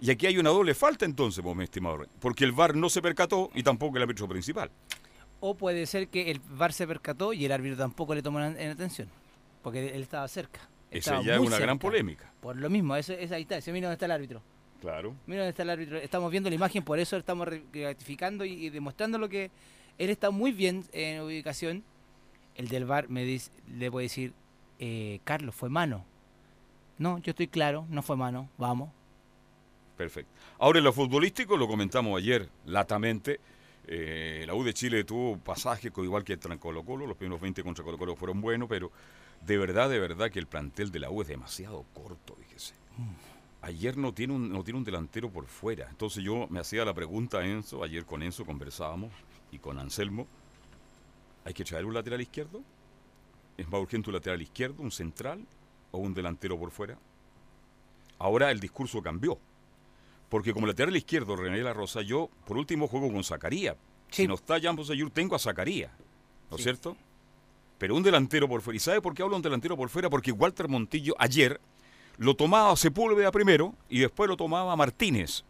Y 0.00 0.10
aquí 0.10 0.26
hay 0.26 0.38
una 0.38 0.50
doble 0.50 0.74
falta 0.74 1.04
entonces, 1.04 1.42
pues, 1.42 1.56
mi 1.56 1.64
estimado. 1.64 2.04
Porque 2.20 2.44
el 2.44 2.52
VAR 2.52 2.76
no 2.76 2.88
se 2.90 3.00
percató 3.02 3.50
y 3.54 3.62
tampoco 3.62 3.96
el 3.96 4.02
árbitro 4.02 4.28
principal. 4.28 4.70
O 5.40 5.54
puede 5.56 5.86
ser 5.86 6.08
que 6.08 6.30
el 6.30 6.38
VAR 6.40 6.72
se 6.72 6.86
percató 6.86 7.32
y 7.32 7.44
el 7.44 7.52
árbitro 7.52 7.76
tampoco 7.78 8.14
le 8.14 8.22
tomó 8.22 8.40
en, 8.40 8.58
en 8.60 8.70
atención. 8.70 9.08
Porque 9.62 9.94
él 9.94 10.02
estaba 10.02 10.28
cerca. 10.28 10.60
Esa 10.90 11.20
ya 11.22 11.34
es 11.34 11.40
una 11.40 11.58
gran 11.58 11.78
polémica. 11.78 12.30
Por 12.40 12.56
lo 12.56 12.70
mismo, 12.70 12.94
eso, 12.94 13.12
es 13.14 13.32
ahí 13.32 13.42
está. 13.42 13.56
ese, 13.56 13.72
Mira 13.72 13.88
dónde 13.88 13.94
está 13.94 14.06
el 14.06 14.12
árbitro. 14.12 14.42
Claro. 14.80 15.16
Mira 15.26 15.40
dónde 15.42 15.50
está 15.50 15.62
el 15.64 15.70
árbitro. 15.70 15.96
Estamos 15.98 16.30
viendo 16.30 16.48
la 16.50 16.54
imagen, 16.56 16.84
por 16.84 16.98
eso 17.00 17.16
estamos 17.16 17.48
re- 17.48 17.64
ratificando 17.72 18.44
y, 18.44 18.52
y 18.66 18.70
demostrando 18.70 19.18
lo 19.18 19.28
que 19.28 19.50
él 19.98 20.10
está 20.10 20.30
muy 20.30 20.52
bien 20.52 20.84
en 20.92 21.22
ubicación. 21.22 21.82
El 22.56 22.68
del 22.68 22.84
VAR 22.84 23.08
me 23.08 23.24
dice, 23.24 23.50
le 23.68 23.90
puede 23.90 24.04
decir, 24.04 24.32
eh, 24.78 25.20
Carlos, 25.24 25.54
fue 25.54 25.68
mano. 25.68 26.04
No, 26.98 27.18
yo 27.18 27.30
estoy 27.30 27.48
claro, 27.48 27.86
no 27.90 28.02
fue 28.02 28.16
mano. 28.16 28.48
Vamos. 28.58 28.90
Perfecto. 29.96 30.30
Ahora 30.58 30.78
en 30.78 30.84
lo 30.84 30.92
futbolístico, 30.92 31.56
lo 31.56 31.68
comentamos 31.68 32.18
ayer 32.18 32.48
latamente, 32.64 33.40
eh, 33.86 34.44
la 34.46 34.54
U 34.54 34.64
de 34.64 34.74
Chile 34.74 35.04
tuvo 35.04 35.38
pasajes 35.38 35.92
igual 35.96 36.24
que 36.24 36.36
contra 36.36 36.58
Colo 36.58 36.82
Colo, 36.84 37.06
los 37.06 37.16
primeros 37.16 37.40
20 37.40 37.62
contra 37.62 37.84
Colo 37.84 37.96
Colo 37.96 38.16
fueron 38.16 38.40
buenos, 38.40 38.68
pero 38.68 38.90
de 39.42 39.58
verdad, 39.58 39.88
de 39.88 40.00
verdad 40.00 40.30
que 40.30 40.38
el 40.38 40.46
plantel 40.46 40.90
de 40.90 40.98
la 40.98 41.10
U 41.10 41.22
es 41.22 41.28
demasiado 41.28 41.84
corto, 41.94 42.34
fíjese. 42.34 42.74
Ayer 43.62 43.96
no 43.96 44.12
tiene 44.12 44.32
un, 44.32 44.50
no 44.50 44.64
tiene 44.64 44.78
un 44.78 44.84
delantero 44.84 45.30
por 45.30 45.46
fuera. 45.46 45.86
Entonces 45.88 46.22
yo 46.24 46.46
me 46.50 46.60
hacía 46.60 46.84
la 46.84 46.94
pregunta 46.94 47.38
a 47.38 47.46
Enzo, 47.46 47.82
ayer 47.84 48.04
con 48.04 48.22
Enzo 48.22 48.44
conversábamos 48.44 49.12
y 49.52 49.58
con 49.58 49.78
Anselmo, 49.78 50.26
¿hay 51.46 51.54
que 51.54 51.64
traer 51.64 51.86
un 51.86 51.94
lateral 51.94 52.20
izquierdo? 52.20 52.60
¿Es 53.56 53.68
más 53.68 53.80
urgente 53.80 54.10
un 54.10 54.14
lateral 54.14 54.42
izquierdo, 54.42 54.82
un 54.82 54.90
central 54.90 55.46
o 55.92 55.98
un 55.98 56.12
delantero 56.12 56.58
por 56.58 56.72
fuera? 56.72 56.98
Ahora 58.18 58.50
el 58.50 58.58
discurso 58.58 59.00
cambió. 59.00 59.38
Porque 60.28 60.52
como 60.52 60.66
lateral 60.66 60.96
izquierdo, 60.96 61.36
René 61.36 61.62
La 61.62 61.72
Rosa, 61.72 62.02
yo 62.02 62.28
por 62.46 62.58
último 62.58 62.88
juego 62.88 63.12
con 63.12 63.22
Zacarías. 63.22 63.76
Si 64.10 64.26
no 64.26 64.34
está 64.34 64.60
Jan 64.60 64.74
Bosellur, 64.74 65.10
tengo 65.10 65.36
a 65.36 65.38
Zacarías. 65.38 65.92
¿No 66.50 66.56
es 66.56 66.64
cierto? 66.64 66.96
Pero 67.78 67.94
un 67.94 68.02
delantero 68.02 68.48
por 68.48 68.60
fuera. 68.60 68.76
¿Y 68.76 68.80
sabe 68.80 69.00
por 69.00 69.14
qué 69.14 69.22
hablo 69.22 69.34
de 69.34 69.36
un 69.36 69.42
delantero 69.42 69.76
por 69.76 69.88
fuera? 69.88 70.10
Porque 70.10 70.32
Walter 70.32 70.66
Montillo 70.66 71.14
ayer 71.16 71.60
lo 72.18 72.34
tomaba 72.34 72.72
a 72.72 72.76
Sepúlveda 72.76 73.30
primero 73.30 73.72
y 73.88 74.00
después 74.00 74.28
lo 74.28 74.36
tomaba 74.36 74.72
a 74.72 74.76
Martínez. 74.76 75.44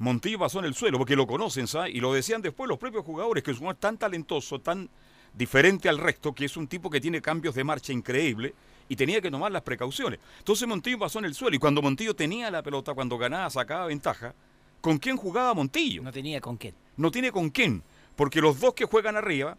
Montillo 0.00 0.38
pasó 0.38 0.60
en 0.60 0.64
el 0.64 0.74
suelo 0.74 0.96
porque 0.96 1.14
lo 1.14 1.26
conocen, 1.26 1.66
¿sabes? 1.66 1.94
Y 1.94 2.00
lo 2.00 2.14
decían 2.14 2.40
después 2.40 2.66
los 2.66 2.78
propios 2.78 3.04
jugadores, 3.04 3.44
que 3.44 3.50
es 3.50 3.58
un 3.58 3.60
jugador 3.60 3.80
tan 3.80 3.98
talentoso, 3.98 4.58
tan 4.58 4.88
diferente 5.34 5.90
al 5.90 5.98
resto, 5.98 6.34
que 6.34 6.46
es 6.46 6.56
un 6.56 6.66
tipo 6.66 6.88
que 6.88 7.02
tiene 7.02 7.20
cambios 7.20 7.54
de 7.54 7.64
marcha 7.64 7.92
increíble 7.92 8.54
y 8.88 8.96
tenía 8.96 9.20
que 9.20 9.30
tomar 9.30 9.52
las 9.52 9.60
precauciones. 9.60 10.18
Entonces 10.38 10.66
Montillo 10.66 10.98
pasó 10.98 11.18
en 11.18 11.26
el 11.26 11.34
suelo 11.34 11.54
y 11.54 11.58
cuando 11.58 11.82
Montillo 11.82 12.16
tenía 12.16 12.50
la 12.50 12.62
pelota, 12.62 12.94
cuando 12.94 13.18
ganaba, 13.18 13.50
sacaba 13.50 13.86
ventaja, 13.86 14.34
¿con 14.80 14.96
quién 14.96 15.18
jugaba 15.18 15.52
Montillo? 15.52 16.02
No 16.02 16.12
tenía 16.12 16.40
con 16.40 16.56
quién. 16.56 16.74
No 16.96 17.10
tiene 17.10 17.30
con 17.30 17.50
quién, 17.50 17.82
porque 18.16 18.40
los 18.40 18.58
dos 18.58 18.72
que 18.72 18.86
juegan 18.86 19.16
arriba 19.16 19.58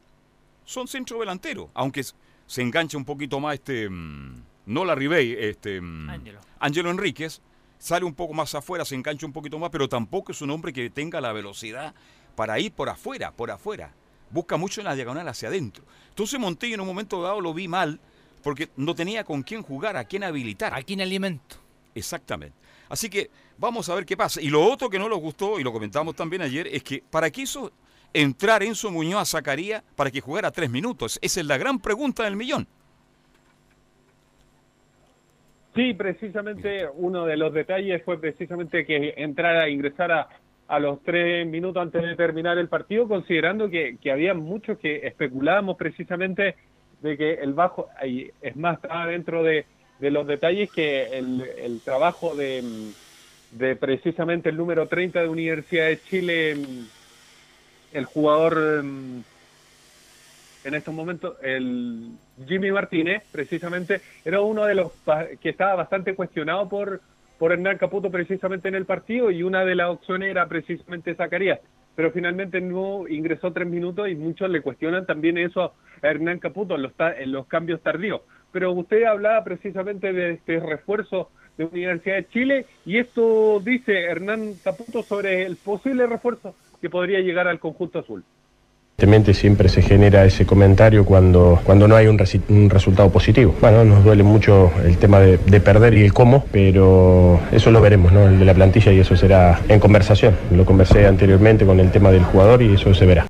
son 0.65 0.87
centro 0.87 1.19
delantero, 1.19 1.69
aunque 1.75 2.03
se 2.47 2.61
engancha 2.63 2.97
un 2.97 3.05
poquito 3.05 3.39
más 3.39 3.53
este, 3.53 3.87
mm, 3.87 4.43
no 4.65 4.85
la 4.85 4.95
Ribey, 4.95 5.33
este, 5.33 5.79
mm, 5.79 6.09
Ángelo. 6.09 6.39
Ángelo 6.59 6.89
Enríquez, 6.89 7.41
sale 7.81 8.05
un 8.05 8.13
poco 8.13 8.33
más 8.33 8.53
afuera, 8.53 8.85
se 8.85 8.93
engancha 8.93 9.25
un 9.25 9.33
poquito 9.33 9.57
más, 9.57 9.71
pero 9.71 9.89
tampoco 9.89 10.31
es 10.31 10.41
un 10.43 10.51
hombre 10.51 10.71
que 10.71 10.91
tenga 10.91 11.19
la 11.19 11.33
velocidad 11.33 11.95
para 12.35 12.59
ir 12.59 12.71
por 12.71 12.89
afuera, 12.89 13.31
por 13.31 13.49
afuera. 13.49 13.91
Busca 14.29 14.55
mucho 14.55 14.81
en 14.81 14.85
la 14.85 14.93
diagonal 14.93 15.27
hacia 15.27 15.49
adentro. 15.49 15.83
Entonces 16.09 16.39
Montillo 16.39 16.75
en 16.75 16.81
un 16.81 16.87
momento 16.87 17.23
dado 17.23 17.41
lo 17.41 17.55
vi 17.55 17.67
mal, 17.67 17.99
porque 18.43 18.69
no 18.75 18.93
tenía 18.93 19.23
con 19.23 19.41
quién 19.41 19.63
jugar, 19.63 19.97
a 19.97 20.03
quién 20.03 20.23
habilitar. 20.23 20.75
¿A 20.75 20.83
quién 20.83 21.01
alimento? 21.01 21.55
Exactamente. 21.95 22.55
Así 22.87 23.09
que 23.09 23.31
vamos 23.57 23.89
a 23.89 23.95
ver 23.95 24.05
qué 24.05 24.15
pasa. 24.15 24.39
Y 24.39 24.49
lo 24.49 24.63
otro 24.63 24.87
que 24.87 24.99
no 24.99 25.09
nos 25.09 25.19
gustó, 25.19 25.59
y 25.59 25.63
lo 25.63 25.73
comentamos 25.73 26.15
también 26.15 26.43
ayer, 26.43 26.67
es 26.67 26.83
que 26.83 27.03
para 27.09 27.31
qué 27.31 27.41
hizo 27.41 27.71
entrar 28.13 28.61
Enzo 28.61 28.91
Muñoz 28.91 29.21
a 29.21 29.25
Zacarías 29.25 29.83
para 29.95 30.11
que 30.11 30.21
jugara 30.21 30.51
tres 30.51 30.69
minutos. 30.69 31.17
Esa 31.21 31.39
es 31.39 31.45
la 31.47 31.57
gran 31.57 31.79
pregunta 31.79 32.23
del 32.23 32.35
millón. 32.35 32.67
Sí, 35.73 35.93
precisamente 35.93 36.87
uno 36.95 37.25
de 37.25 37.37
los 37.37 37.53
detalles 37.53 38.03
fue 38.03 38.19
precisamente 38.19 38.85
que 38.85 39.13
entrara, 39.17 39.69
ingresara 39.69 40.27
a 40.67 40.79
los 40.79 41.01
tres 41.03 41.47
minutos 41.47 41.81
antes 41.81 42.01
de 42.01 42.15
terminar 42.15 42.57
el 42.57 42.67
partido, 42.67 43.07
considerando 43.07 43.69
que, 43.69 43.97
que 44.01 44.11
había 44.11 44.33
muchos 44.33 44.77
que 44.79 45.07
especulábamos 45.07 45.77
precisamente 45.77 46.55
de 47.01 47.17
que 47.17 47.33
el 47.35 47.53
bajo, 47.53 47.87
es 48.01 48.55
más, 48.55 48.75
estaba 48.75 49.07
dentro 49.07 49.43
de, 49.43 49.65
de 49.99 50.11
los 50.11 50.27
detalles 50.27 50.69
que 50.71 51.17
el, 51.17 51.41
el 51.57 51.81
trabajo 51.81 52.35
de, 52.35 52.63
de 53.51 53.75
precisamente 53.75 54.49
el 54.49 54.57
número 54.57 54.87
30 54.87 55.21
de 55.21 55.27
Universidad 55.27 55.87
de 55.87 56.01
Chile, 56.01 56.57
el 57.93 58.05
jugador 58.05 58.83
mm, 58.83 59.23
en 60.63 60.75
estos 60.75 60.93
momentos, 60.93 61.35
el 61.41 62.11
Jimmy 62.47 62.71
Martínez, 62.71 63.23
precisamente, 63.31 64.01
era 64.23 64.41
uno 64.41 64.65
de 64.65 64.75
los 64.75 64.91
que 65.39 65.49
estaba 65.49 65.75
bastante 65.75 66.15
cuestionado 66.15 66.69
por, 66.69 67.01
por 67.37 67.51
Hernán 67.51 67.77
Caputo 67.77 68.11
precisamente 68.11 68.67
en 68.67 68.75
el 68.75 68.85
partido 68.85 69.31
y 69.31 69.43
una 69.43 69.65
de 69.65 69.75
las 69.75 69.89
opciones 69.89 70.29
era 70.29 70.47
precisamente 70.47 71.15
Zacarías. 71.15 71.59
Pero 71.95 72.11
finalmente 72.11 72.61
no 72.61 73.07
ingresó 73.07 73.51
tres 73.51 73.67
minutos 73.67 74.07
y 74.09 74.15
muchos 74.15 74.49
le 74.49 74.61
cuestionan 74.61 75.05
también 75.05 75.37
eso 75.37 75.73
a 76.01 76.07
Hernán 76.07 76.39
Caputo 76.39 76.75
en 76.75 76.83
los, 76.83 76.93
en 76.99 77.31
los 77.31 77.47
cambios 77.47 77.81
tardíos. 77.81 78.21
Pero 78.51 78.71
usted 78.71 79.03
hablaba 79.03 79.43
precisamente 79.43 80.13
de 80.13 80.31
este 80.33 80.59
refuerzo 80.59 81.31
de 81.57 81.65
Universidad 81.65 82.15
de 82.15 82.27
Chile 82.29 82.65
y 82.85 82.97
esto 82.97 83.59
dice 83.59 84.03
Hernán 84.03 84.53
Caputo 84.63 85.03
sobre 85.03 85.45
el 85.45 85.57
posible 85.57 86.07
refuerzo 86.07 86.55
que 86.79 86.89
podría 86.89 87.19
llegar 87.19 87.47
al 87.47 87.59
conjunto 87.59 87.99
azul. 87.99 88.23
Evidentemente 89.01 89.33
siempre 89.33 89.67
se 89.67 89.81
genera 89.81 90.25
ese 90.25 90.45
comentario 90.45 91.03
cuando, 91.05 91.59
cuando 91.63 91.87
no 91.87 91.95
hay 91.95 92.05
un, 92.05 92.19
resi- 92.19 92.43
un 92.49 92.69
resultado 92.69 93.11
positivo. 93.11 93.55
Bueno, 93.59 93.83
nos 93.83 94.03
duele 94.03 94.21
mucho 94.21 94.71
el 94.85 94.99
tema 94.99 95.19
de, 95.19 95.39
de 95.39 95.59
perder 95.59 95.95
y 95.95 96.03
el 96.03 96.13
cómo, 96.13 96.45
pero 96.51 97.41
eso 97.51 97.71
lo 97.71 97.81
veremos, 97.81 98.11
¿no? 98.11 98.27
El 98.27 98.37
de 98.37 98.45
la 98.45 98.53
plantilla 98.53 98.91
y 98.91 98.99
eso 98.99 99.15
será 99.15 99.59
en 99.67 99.79
conversación. 99.79 100.37
Lo 100.51 100.65
conversé 100.65 101.07
anteriormente 101.07 101.65
con 101.65 101.79
el 101.79 101.89
tema 101.89 102.11
del 102.11 102.23
jugador 102.25 102.61
y 102.61 102.75
eso 102.75 102.93
se 102.93 103.07
verá. 103.07 103.25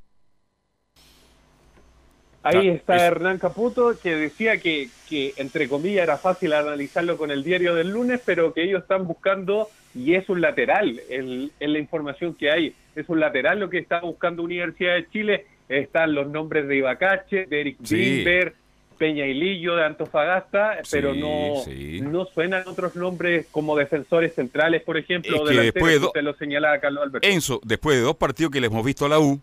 Ahí 2.43 2.67
está 2.67 3.07
Hernán 3.07 3.37
Caputo, 3.37 3.97
que 3.97 4.13
decía 4.13 4.57
que, 4.57 4.89
que, 5.07 5.33
entre 5.37 5.69
comillas, 5.69 6.03
era 6.03 6.17
fácil 6.17 6.51
analizarlo 6.51 7.15
con 7.15 7.31
el 7.31 7.45
diario 7.45 7.75
del 7.75 7.91
lunes, 7.91 8.19
pero 8.25 8.53
que 8.53 8.63
ellos 8.63 8.81
están 8.81 9.07
buscando, 9.07 9.69
y 9.95 10.15
es 10.15 10.27
un 10.27 10.41
lateral, 10.41 10.99
en 11.09 11.49
la 11.61 11.79
información 11.79 12.33
que 12.33 12.51
hay, 12.51 12.73
es 12.93 13.07
un 13.07 13.21
lateral 13.21 13.61
lo 13.61 13.69
que 13.69 13.77
está 13.77 14.01
buscando 14.01 14.43
Universidad 14.43 14.95
de 14.95 15.07
Chile. 15.07 15.45
Están 15.79 16.13
los 16.15 16.27
nombres 16.27 16.67
de 16.67 16.77
Ibacache, 16.77 17.45
de 17.45 17.61
Eric 17.61 17.77
Sí. 17.83 17.95
Bimber, 17.95 18.55
Peña 18.97 19.25
y 19.25 19.33
Lillo 19.33 19.75
de 19.75 19.85
Antofagasta, 19.85 20.77
pero 20.91 21.15
no, 21.15 21.61
sí. 21.65 22.01
no 22.01 22.25
suenan 22.25 22.67
otros 22.67 22.95
nombres 22.95 23.47
como 23.49 23.75
defensores 23.75 24.35
centrales, 24.35 24.83
por 24.83 24.95
ejemplo, 24.97 25.35
Es 25.35 25.41
o 25.41 25.45
que 25.45 25.49
delanteros, 25.51 25.73
después 25.73 25.91
de 25.93 25.97
que 25.97 26.01
do- 26.01 26.07
usted 26.07 26.21
lo 26.21 26.33
señalaba, 26.35 26.79
Carlos 26.79 27.03
Alberto. 27.03 27.27
Enzo, 27.27 27.59
después 27.63 27.97
de 27.97 28.03
dos 28.03 28.15
partidos 28.15 28.51
que 28.51 28.61
le 28.61 28.67
hemos 28.67 28.85
visto 28.85 29.05
a 29.05 29.09
la 29.09 29.19
U, 29.19 29.39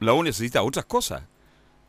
la 0.00 0.14
U 0.14 0.22
necesita 0.22 0.62
otras 0.62 0.86
cosas. 0.86 1.22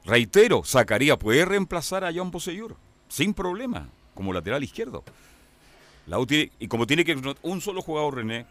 Reitero, 0.06 0.64
Zacarías 0.66 1.18
puede 1.18 1.46
reemplazar 1.46 2.04
a 2.04 2.12
John 2.14 2.32
Bosellur, 2.32 2.76
sin 3.08 3.34
problema. 3.34 3.88
como 4.14 4.34
lateral 4.34 4.62
izquierdo. 4.62 5.06
La 6.06 6.20
U 6.20 6.26
tiene, 6.26 6.52
y 6.60 6.68
como 6.68 6.86
tiene 6.86 7.06
que 7.06 7.16
un 7.44 7.62
solo 7.62 7.82
jugador, 7.82 8.16
René, 8.18 8.46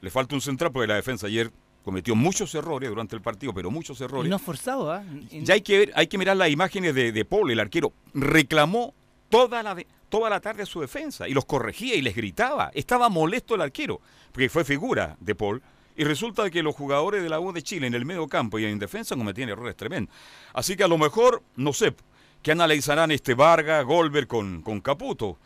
le 0.00 0.08
falta 0.10 0.34
un 0.34 0.40
central 0.40 0.72
porque 0.72 0.86
la 0.86 0.94
defensa 0.94 1.26
ayer 1.26 1.50
cometió 1.84 2.14
muchos 2.14 2.54
errores 2.54 2.88
durante 2.88 3.16
el 3.16 3.22
partido, 3.22 3.52
pero 3.52 3.70
muchos 3.70 4.00
errores. 4.00 4.26
Y 4.26 4.30
no 4.30 4.38
forzado, 4.38 4.90
¿ah? 4.92 5.02
Y- 5.30 5.42
Ya 5.44 5.54
hay 5.54 5.60
que 5.62 5.78
ver, 5.78 5.92
hay 5.94 6.06
que 6.06 6.18
mirar 6.18 6.36
las 6.36 6.48
imágenes 6.50 6.94
de, 6.94 7.12
de 7.12 7.24
Paul, 7.24 7.50
el 7.50 7.60
arquero. 7.60 7.92
Reclamó 8.14 8.94
toda 9.28 9.62
la, 9.62 9.74
de- 9.74 9.86
toda 10.08 10.30
la 10.30 10.40
tarde 10.40 10.64
su 10.66 10.80
defensa 10.80 11.28
y 11.28 11.34
los 11.34 11.44
corregía 11.44 11.94
y 11.94 12.02
les 12.02 12.14
gritaba. 12.14 12.70
Estaba 12.74 13.08
molesto 13.08 13.54
el 13.54 13.62
arquero, 13.62 14.00
porque 14.32 14.48
fue 14.48 14.64
figura 14.64 15.16
de 15.20 15.34
Paul. 15.34 15.62
Y 15.96 16.04
resulta 16.04 16.48
que 16.50 16.62
los 16.62 16.74
jugadores 16.74 17.22
de 17.22 17.28
la 17.28 17.38
U 17.38 17.52
de 17.52 17.62
Chile 17.62 17.86
en 17.86 17.94
el 17.94 18.06
medio 18.06 18.26
campo 18.26 18.58
y 18.58 18.64
en 18.64 18.78
defensa 18.78 19.14
cometían 19.14 19.50
errores 19.50 19.76
tremendos. 19.76 20.14
Así 20.54 20.74
que 20.76 20.84
a 20.84 20.88
lo 20.88 20.96
mejor, 20.96 21.42
no 21.56 21.72
sé, 21.74 21.94
que 22.42 22.52
analizarán 22.52 23.10
este 23.10 23.34
Vargas, 23.34 23.84
Goldberg 23.84 24.26
con, 24.26 24.62
con 24.62 24.80
Caputo. 24.80 25.36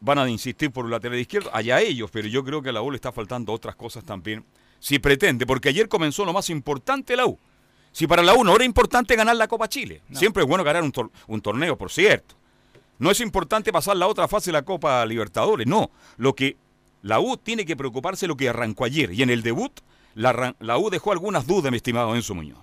Van 0.00 0.18
a 0.20 0.28
insistir 0.30 0.70
por 0.70 0.84
el 0.84 0.92
lateral 0.92 1.18
izquierdo, 1.18 1.50
allá 1.52 1.80
ellos, 1.80 2.08
pero 2.12 2.28
yo 2.28 2.44
creo 2.44 2.62
que 2.62 2.68
a 2.68 2.72
la 2.72 2.82
U 2.82 2.90
le 2.92 2.96
está 2.96 3.10
faltando 3.10 3.52
otras 3.52 3.74
cosas 3.74 4.04
también. 4.04 4.44
Si 4.84 4.98
pretende, 4.98 5.46
porque 5.46 5.70
ayer 5.70 5.88
comenzó 5.88 6.26
lo 6.26 6.34
más 6.34 6.50
importante 6.50 7.16
la 7.16 7.24
U. 7.24 7.38
Si 7.90 8.06
para 8.06 8.22
la 8.22 8.34
U 8.34 8.44
no 8.44 8.54
era 8.54 8.66
importante 8.66 9.16
ganar 9.16 9.34
la 9.34 9.48
Copa 9.48 9.66
Chile, 9.66 10.02
siempre 10.12 10.42
es 10.42 10.46
bueno 10.46 10.62
ganar 10.62 10.82
un, 10.82 10.92
tor- 10.92 11.10
un 11.26 11.40
torneo, 11.40 11.78
por 11.78 11.90
cierto. 11.90 12.34
No 12.98 13.10
es 13.10 13.18
importante 13.20 13.72
pasar 13.72 13.96
la 13.96 14.06
otra 14.08 14.28
fase 14.28 14.50
de 14.50 14.58
la 14.58 14.62
Copa 14.62 15.06
Libertadores, 15.06 15.66
no. 15.66 15.90
Lo 16.18 16.34
que 16.34 16.58
la 17.00 17.18
U 17.18 17.38
tiene 17.38 17.64
que 17.64 17.76
preocuparse 17.76 18.26
de 18.26 18.28
lo 18.28 18.36
que 18.36 18.50
arrancó 18.50 18.84
ayer. 18.84 19.10
Y 19.12 19.22
en 19.22 19.30
el 19.30 19.40
debut, 19.40 19.72
la, 20.14 20.54
la 20.60 20.76
U 20.76 20.90
dejó 20.90 21.12
algunas 21.12 21.46
dudas, 21.46 21.70
mi 21.70 21.78
estimado 21.78 22.14
Enzo 22.14 22.34
Muñoz. 22.34 22.58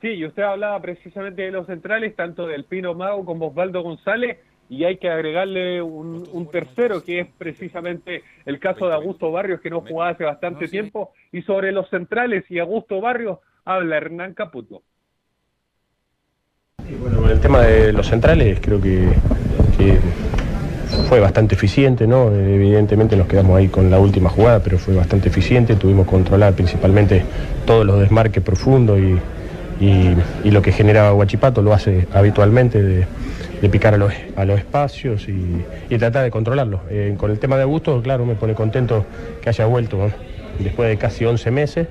Sí, 0.00 0.08
y 0.08 0.24
usted 0.24 0.42
hablaba 0.42 0.80
precisamente 0.80 1.42
de 1.42 1.50
los 1.50 1.66
centrales, 1.66 2.16
tanto 2.16 2.46
del 2.46 2.64
Pino 2.64 2.94
Mago 2.94 3.26
como 3.26 3.48
Osvaldo 3.48 3.82
González, 3.82 4.38
y 4.70 4.84
hay 4.84 4.98
que 4.98 5.08
agregarle 5.08 5.80
un, 5.80 6.28
un 6.32 6.50
tercero, 6.50 7.02
que 7.02 7.20
es 7.20 7.26
precisamente 7.38 8.22
el 8.44 8.58
caso 8.58 8.86
de 8.86 8.94
Augusto 8.94 9.32
Barrios, 9.32 9.60
que 9.60 9.70
no 9.70 9.80
jugaba 9.80 10.10
hace 10.10 10.24
bastante 10.24 10.68
tiempo, 10.68 11.12
y 11.32 11.42
sobre 11.42 11.72
los 11.72 11.88
centrales 11.88 12.44
y 12.50 12.58
Augusto 12.58 13.00
Barrios 13.00 13.38
habla 13.64 13.96
Hernán 13.96 14.34
Caputo. 14.34 14.82
Bueno, 17.00 17.18
con 17.22 17.30
el 17.30 17.40
tema 17.40 17.62
de 17.62 17.92
los 17.92 18.06
centrales 18.06 18.60
creo 18.60 18.80
que, 18.80 19.08
que 19.76 19.98
fue 21.08 21.20
bastante 21.20 21.54
eficiente, 21.54 22.06
¿no? 22.06 22.34
Evidentemente 22.34 23.16
nos 23.16 23.26
quedamos 23.26 23.56
ahí 23.58 23.68
con 23.68 23.90
la 23.90 23.98
última 23.98 24.30
jugada, 24.30 24.62
pero 24.62 24.78
fue 24.78 24.94
bastante 24.94 25.28
eficiente, 25.28 25.76
tuvimos 25.76 26.06
que 26.06 26.12
controlar 26.12 26.54
principalmente 26.54 27.24
todos 27.66 27.84
los 27.86 27.98
desmarques 28.00 28.42
profundos 28.42 28.98
y, 28.98 29.18
y- 29.84 30.16
y 30.44 30.50
lo 30.50 30.60
que 30.62 30.72
generaba 30.72 31.10
Guachipato 31.12 31.62
lo 31.62 31.72
hace 31.72 32.06
habitualmente 32.12 32.82
de, 32.82 33.06
de 33.60 33.68
picar 33.68 33.94
a 33.94 33.96
los, 33.96 34.12
a 34.36 34.44
los 34.44 34.58
espacios 34.58 35.28
y, 35.28 35.64
y 35.90 35.98
tratar 35.98 36.24
de 36.24 36.30
controlarlos. 36.30 36.80
Eh, 36.90 37.14
con 37.18 37.30
el 37.30 37.38
tema 37.38 37.56
de 37.56 37.62
Augusto, 37.64 38.00
claro, 38.02 38.24
me 38.24 38.34
pone 38.36 38.54
contento 38.54 39.04
que 39.42 39.48
haya 39.48 39.66
vuelto 39.66 39.96
¿no? 39.98 40.12
después 40.58 40.88
de 40.88 40.96
casi 40.98 41.24
11 41.24 41.50
meses. 41.50 41.88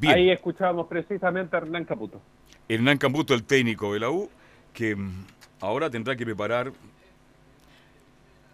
Bien. 0.00 0.14
Ahí 0.14 0.30
escuchábamos 0.30 0.86
precisamente 0.86 1.56
a 1.56 1.58
Hernán 1.58 1.84
Caputo. 1.84 2.20
Hernán 2.68 2.98
Cambuto, 2.98 3.34
el 3.34 3.42
técnico 3.42 3.92
de 3.94 4.00
la 4.00 4.10
U, 4.10 4.28
que 4.72 4.94
mm, 4.94 5.24
ahora 5.60 5.90
tendrá 5.90 6.14
que 6.14 6.24
preparar. 6.24 6.72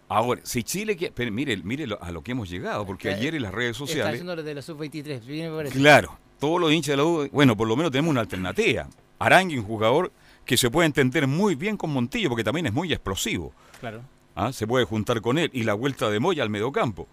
Ahora, 0.07 0.41
si 0.43 0.63
Chile. 0.63 0.95
que- 0.95 1.11
pero 1.11 1.31
mire, 1.31 1.57
mire 1.57 1.85
lo- 1.85 2.01
a 2.01 2.11
lo 2.11 2.23
que 2.23 2.31
hemos 2.31 2.49
llegado, 2.49 2.85
porque 2.85 3.09
Eh, 3.09 3.13
ayer 3.13 3.35
en 3.35 3.43
las 3.43 3.53
redes 3.53 3.71
Está 3.75 3.85
sociales. 3.85 4.23
lo 4.23 4.41
de 4.41 4.55
la 4.55 4.61
sub-23. 4.61 5.25
bien 5.25 5.51
me 5.51 5.57
parece. 5.57 5.77
Claro, 5.77 6.17
todos 6.39 6.59
los 6.59 6.71
hinchas 6.71 6.93
de 6.93 6.97
la 6.97 7.03
U, 7.05 7.27
bueno, 7.31 7.55
por 7.55 7.67
lo 7.67 7.75
menos 7.75 7.91
tenemos 7.91 8.09
una 8.11 8.21
alternativa. 8.21 8.87
Arangui, 9.19 9.57
un 9.59 9.65
jugador 9.65 10.11
que 10.45 10.57
se 10.57 10.69
puede 10.69 10.85
entender 10.85 11.27
muy 11.27 11.55
bien 11.55 11.77
con 11.77 11.91
Montillo, 11.91 12.29
porque 12.29 12.43
también 12.43 12.67
es 12.67 12.73
muy 12.73 12.93
explosivo. 12.93 13.53
Claro. 13.79 14.01
¿ah? 14.35 14.53
Se 14.53 14.67
puede 14.67 14.85
juntar 14.85 15.21
con 15.21 15.37
él. 15.37 15.49
Y 15.53 15.63
la 15.63 15.73
vuelta 15.73 16.09
de 16.09 16.19
Moya 16.19 16.43
al 16.43 16.49
mediocampo. 16.49 17.07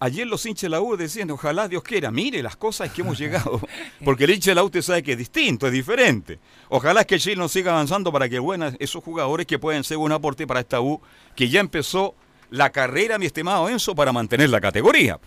Ayer 0.00 0.28
los 0.28 0.46
hinchas 0.46 0.62
de 0.62 0.68
la 0.68 0.80
U 0.80 0.96
decían, 0.96 1.28
ojalá 1.30 1.66
Dios 1.66 1.82
quiera, 1.82 2.12
mire 2.12 2.40
las 2.40 2.56
cosas 2.56 2.92
que 2.92 3.00
hemos 3.00 3.18
llegado. 3.18 3.60
Porque 4.04 4.24
el 4.24 4.30
hincha 4.30 4.52
de 4.52 4.54
la 4.56 4.62
U 4.62 4.66
usted 4.66 4.82
sabe 4.82 5.02
que 5.02 5.12
es 5.12 5.18
distinto, 5.18 5.66
es 5.66 5.72
diferente. 5.72 6.38
Ojalá 6.68 7.04
que 7.04 7.18
Chile 7.18 7.36
nos 7.36 7.50
siga 7.50 7.72
avanzando 7.72 8.12
para 8.12 8.28
que 8.28 8.38
buenas 8.38 8.76
esos 8.78 9.02
jugadores 9.02 9.46
que 9.46 9.58
pueden 9.58 9.82
ser 9.82 9.96
un 9.96 10.12
aporte 10.12 10.46
para 10.46 10.60
esta 10.60 10.80
U, 10.80 11.00
que 11.34 11.48
ya 11.48 11.60
empezó 11.60 12.14
la 12.50 12.70
carrera, 12.70 13.18
mi 13.18 13.26
estimado 13.26 13.68
Enzo, 13.68 13.94
para 13.94 14.12
mantener 14.12 14.50
la 14.50 14.60
categoría. 14.60 15.18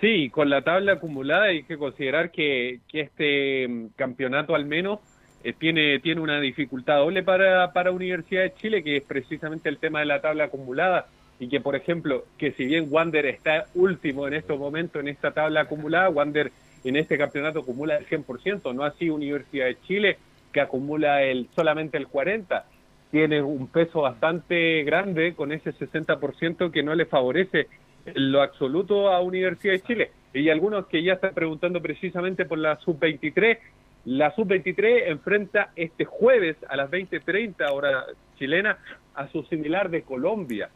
Sí, 0.00 0.28
con 0.28 0.50
la 0.50 0.62
tabla 0.62 0.92
acumulada 0.94 1.44
hay 1.44 1.62
que 1.62 1.78
considerar 1.78 2.30
que, 2.30 2.80
que 2.86 3.00
este 3.00 3.66
mm, 3.66 3.86
campeonato 3.96 4.54
al 4.54 4.66
menos 4.66 5.00
eh, 5.46 5.52
tiene, 5.52 6.00
tiene 6.00 6.20
una 6.20 6.40
dificultad 6.40 6.96
doble 6.96 7.22
para, 7.22 7.72
para 7.72 7.92
Universidad 7.92 8.42
de 8.42 8.54
Chile, 8.54 8.82
que 8.82 8.96
es 8.96 9.04
precisamente 9.04 9.68
el 9.68 9.78
tema 9.78 10.00
de 10.00 10.06
la 10.06 10.20
tabla 10.20 10.44
acumulada. 10.44 11.06
Y 11.38 11.48
que, 11.48 11.60
por 11.60 11.76
ejemplo, 11.76 12.24
que 12.36 12.50
si 12.50 12.64
bien 12.64 12.88
Wander 12.90 13.26
está 13.26 13.66
último 13.76 14.26
en 14.26 14.34
estos 14.34 14.58
momentos 14.58 15.00
en 15.00 15.06
esta 15.06 15.30
tabla 15.30 15.60
acumulada, 15.60 16.08
Wander 16.08 16.50
en 16.82 16.96
este 16.96 17.16
campeonato 17.16 17.60
acumula 17.60 17.96
el 17.96 18.06
100%, 18.06 18.74
no 18.74 18.82
así 18.82 19.08
Universidad 19.08 19.66
de 19.66 19.80
Chile, 19.82 20.18
que 20.52 20.60
acumula 20.60 21.22
el 21.22 21.48
solamente 21.54 21.96
el 21.96 22.08
40%. 22.08 22.64
Tiene 23.12 23.40
un 23.40 23.68
peso 23.68 24.00
bastante 24.00 24.82
grande 24.82 25.34
con 25.34 25.52
ese 25.52 25.72
60% 25.72 26.72
que 26.72 26.82
no 26.82 26.92
le 26.96 27.06
favorece 27.06 27.68
lo 28.14 28.42
absoluto 28.42 29.10
a 29.12 29.20
Universidad 29.20 29.74
de 29.74 29.82
Chile. 29.82 30.10
Y 30.34 30.48
algunos 30.48 30.86
que 30.86 31.04
ya 31.04 31.12
están 31.12 31.34
preguntando 31.34 31.80
precisamente 31.80 32.46
por 32.46 32.58
la 32.58 32.78
sub-23. 32.80 33.58
La 34.06 34.32
sub-23 34.36 35.08
enfrenta 35.08 35.72
este 35.74 36.04
jueves 36.04 36.56
a 36.68 36.76
las 36.76 36.88
20:30 36.88 37.72
hora 37.72 38.04
chilena 38.38 38.78
a 39.14 39.26
su 39.28 39.42
similar 39.44 39.90
de 39.90 40.02
Colombia. 40.02 40.70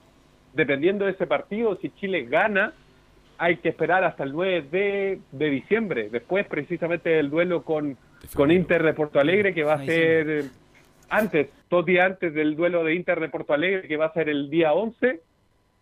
Dependiendo 0.53 1.05
de 1.05 1.13
ese 1.13 1.29
partido, 1.29 1.79
si 1.81 1.91
Chile 1.91 2.25
gana, 2.25 2.73
hay 3.39 3.59
que 3.59 3.69
esperar 3.69 4.03
hasta 4.03 4.25
el 4.25 4.33
9 4.33 4.67
de, 4.73 5.21
de 5.31 5.49
diciembre. 5.49 6.09
Después, 6.11 6.45
precisamente, 6.49 7.11
del 7.11 7.31
duelo 7.31 7.63
con, 7.63 7.97
con 8.35 8.51
Inter 8.51 8.83
de 8.83 8.95
Porto 8.95 9.21
Alegre, 9.21 9.55
que 9.55 9.63
va 9.63 9.75
a 9.75 9.85
ser 9.85 10.29
eh, 10.29 10.45
antes, 11.09 11.51
dos 11.71 11.87
días 11.87 12.11
antes 12.11 12.35
del 12.35 12.57
duelo 12.57 12.83
de 12.83 12.97
Inter 12.97 13.21
de 13.21 13.29
Porto 13.29 13.55
Alegre, 13.55 13.87
que 13.87 13.97
va 13.97 14.07
a 14.07 14.13
ser 14.13 14.29
el 14.29 14.51
día 14.51 14.73
11, 14.73 15.21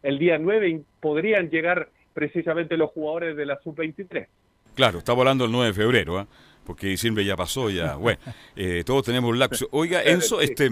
el 0.03 0.19
día 0.19 0.37
9, 0.39 0.69
y 0.69 0.85
podrían 1.01 1.49
llegar 1.49 1.89
precisamente 2.13 2.77
los 2.77 2.91
jugadores 2.91 3.37
de 3.39 3.47
la 3.47 3.59
sub-23. 3.61 4.27
Claro, 4.75 4.99
estamos 4.99 5.23
hablando 5.23 5.45
del 5.45 5.53
9 5.53 5.69
de 5.69 5.73
febrero, 5.73 6.19
¿ah? 6.19 6.27
Porque 6.69 6.87
diciembre 6.87 7.25
ya 7.25 7.35
pasó, 7.35 7.71
ya. 7.71 7.97
Bueno, 7.97 8.21
eh, 8.55 8.83
todos 8.85 9.03
tenemos 9.07 9.31
un 9.31 9.39
lapso. 9.39 9.67
Oiga, 9.71 10.03
Enzo, 10.03 10.43
este, 10.43 10.71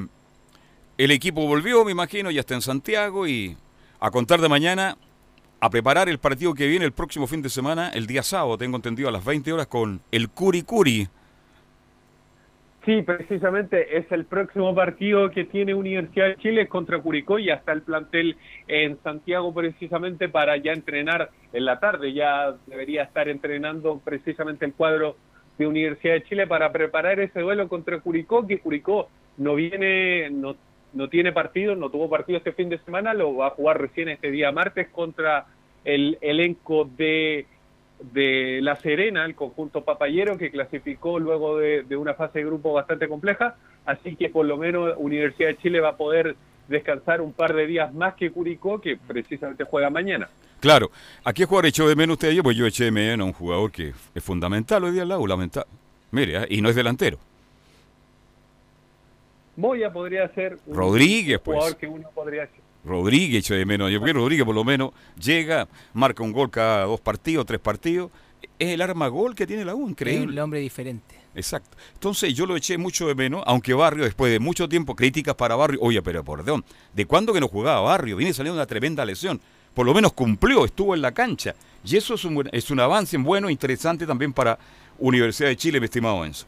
el 0.98 1.10
equipo 1.10 1.46
volvió, 1.46 1.86
me 1.86 1.92
imagino, 1.92 2.30
ya 2.30 2.40
está 2.40 2.54
en 2.54 2.60
Santiago 2.60 3.26
y 3.26 3.56
a 3.98 4.10
contar 4.10 4.42
de 4.42 4.48
mañana 4.50 4.98
a 5.58 5.70
preparar 5.70 6.10
el 6.10 6.18
partido 6.18 6.52
que 6.52 6.66
viene 6.66 6.84
el 6.84 6.92
próximo 6.92 7.26
fin 7.26 7.40
de 7.40 7.48
semana, 7.48 7.88
el 7.88 8.06
día 8.06 8.22
sábado, 8.22 8.58
tengo 8.58 8.76
entendido, 8.76 9.08
a 9.08 9.12
las 9.12 9.24
20 9.24 9.50
horas 9.54 9.68
con 9.68 10.02
el 10.12 10.28
Curi 10.28 10.62
Curi. 10.62 11.08
Sí, 12.84 13.00
precisamente 13.00 13.96
es 13.96 14.12
el 14.12 14.26
próximo 14.26 14.74
partido 14.74 15.30
que 15.30 15.44
tiene 15.44 15.74
Universidad 15.74 16.26
de 16.26 16.36
Chile 16.36 16.68
contra 16.68 17.00
Curicó 17.00 17.38
y 17.38 17.48
hasta 17.48 17.72
el 17.72 17.82
plantel 17.82 18.36
en 18.68 18.98
Santiago 19.02 19.52
precisamente 19.52 20.28
para 20.28 20.58
ya 20.58 20.72
entrenar 20.72 21.30
en 21.54 21.64
la 21.64 21.80
tarde. 21.80 22.12
Ya 22.12 22.54
debería 22.66 23.02
estar 23.02 23.28
entrenando 23.28 23.98
precisamente 24.04 24.66
el 24.66 24.74
cuadro 24.74 25.16
de 25.58 25.66
Universidad 25.66 26.14
de 26.14 26.24
Chile 26.24 26.46
para 26.46 26.72
preparar 26.72 27.20
ese 27.20 27.40
duelo 27.40 27.68
contra 27.68 28.00
Curicó, 28.00 28.46
que 28.46 28.58
Curicó 28.58 29.08
no 29.36 29.54
viene, 29.54 30.30
no, 30.30 30.56
no 30.92 31.08
tiene 31.08 31.32
partido, 31.32 31.74
no 31.74 31.90
tuvo 31.90 32.08
partido 32.10 32.38
este 32.38 32.52
fin 32.52 32.68
de 32.68 32.78
semana, 32.78 33.14
lo 33.14 33.36
va 33.36 33.48
a 33.48 33.50
jugar 33.50 33.80
recién 33.80 34.08
este 34.08 34.30
día 34.30 34.52
martes 34.52 34.88
contra 34.88 35.46
el 35.84 36.18
elenco 36.20 36.88
de 36.96 37.46
de 38.00 38.60
La 38.62 38.76
Serena, 38.76 39.24
el 39.24 39.34
conjunto 39.34 39.84
papayero 39.84 40.36
que 40.36 40.50
clasificó 40.50 41.18
luego 41.18 41.58
de, 41.58 41.82
de, 41.82 41.96
una 41.96 42.14
fase 42.14 42.40
de 42.40 42.44
grupo 42.44 42.72
bastante 42.72 43.08
compleja, 43.08 43.56
así 43.84 44.16
que 44.16 44.28
por 44.28 44.46
lo 44.46 44.56
menos 44.56 44.94
Universidad 44.98 45.48
de 45.48 45.56
Chile 45.56 45.80
va 45.80 45.90
a 45.90 45.96
poder 45.96 46.36
descansar 46.68 47.20
un 47.20 47.32
par 47.32 47.54
de 47.54 47.66
días 47.66 47.92
más 47.94 48.14
que 48.14 48.30
Curicó, 48.30 48.80
que 48.80 48.96
precisamente 48.96 49.64
juega 49.64 49.90
mañana. 49.90 50.28
Claro, 50.60 50.90
¿a 51.24 51.32
qué 51.32 51.44
jugador 51.44 51.66
echó 51.66 51.88
de 51.88 51.96
menos 51.96 52.14
usted 52.14 52.28
ayer? 52.28 52.42
Pues 52.42 52.56
yo 52.56 52.66
eché 52.66 52.84
de 52.84 52.90
menos 52.90 53.24
a 53.24 53.26
un 53.26 53.32
jugador 53.32 53.70
que 53.70 53.92
es 54.14 54.24
fundamental 54.24 54.84
hoy 54.84 54.92
día 54.92 55.02
al 55.02 55.08
lado, 55.08 55.26
lamentable. 55.26 55.68
Mire, 56.10 56.42
¿eh? 56.42 56.46
y 56.50 56.60
no 56.62 56.68
es 56.68 56.76
delantero. 56.76 57.18
Moya 59.56 59.92
podría 59.92 60.28
ser 60.34 60.58
un 60.66 60.76
Rodríguez, 60.76 61.40
jugador 61.42 61.72
pues. 61.72 61.74
que 61.76 61.86
uno 61.86 62.08
podría 62.14 62.48
Rodríguez 62.84 63.40
echo 63.40 63.54
de 63.54 63.66
menos. 63.66 63.90
Yo 63.90 64.00
creo 64.00 64.14
que 64.14 64.20
Rodríguez 64.20 64.46
por 64.46 64.54
lo 64.54 64.64
menos 64.64 64.92
llega, 65.20 65.68
marca 65.92 66.22
un 66.22 66.32
gol 66.32 66.50
cada 66.50 66.84
dos 66.84 67.00
partidos, 67.00 67.44
tres 67.44 67.60
partidos. 67.60 68.10
Es 68.58 68.68
el 68.68 68.80
arma 68.80 69.08
gol 69.08 69.34
que 69.34 69.46
tiene 69.46 69.64
la 69.64 69.74
U, 69.74 69.88
increíble. 69.88 70.26
Es 70.26 70.32
un 70.32 70.38
hombre 70.38 70.60
diferente. 70.60 71.16
Exacto. 71.36 71.76
Entonces 71.92 72.34
yo 72.34 72.46
lo 72.46 72.56
eché 72.56 72.78
mucho 72.78 73.06
de 73.06 73.14
menos, 73.14 73.42
aunque 73.46 73.74
Barrio, 73.74 74.04
después 74.04 74.32
de 74.32 74.40
mucho 74.40 74.68
tiempo, 74.68 74.96
críticas 74.96 75.34
para 75.34 75.54
Barrio. 75.54 75.78
Oye, 75.82 76.00
pero 76.02 76.24
perdón, 76.24 76.64
¿de 76.94 77.04
cuándo 77.04 77.32
que 77.32 77.40
no 77.40 77.48
jugaba 77.48 77.80
Barrio? 77.82 78.16
Viene 78.16 78.32
saliendo 78.32 78.58
una 78.58 78.66
tremenda 78.66 79.04
lesión. 79.04 79.40
Por 79.74 79.84
lo 79.84 79.92
menos 79.92 80.14
cumplió, 80.14 80.64
estuvo 80.64 80.94
en 80.94 81.02
la 81.02 81.12
cancha. 81.12 81.54
Y 81.84 81.96
eso 81.96 82.14
es 82.14 82.24
un, 82.24 82.48
es 82.50 82.70
un 82.70 82.80
avance 82.80 83.18
bueno, 83.18 83.50
interesante 83.50 84.06
también 84.06 84.32
para 84.32 84.58
Universidad 84.98 85.50
de 85.50 85.56
Chile, 85.56 85.78
mi 85.78 85.84
estimado 85.84 86.24
Enzo. 86.24 86.46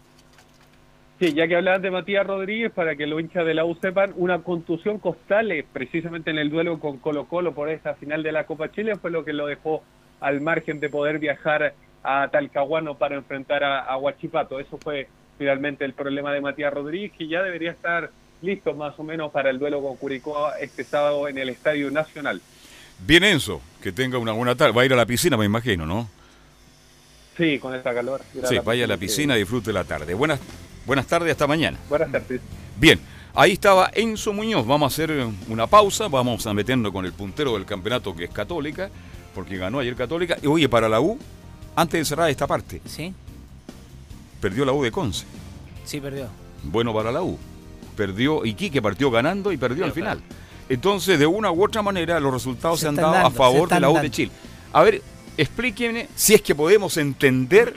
Sí, 1.20 1.34
ya 1.34 1.46
que 1.46 1.56
hablaban 1.56 1.82
de 1.82 1.90
Matías 1.90 2.26
Rodríguez, 2.26 2.72
para 2.72 2.96
que 2.96 3.06
los 3.06 3.20
hinchas 3.20 3.44
de 3.44 3.52
la 3.52 3.66
U 3.66 3.74
sepan, 3.82 4.14
una 4.16 4.38
contusión 4.38 4.98
costal, 4.98 5.52
eh, 5.52 5.66
precisamente 5.70 6.30
en 6.30 6.38
el 6.38 6.48
duelo 6.48 6.78
con 6.78 6.98
Colo 6.98 7.26
Colo 7.26 7.52
por 7.52 7.68
esta 7.68 7.94
final 7.94 8.22
de 8.22 8.32
la 8.32 8.46
Copa 8.46 8.70
Chile, 8.70 8.96
fue 8.96 9.10
lo 9.10 9.24
que 9.24 9.32
lo 9.34 9.46
dejó 9.46 9.82
al 10.20 10.40
margen 10.40 10.80
de 10.80 10.88
poder 10.88 11.18
viajar 11.18 11.74
a 12.02 12.28
Talcahuano 12.28 12.96
para 12.96 13.16
enfrentar 13.16 13.64
a, 13.64 13.80
a 13.80 13.96
Huachipato. 13.96 14.60
Eso 14.60 14.78
fue 14.78 15.08
finalmente 15.38 15.84
el 15.84 15.92
problema 15.92 16.32
de 16.32 16.40
Matías 16.40 16.72
Rodríguez, 16.72 17.12
que 17.16 17.28
ya 17.28 17.42
debería 17.42 17.70
estar 17.70 18.10
listo 18.42 18.74
más 18.74 18.98
o 18.98 19.02
menos 19.02 19.32
para 19.32 19.50
el 19.50 19.58
duelo 19.58 19.82
con 19.82 19.96
Curicó 19.96 20.52
este 20.60 20.84
sábado 20.84 21.28
en 21.28 21.38
el 21.38 21.48
Estadio 21.48 21.90
Nacional. 21.90 22.40
Bien, 23.06 23.22
Enzo, 23.24 23.60
que 23.82 23.92
tenga 23.92 24.18
una 24.18 24.32
buena 24.32 24.56
tarde. 24.56 24.72
Va 24.72 24.82
a 24.82 24.84
ir 24.84 24.92
a 24.92 24.96
la 24.96 25.06
piscina, 25.06 25.36
me 25.36 25.44
imagino, 25.44 25.86
¿no? 25.86 26.08
Sí, 27.36 27.58
con 27.60 27.74
esta 27.74 27.94
calor. 27.94 28.20
Sí, 28.44 28.58
vaya 28.64 28.84
a 28.84 28.88
la 28.88 28.96
piscina 28.96 29.36
y 29.36 29.40
disfrute 29.40 29.72
la 29.72 29.84
tarde. 29.84 30.14
Buenas, 30.14 30.40
buenas 30.84 31.06
tardes, 31.06 31.30
hasta 31.30 31.46
mañana. 31.46 31.78
Buenas 31.88 32.10
tardes. 32.10 32.40
Bien, 32.76 32.98
ahí 33.34 33.52
estaba 33.52 33.90
Enzo 33.94 34.32
Muñoz. 34.32 34.66
Vamos 34.66 34.92
a 34.92 34.94
hacer 34.94 35.24
una 35.48 35.68
pausa, 35.68 36.08
vamos 36.08 36.44
a 36.48 36.54
meternos 36.54 36.90
con 36.90 37.06
el 37.06 37.12
puntero 37.12 37.54
del 37.54 37.64
campeonato 37.64 38.16
que 38.16 38.24
es 38.24 38.30
Católica, 38.30 38.90
porque 39.34 39.56
ganó 39.56 39.78
ayer 39.78 39.94
Católica. 39.94 40.36
Y 40.42 40.48
oye, 40.48 40.68
para 40.68 40.88
la 40.88 41.00
U, 41.00 41.16
antes 41.80 42.00
de 42.00 42.04
cerrar 42.04 42.28
esta 42.30 42.46
parte, 42.46 42.80
Sí, 42.86 43.12
perdió 44.40 44.64
la 44.64 44.72
U 44.72 44.82
de 44.82 44.90
Conce. 44.90 45.24
sí 45.84 46.00
perdió. 46.00 46.26
Bueno 46.64 46.92
para 46.92 47.12
la 47.12 47.22
U. 47.22 47.38
Perdió 47.96 48.44
Iquique, 48.44 48.80
partió 48.82 49.10
ganando 49.10 49.50
y 49.52 49.56
perdió 49.56 49.84
al 49.84 49.92
final. 49.92 50.20
Entonces, 50.68 51.18
de 51.18 51.26
una 51.26 51.50
u 51.50 51.64
otra 51.64 51.82
manera, 51.82 52.20
los 52.20 52.32
resultados 52.32 52.78
se, 52.80 52.84
Se 52.84 52.88
han 52.88 52.94
dado 52.96 53.10
a 53.14 53.22
dando, 53.22 53.30
favor 53.30 53.68
de 53.68 53.80
la 53.80 53.90
U 53.90 53.98
de. 53.98 54.10
Chile. 54.10 54.30
A 54.72 54.82
ver, 54.82 55.02
explíquenme 55.36 56.08
si 56.14 56.34
es 56.34 56.42
que 56.42 56.54
podemos 56.54 56.96
entender 56.96 57.74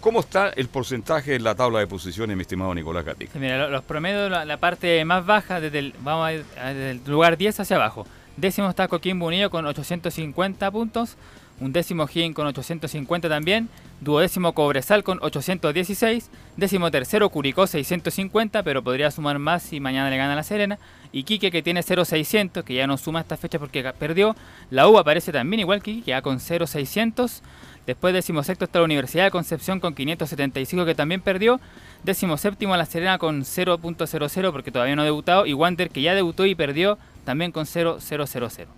cómo 0.00 0.20
está 0.20 0.50
el 0.50 0.68
porcentaje 0.68 1.34
en 1.34 1.42
la 1.44 1.54
tabla 1.54 1.78
de 1.80 1.86
posiciones, 1.86 2.36
mi 2.36 2.42
estimado 2.42 2.74
Nicolás 2.74 3.04
Gatica. 3.04 3.32
Sí, 3.32 3.38
Mira, 3.38 3.58
lo- 3.58 3.70
los 3.70 3.82
promedios, 3.84 4.30
la, 4.30 4.44
la 4.44 4.58
parte 4.58 5.04
más 5.04 5.24
baja, 5.26 5.60
desde 5.60 5.78
el, 5.80 5.94
vamos 6.00 6.26
a 6.26 6.32
ir 6.34 6.44
desde 6.54 6.90
el 6.92 7.00
lugar 7.06 7.36
10 7.38 7.60
hacia 7.60 7.76
abajo. 7.76 8.06
Décimo 8.36 8.68
está 8.70 8.86
Coquimbo 8.86 9.26
Unido 9.26 9.50
con 9.50 9.66
850 9.66 10.70
puntos. 10.70 11.16
Un 11.60 11.72
décimo 11.72 12.06
Higgin 12.06 12.34
con 12.34 12.46
850 12.46 13.28
también. 13.28 13.68
Duodécimo 14.00 14.52
Cobresal 14.52 15.02
con 15.02 15.18
816. 15.20 16.30
Décimo 16.56 16.90
tercero 16.90 17.28
Curicó 17.30 17.66
650, 17.66 18.62
pero 18.62 18.82
podría 18.82 19.10
sumar 19.10 19.38
más 19.40 19.64
si 19.64 19.80
mañana 19.80 20.08
le 20.08 20.16
gana 20.16 20.36
la 20.36 20.44
Serena. 20.44 20.78
Y 21.10 21.24
Quique 21.24 21.50
que 21.50 21.62
tiene 21.62 21.82
0,600, 21.82 22.64
que 22.64 22.74
ya 22.74 22.86
no 22.86 22.96
suma 22.96 23.20
esta 23.20 23.36
fecha 23.36 23.58
porque 23.58 23.82
perdió. 23.98 24.36
La 24.70 24.88
U 24.88 24.98
aparece 24.98 25.32
también 25.32 25.60
igual 25.60 25.82
que 25.82 25.94
Quique, 25.94 26.10
ya 26.10 26.22
con 26.22 26.38
0,600. 26.38 27.42
Después 27.86 28.14
décimo 28.14 28.44
sexto 28.44 28.66
está 28.66 28.78
la 28.80 28.84
Universidad 28.84 29.24
de 29.24 29.30
Concepción 29.30 29.80
con 29.80 29.94
575 29.94 30.84
que 30.84 30.94
también 30.94 31.22
perdió. 31.22 31.58
Décimo 32.04 32.36
séptimo 32.36 32.76
La 32.76 32.84
Serena 32.84 33.18
con 33.18 33.42
0.00 33.42 34.52
porque 34.52 34.70
todavía 34.70 34.94
no 34.94 35.02
ha 35.02 35.06
debutado. 35.06 35.46
Y 35.46 35.54
Wander 35.54 35.90
que 35.90 36.02
ya 36.02 36.14
debutó 36.14 36.46
y 36.46 36.54
perdió 36.54 36.98
también 37.24 37.50
con 37.50 37.64
0.000. 37.64 38.68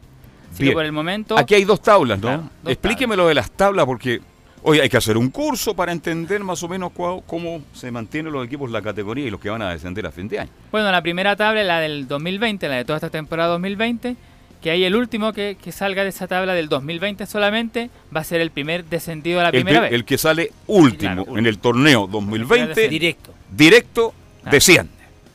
Así 0.51 0.59
que 0.59 0.64
Bien. 0.64 0.74
por 0.74 0.84
el 0.84 0.92
momento... 0.92 1.38
Aquí 1.38 1.55
hay 1.55 1.64
dos 1.64 1.80
tablas, 1.80 2.18
¿no? 2.18 2.26
Claro, 2.28 2.42
dos 2.62 2.72
Explíqueme 2.72 3.16
lo 3.16 3.28
de 3.28 3.34
las 3.34 3.51
tablas 3.51 3.86
porque 3.86 4.20
hoy 4.62 4.80
hay 4.80 4.88
que 4.88 4.96
hacer 4.96 5.16
un 5.16 5.30
curso 5.30 5.74
para 5.74 5.92
entender 5.92 6.42
más 6.42 6.62
o 6.62 6.68
menos 6.68 6.92
cómo 6.94 7.62
se 7.72 7.90
mantienen 7.90 8.32
los 8.32 8.44
equipos 8.44 8.70
la 8.70 8.82
categoría 8.82 9.26
y 9.26 9.30
los 9.30 9.40
que 9.40 9.48
van 9.51 9.62
a 9.62 9.70
descender 9.70 10.07
a 10.07 10.11
fin 10.11 10.28
de 10.28 10.40
año. 10.40 10.51
Bueno, 10.72 10.90
la 10.90 11.03
primera 11.03 11.36
tabla, 11.36 11.62
la 11.62 11.80
del 11.80 12.07
2020, 12.09 12.68
la 12.68 12.76
de 12.76 12.84
toda 12.84 12.96
esta 12.96 13.11
temporada 13.11 13.51
2020, 13.51 14.16
que 14.61 14.70
hay 14.70 14.84
el 14.84 14.94
último 14.96 15.32
que, 15.32 15.57
que 15.62 15.72
salga 15.72 16.03
de 16.03 16.11
esa 16.11 16.26
tabla 16.26 16.53
del 16.53 16.68
2020 16.68 17.24
solamente, 17.26 17.88
va 18.14 18.20
a 18.20 18.24
ser 18.24 18.40
el 18.42 18.51
primer 18.51 18.84
descendido 18.84 19.40
a 19.40 19.44
la 19.44 19.48
El, 19.51 19.55
primera 19.64 19.78
que, 19.78 19.82
vez. 19.84 19.92
el 19.92 20.05
que 20.05 20.18
sale 20.18 20.53
último 20.66 21.38
en 21.38 21.46
el 21.46 21.59
torneo 21.59 22.07
2020, 22.07 22.88
Directo. 22.88 23.32
directo 23.51 24.12
desciende. 24.51 24.92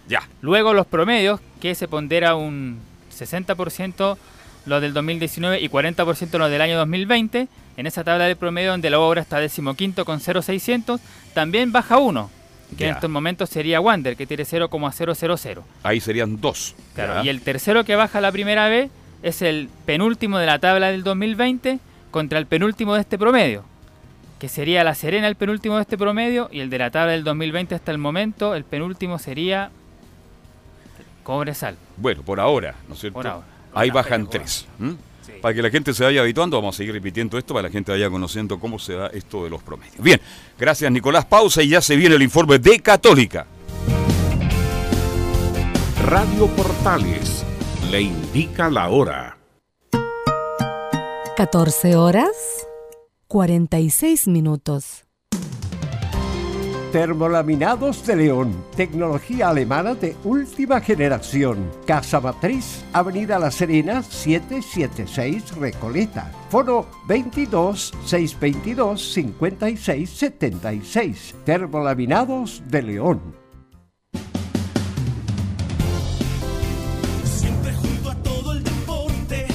Ya. 0.08 0.22
Luego 0.42 0.74
los 0.76 0.86
promedios, 0.86 1.40
que 1.60 1.74
se 1.74 1.88
pondera 1.88 2.36
un 2.36 2.78
60% 3.18 4.18
los 4.66 4.82
del 4.82 4.94
2019 4.94 5.62
y 5.62 5.70
40% 5.70 6.38
los 6.38 6.50
del 6.50 6.62
año 6.62 6.78
2020. 6.78 7.48
En 7.78 7.88
esa 7.88 8.04
tabla 8.04 8.26
de 8.26 8.36
promedio 8.36 8.72
donde 8.72 8.90
la 8.90 9.00
obra 9.00 9.22
está 9.22 9.40
decimoquinto 9.40 10.06
con 10.06 10.20
0,600, 10.22 11.02
también 11.34 11.74
baja 11.74 11.98
uno, 11.98 12.30
que 12.78 12.88
en 12.88 12.94
estos 12.94 13.10
momentos 13.10 13.50
sería 13.50 13.82
Wander, 13.82 14.16
que 14.16 14.26
tiene 14.26 14.46
0,000. 14.46 15.62
Ahí 15.84 16.00
serían 16.00 16.40
dos. 16.40 16.74
Claro, 16.94 17.24
y 17.24 17.30
el 17.30 17.42
tercero 17.42 17.84
que 17.84 17.96
baja 17.96 18.22
la 18.22 18.32
primera 18.32 18.70
vez 18.70 18.90
es 19.24 19.42
el 19.42 19.70
penúltimo 19.86 20.38
de 20.38 20.46
la 20.46 20.60
tabla 20.60 20.92
del 20.92 21.04
2020 21.04 21.80
contra 22.12 22.40
el 22.40 22.46
penúltimo 22.46 22.96
de 22.96 23.02
este 23.02 23.18
promedio, 23.18 23.66
que 24.40 24.48
sería 24.48 24.86
La 24.86 24.96
Serena 24.96 25.28
el 25.28 25.36
penúltimo 25.36 25.76
de 25.76 25.82
este 25.82 25.98
promedio 25.98 26.48
y 26.52 26.62
el 26.62 26.70
de 26.70 26.78
la 26.78 26.92
tabla 26.92 27.12
del 27.12 27.26
2020 27.26 27.76
hasta 27.76 27.92
el 27.92 27.98
momento, 27.98 28.56
el 28.56 28.64
penúltimo 28.64 29.20
sería 29.20 29.70
Cobresal. 31.24 31.76
Bueno, 31.98 32.22
por 32.22 32.40
ahora, 32.40 32.76
¿no 32.88 32.94
es 32.94 33.02
cierto? 33.02 33.16
Por 33.16 33.28
ahora. 33.28 33.55
Ahí 33.76 33.92
bajan 33.92 34.28
tres. 34.30 34.66
Para 35.42 35.54
que 35.54 35.62
la 35.62 35.70
gente 35.70 35.94
se 35.94 36.04
vaya 36.04 36.22
habituando, 36.22 36.58
vamos 36.58 36.76
a 36.76 36.78
seguir 36.78 36.94
repitiendo 36.94 37.38
esto 37.38 37.54
para 37.54 37.68
que 37.68 37.74
la 37.74 37.78
gente 37.78 37.92
vaya 37.92 38.10
conociendo 38.10 38.60
cómo 38.60 38.80
se 38.80 38.94
da 38.94 39.08
esto 39.08 39.44
de 39.44 39.50
los 39.50 39.62
promedios. 39.62 40.02
Bien, 40.02 40.20
gracias 40.58 40.92
Nicolás. 40.92 41.26
Pausa 41.26 41.62
y 41.62 41.70
ya 41.70 41.82
se 41.82 41.96
viene 41.96 42.16
el 42.16 42.22
informe 42.24 42.58
de 42.58 42.80
Católica. 42.80 43.46
Radio 46.04 46.48
Portales 46.48 47.46
le 47.92 48.02
indica 48.02 48.70
la 48.70 48.90
hora. 48.90 49.38
14 51.36 51.96
horas 51.96 52.66
46 53.28 54.28
minutos. 54.28 55.05
Termolaminados 56.96 58.08
de 58.08 58.16
León, 58.16 58.56
tecnología 58.74 59.50
alemana 59.50 59.96
de 59.96 60.16
última 60.24 60.80
generación. 60.80 61.70
Casa 61.86 62.22
Matriz, 62.22 62.86
Avenida 62.94 63.38
La 63.38 63.52
Serena, 63.52 64.02
776 64.02 65.58
Recoleta. 65.58 66.32
Foro 66.50 66.88
22 67.06 67.94
622 68.06 69.12
56 69.12 70.10
76. 70.10 71.36
Termolaminados 71.44 72.64
de 72.68 72.82
León. 72.82 73.22
Siempre 77.26 77.74
junto 77.74 78.10
a 78.12 78.16
todo 78.24 78.54
el 78.54 78.64
deporte. 78.64 79.48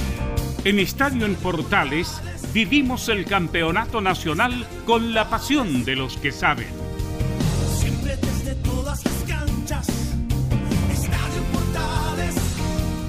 En 0.63 0.77
Estadio 0.77 1.25
en 1.25 1.33
Portales 1.33 2.21
vivimos 2.53 3.09
el 3.09 3.25
campeonato 3.25 3.99
nacional 3.99 4.67
con 4.85 5.15
la 5.15 5.27
pasión 5.27 5.83
de 5.83 5.95
los 5.95 6.17
que 6.17 6.31
saben. 6.31 6.80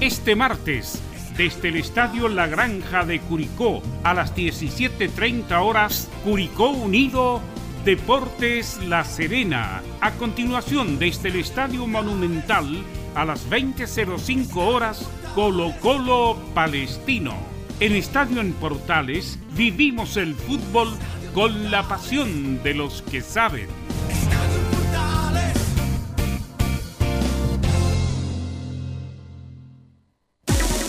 Este 0.03 0.35
martes, 0.35 1.01
desde 1.37 1.69
el 1.69 1.77
Estadio 1.77 2.27
La 2.27 2.47
Granja 2.47 3.05
de 3.05 3.21
Curicó, 3.21 3.81
a 4.03 4.13
las 4.13 4.35
17.30 4.35 5.61
horas, 5.61 6.09
Curicó 6.25 6.71
Unido, 6.71 7.41
Deportes 7.85 8.81
La 8.85 9.05
Serena. 9.05 9.81
A 10.01 10.11
continuación, 10.11 10.99
desde 10.99 11.29
el 11.29 11.37
Estadio 11.37 11.87
Monumental, 11.87 12.83
a 13.15 13.23
las 13.23 13.49
20.05 13.49 14.55
horas, 14.57 15.09
Colo 15.35 15.73
Colo 15.81 16.37
Palestino. 16.53 17.33
En 17.79 17.93
Estadio 17.93 18.41
en 18.41 18.51
Portales, 18.53 19.39
vivimos 19.55 20.17
el 20.17 20.35
fútbol 20.35 20.89
con 21.33 21.71
la 21.71 21.87
pasión 21.87 22.61
de 22.61 22.73
los 22.73 23.01
que 23.03 23.21
saben. 23.21 23.67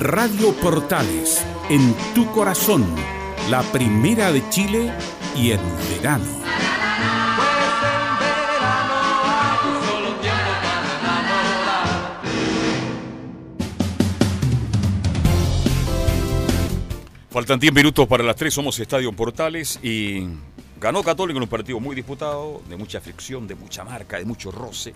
Radio 0.00 0.52
Portales, 0.54 1.44
en 1.68 1.94
tu 2.14 2.30
corazón, 2.32 2.84
la 3.50 3.62
primera 3.62 4.30
de 4.32 4.48
Chile 4.50 4.92
y 5.36 5.50
en 5.50 5.60
verano. 5.90 6.24
Faltan 17.30 17.60
10 17.60 17.72
minutos 17.72 18.06
para 18.06 18.24
las 18.24 18.36
3, 18.36 18.52
somos 18.52 18.78
Estadio 18.80 19.12
Portales 19.12 19.78
y 19.82 20.26
ganó 20.80 21.02
Católico 21.02 21.36
en 21.36 21.42
un 21.42 21.48
partido 21.48 21.78
muy 21.78 21.94
disputado, 21.94 22.62
de 22.68 22.76
mucha 22.76 23.00
fricción, 23.00 23.46
de 23.46 23.54
mucha 23.54 23.84
marca, 23.84 24.18
de 24.18 24.24
mucho 24.24 24.50
roce. 24.50 24.94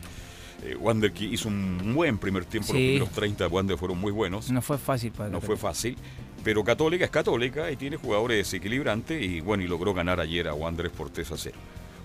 Eh, 0.64 0.76
Wander 0.76 1.12
hizo 1.20 1.48
un 1.48 1.92
buen 1.94 2.18
primer 2.18 2.44
tiempo, 2.44 2.72
los 2.72 2.78
Sí. 2.80 2.86
primeros 2.88 3.10
30 3.10 3.44
de 3.44 3.50
Wander 3.50 3.76
fueron 3.78 3.98
muy 3.98 4.12
buenos. 4.12 4.50
No 4.50 4.62
fue 4.62 4.78
fácil 4.78 5.10
para 5.12 5.28
No 5.30 5.40
fue 5.40 5.56
fácil, 5.56 5.96
pero 6.44 6.62
Católica 6.62 7.04
es 7.04 7.10
Católica 7.10 7.70
y 7.70 7.76
tiene 7.76 7.96
jugadores 7.96 8.38
desequilibrantes 8.38 9.20
y 9.22 9.40
bueno, 9.40 9.62
y 9.64 9.66
logró 9.68 9.92
ganar 9.94 10.20
ayer 10.20 10.48
a 10.48 10.54
Wanderers 10.54 10.94
por 10.94 11.10
3 11.10 11.32
a 11.32 11.36
0. 11.36 11.56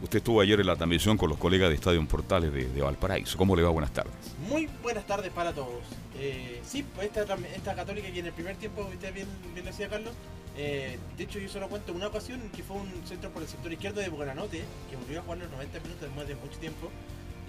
Usted 0.02 0.18
estuvo 0.20 0.42
ayer 0.42 0.60
en 0.60 0.68
la 0.68 0.76
transmisión 0.76 1.18
con 1.18 1.28
los 1.30 1.40
colegas 1.40 1.70
de 1.70 1.76
Estadio 1.76 2.04
Portales 2.08 2.54
de, 2.54 2.68
de 2.70 2.82
Valparaíso. 2.82 3.36
¿Cómo 3.38 3.56
le 3.56 3.64
va? 3.64 3.70
Buenas 3.70 3.92
tardes. 3.92 4.14
Muy 4.48 4.70
buenas 4.84 5.08
tardes 5.08 5.32
para 5.32 5.54
todos. 5.54 5.82
Eh, 6.20 6.62
sí, 6.64 6.84
pues 6.96 7.08
esta, 7.08 7.36
esta 7.56 7.76
católica 7.76 8.12
que 8.12 8.20
en 8.20 8.28
el 8.28 8.34
primer 8.34 8.56
tiempo, 8.58 8.88
usted 8.94 9.12
bien, 9.14 9.28
bien 9.54 9.66
lo 9.66 9.72
decía 9.72 9.90
Carlos, 9.90 10.14
eh, 10.56 10.98
de 11.18 11.24
hecho 11.24 11.40
yo 11.40 11.50
solo 11.50 11.68
cuento 11.68 11.94
una 11.94 12.08
ocasión 12.08 12.42
que 12.56 12.62
fue 12.64 12.78
un 12.78 12.90
centro 13.08 13.32
por 13.32 13.42
el 13.42 13.48
sector 13.48 13.72
izquierdo 13.74 14.02
de 14.02 14.10
Buenanote, 14.10 14.64
que 14.90 14.96
volvió 14.98 15.20
a 15.20 15.24
jugar 15.24 15.40
los 15.40 15.52
90 15.52 15.80
minutos 15.80 16.02
después 16.02 16.28
de 16.28 16.36
mucho 16.36 16.58
tiempo. 16.60 16.92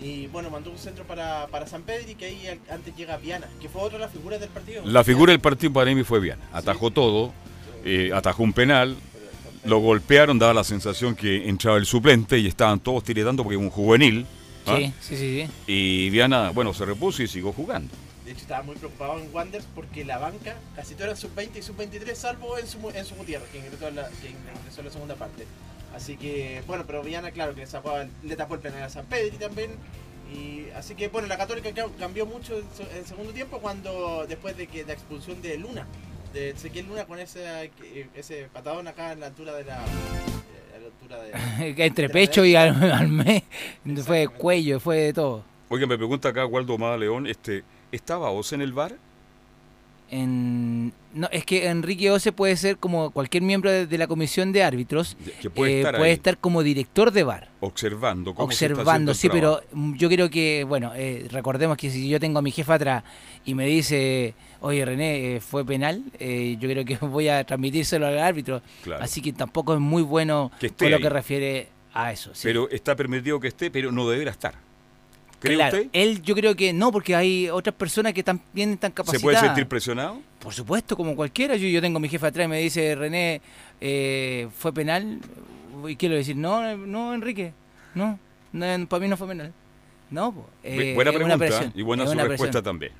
Y 0.00 0.28
bueno, 0.28 0.48
mandó 0.50 0.70
un 0.70 0.78
centro 0.78 1.04
para, 1.04 1.48
para 1.48 1.66
San 1.66 1.82
Pedro 1.82 2.10
y 2.10 2.14
que 2.14 2.26
ahí 2.26 2.60
antes 2.70 2.96
llega 2.96 3.16
Viana, 3.16 3.48
que 3.60 3.68
fue 3.68 3.82
otra 3.82 3.98
de 3.98 4.04
las 4.04 4.12
figuras 4.12 4.40
del 4.40 4.48
partido. 4.50 4.84
La 4.84 5.02
figura 5.02 5.32
del 5.32 5.40
partido 5.40 5.72
para 5.72 5.92
mí 5.92 6.04
fue 6.04 6.20
bien. 6.20 6.38
Atajó 6.52 6.90
todo, 6.90 7.32
eh, 7.84 8.10
atajó 8.14 8.44
un 8.44 8.52
penal, 8.52 8.96
lo 9.64 9.78
golpearon, 9.80 10.38
daba 10.38 10.54
la 10.54 10.64
sensación 10.64 11.16
que 11.16 11.48
entraba 11.48 11.78
el 11.78 11.86
suplente 11.86 12.38
y 12.38 12.46
estaban 12.46 12.78
todos 12.78 13.02
tiritando 13.02 13.42
porque 13.42 13.56
un 13.56 13.70
juvenil. 13.70 14.24
¿ah? 14.66 14.76
Sí, 14.76 14.92
sí, 15.00 15.16
sí, 15.16 15.46
sí. 15.46 15.50
Y 15.66 16.10
Viana, 16.10 16.50
bueno, 16.50 16.72
se 16.72 16.84
repuso 16.84 17.22
y 17.22 17.26
siguió 17.26 17.52
jugando. 17.52 17.92
De 18.24 18.32
hecho, 18.32 18.42
estaba 18.42 18.62
muy 18.62 18.76
preocupado 18.76 19.18
en 19.18 19.34
Wanderers 19.34 19.66
porque 19.74 20.04
la 20.04 20.18
banca 20.18 20.54
casi 20.76 20.94
todo 20.94 21.04
eran 21.04 21.16
sub-20 21.16 21.56
y 21.56 21.62
sub-23, 21.62 22.14
salvo 22.14 22.58
en 22.58 22.66
su, 22.66 22.78
en 22.90 23.04
su 23.04 23.14
Gutiérrez, 23.14 23.48
que 23.48 23.58
ingresó, 23.58 23.88
en 23.88 23.96
la, 23.96 24.08
que 24.08 24.28
ingresó 24.28 24.80
en 24.80 24.86
la 24.86 24.92
segunda 24.92 25.14
parte. 25.14 25.46
Así 25.94 26.16
que, 26.16 26.62
bueno, 26.66 26.84
pero 26.86 27.02
Viana, 27.02 27.30
claro, 27.30 27.54
que 27.54 27.62
le, 27.66 28.28
le 28.28 28.36
tapó 28.36 28.54
el 28.54 28.60
penal 28.60 28.82
a 28.82 28.88
San 28.88 29.06
Pedro 29.06 29.36
también. 29.38 29.72
Y, 30.32 30.68
así 30.76 30.94
que, 30.94 31.08
bueno, 31.08 31.26
la 31.26 31.38
Católica 31.38 31.72
ca- 31.72 31.88
cambió 31.98 32.26
mucho 32.26 32.58
en, 32.58 32.64
el 32.98 33.06
segundo 33.06 33.32
tiempo 33.32 33.58
cuando, 33.60 34.26
después 34.28 34.56
de 34.56 34.66
que 34.66 34.84
la 34.84 34.92
expulsión 34.92 35.40
de 35.40 35.56
Luna, 35.56 35.86
de 36.34 36.50
Ezequiel 36.50 36.86
Luna 36.86 37.06
con 37.06 37.18
ese, 37.18 37.70
ese 38.14 38.48
patadón 38.52 38.86
acá 38.88 39.12
en 39.12 39.20
la 39.20 39.26
altura 39.26 39.54
de 39.54 39.64
la. 39.64 39.78
eh, 39.78 40.76
a 40.76 40.78
la 40.80 40.86
altura 40.86 41.22
de, 41.22 41.68
Entre 41.86 42.02
de 42.02 42.08
la 42.08 42.12
pecho 42.12 42.44
y 42.44 42.52
derecha. 42.52 42.74
al, 42.84 42.92
al 42.92 43.08
mes. 43.08 43.42
Fue 44.04 44.18
de 44.18 44.28
cuello, 44.28 44.78
fue 44.80 44.96
de 44.98 45.12
todo. 45.14 45.44
Oiga, 45.70 45.86
me 45.86 45.96
pregunta 45.96 46.28
acá 46.28 46.44
Waldo 46.46 46.76
Mada 46.76 46.96
León, 46.98 47.26
este, 47.26 47.64
¿estaba 47.90 48.30
Oz 48.30 48.52
en 48.52 48.60
el 48.60 48.72
bar? 48.74 48.96
En, 50.10 50.92
no, 51.12 51.28
es 51.32 51.44
que 51.44 51.66
Enrique 51.66 52.10
Ose 52.10 52.32
puede 52.32 52.56
ser 52.56 52.78
como 52.78 53.10
cualquier 53.10 53.42
miembro 53.42 53.70
de, 53.70 53.86
de 53.86 53.98
la 53.98 54.06
comisión 54.06 54.52
de 54.52 54.62
árbitros. 54.62 55.16
Que 55.42 55.50
puede 55.50 55.78
estar 55.78 55.96
puede 55.96 56.10
ahí. 56.10 56.14
estar 56.14 56.38
como 56.38 56.62
director 56.62 57.10
de 57.10 57.24
bar. 57.24 57.48
Observando 57.60 58.34
cómo 58.34 58.50
se 58.50 58.66
está 58.66 58.74
Observando, 58.74 59.14
sí, 59.14 59.28
pero 59.28 59.60
mm, 59.72 59.94
yo 59.96 60.08
creo 60.08 60.30
que, 60.30 60.64
bueno, 60.64 60.92
eh, 60.94 61.26
recordemos 61.30 61.76
que 61.76 61.90
si 61.90 62.08
yo 62.08 62.18
tengo 62.20 62.38
a 62.38 62.42
mi 62.42 62.50
jefa 62.52 62.74
atrás 62.74 63.04
y 63.44 63.54
me 63.54 63.66
dice, 63.66 64.34
oye 64.60 64.84
René, 64.84 65.36
eh, 65.36 65.40
fue 65.40 65.64
penal, 65.64 66.02
eh, 66.18 66.56
yo 66.58 66.68
creo 66.68 66.84
que 66.84 66.96
voy 67.06 67.28
a 67.28 67.44
transmitírselo 67.44 68.06
al 68.06 68.18
árbitro. 68.18 68.62
Claro. 68.82 69.02
Así 69.02 69.20
que 69.20 69.32
tampoco 69.32 69.74
es 69.74 69.80
muy 69.80 70.02
bueno 70.02 70.50
con 70.78 70.90
lo 70.90 70.96
ahí. 70.96 71.02
que 71.02 71.08
refiere 71.10 71.68
a 71.92 72.12
eso. 72.12 72.30
sí. 72.34 72.46
Pero 72.48 72.68
está 72.70 72.94
permitido 72.96 73.40
que 73.40 73.48
esté, 73.48 73.70
pero 73.70 73.92
no 73.92 74.08
deberá 74.08 74.30
estar. 74.30 74.67
¿Cree 75.40 75.54
Claro, 75.54 75.76
usted? 75.78 75.90
él 75.92 76.20
yo 76.22 76.34
creo 76.34 76.56
que 76.56 76.72
no, 76.72 76.90
porque 76.90 77.14
hay 77.14 77.48
otras 77.48 77.74
personas 77.74 78.12
que 78.12 78.22
también 78.22 78.72
están 78.72 78.90
¿Se 78.90 78.94
capacitadas. 78.94 79.22
puede 79.22 79.38
sentir 79.38 79.66
presionado? 79.68 80.20
Por 80.40 80.52
supuesto, 80.52 80.96
como 80.96 81.14
cualquiera. 81.14 81.54
Yo, 81.56 81.68
yo 81.68 81.80
tengo 81.80 81.98
a 81.98 82.00
mi 82.00 82.08
jefe 82.08 82.26
atrás 82.26 82.46
y 82.46 82.48
me 82.48 82.58
dice, 82.58 82.94
René, 82.94 83.40
eh, 83.80 84.48
¿fue 84.58 84.72
penal? 84.72 85.20
Y 85.86 85.94
quiero 85.96 86.16
decir, 86.16 86.36
no, 86.36 86.76
no, 86.76 87.14
Enrique, 87.14 87.52
no, 87.94 88.18
no 88.52 88.86
para 88.88 89.00
mí 89.00 89.08
no 89.08 89.16
fue 89.16 89.28
penal. 89.28 89.52
No, 90.10 90.34
eh, 90.64 90.92
buena 90.94 91.12
pregunta 91.12 91.36
presión, 91.38 91.72
y 91.74 91.82
buena 91.82 92.06
su 92.06 92.14
respuesta 92.14 92.62
presión. 92.62 92.64
también. 92.64 92.92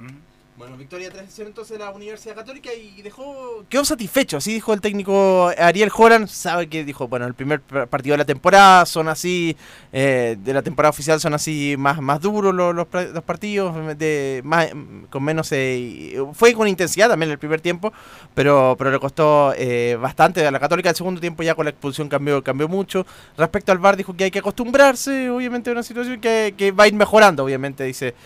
Bueno, 0.59 0.77
victoria 0.77 1.09
3-0 1.09 1.47
entonces 1.47 1.79
la 1.79 1.91
Universidad 1.91 2.35
Católica 2.35 2.71
y 2.75 3.01
dejó... 3.01 3.65
Quedó 3.69 3.85
satisfecho, 3.85 4.39
así 4.39 4.53
dijo 4.53 4.75
el 4.75 4.81
técnico 4.81 5.53
Ariel 5.57 5.89
Joran, 5.89 6.27
sabe 6.27 6.69
que 6.69 6.85
dijo, 6.85 7.07
bueno, 7.07 7.27
el 7.27 7.35
primer 7.35 7.61
partido 7.61 8.15
de 8.15 8.19
la 8.19 8.25
temporada 8.25 8.85
son 8.85 9.07
así, 9.07 9.57
eh, 9.93 10.37
de 10.37 10.53
la 10.53 10.63
temporada 10.63 10.91
oficial 10.91 11.21
son 11.21 11.33
así 11.33 11.77
más, 11.79 12.01
más 12.01 12.21
duros 12.21 12.53
los, 12.53 12.75
los, 12.75 12.89
partidos, 12.89 13.97
de 13.99 14.41
más, 14.43 14.67
con 15.11 15.23
menos... 15.23 15.49
eh, 15.53 16.21
fue 16.33 16.53
con 16.55 16.67
intensidad 16.67 17.09
también 17.09 17.31
el 17.31 17.39
primer 17.39 17.61
tiempo, 17.61 17.93
pero, 18.35 18.75
pero 18.77 18.91
le 18.91 18.99
costó 18.99 19.55
eh, 19.57 19.97
bastante 20.01 20.45
a 20.45 20.51
la 20.51 20.59
Católica. 20.59 20.91
El 20.91 20.97
segundo 20.97 21.21
tiempo 21.21 21.45
ya 21.45 21.55
con 21.55 21.67
la 21.67 21.71
expulsión 21.71 22.09
cambió, 22.09 22.43
cambió 22.43 22.67
mucho. 22.67 23.07
Respecto 23.37 23.71
al 23.71 23.79
VAR 23.79 23.97
dijo 23.97 24.17
que 24.17 24.25
hay 24.25 24.33
que 24.33 24.41
acostumbrarse, 24.41 25.31
obviamente, 25.31 25.71
a 25.71 25.73
una 25.75 25.85
situación 25.85 26.21
que, 26.21 26.53
que 26.57 26.73
va 26.73 26.83
a 26.83 26.89
ir 26.89 26.95
mejorando, 26.95 27.45
obviamente, 27.45 27.85
dice, 27.85 28.17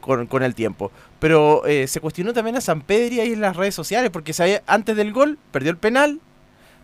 con, 0.00 0.26
con 0.26 0.42
el 0.42 0.52
tiempo. 0.56 0.90
Pero 1.18 1.64
eh, 1.66 1.86
se 1.88 2.00
cuestionó 2.00 2.32
también 2.32 2.56
a 2.56 2.60
San 2.60 2.80
Pedri 2.82 3.20
ahí 3.20 3.32
en 3.32 3.40
las 3.40 3.56
redes 3.56 3.74
sociales, 3.74 4.10
porque 4.10 4.32
sabía- 4.32 4.62
antes 4.66 4.96
del 4.96 5.12
gol 5.12 5.38
perdió 5.50 5.70
el 5.70 5.78
penal. 5.78 6.20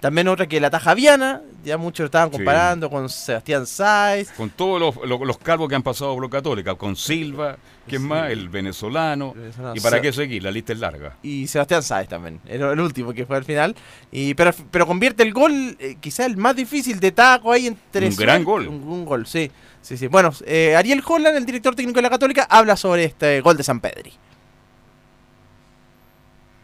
También 0.00 0.26
otra 0.26 0.48
que 0.48 0.58
la 0.60 0.68
taja 0.68 0.94
Viana, 0.94 1.42
ya 1.64 1.78
muchos 1.78 2.00
lo 2.00 2.06
estaban 2.06 2.28
Sí. 2.30 2.36
comparando 2.38 2.90
con 2.90 3.08
Sebastián 3.08 3.66
Sáez. 3.66 4.32
Con 4.32 4.50
todos 4.50 4.80
los, 4.80 5.08
los, 5.08 5.20
los 5.20 5.38
cargos 5.38 5.68
que 5.68 5.76
han 5.76 5.84
pasado 5.84 6.16
por 6.16 6.28
Católica, 6.28 6.74
con 6.74 6.96
Silva, 6.96 7.56
¿quién 7.86 8.02
Sí. 8.02 8.08
más? 8.08 8.28
El 8.32 8.48
venezolano. 8.48 9.32
venezolano. 9.32 9.76
¿Y 9.76 9.80
para 9.80 10.00
qué 10.00 10.12
seguir? 10.12 10.42
La 10.42 10.50
lista 10.50 10.72
es 10.72 10.80
larga. 10.80 11.16
y 11.22 11.46
Sebastián 11.46 11.84
Sáez 11.84 12.08
también, 12.08 12.40
el, 12.46 12.62
el 12.62 12.80
último 12.80 13.12
que 13.12 13.24
fue 13.26 13.36
al 13.36 13.44
final. 13.44 13.76
Y, 14.10 14.34
pero, 14.34 14.50
pero 14.72 14.88
convierte 14.88 15.22
el 15.22 15.32
gol, 15.32 15.76
eh, 15.78 15.96
quizá 16.00 16.26
el 16.26 16.36
más 16.36 16.56
difícil 16.56 16.98
de 16.98 17.12
taco 17.12 17.52
ahí 17.52 17.68
entre 17.68 18.08
Un 18.08 18.16
gran 18.16 18.42
gol. 18.42 18.66
Un, 18.66 18.82
un 18.82 19.04
gol, 19.04 19.24
sí. 19.24 19.52
Sí, 19.82 19.96
sí. 19.96 20.06
Bueno, 20.06 20.32
eh, 20.46 20.74
Ariel 20.76 21.02
Holland, 21.06 21.36
el 21.36 21.44
director 21.44 21.74
técnico 21.74 21.98
de 21.98 22.02
la 22.02 22.10
Católica, 22.10 22.46
habla 22.48 22.76
sobre 22.76 23.04
este 23.04 23.40
gol 23.40 23.56
de 23.56 23.62
San 23.62 23.80
Pedri. 23.80 24.12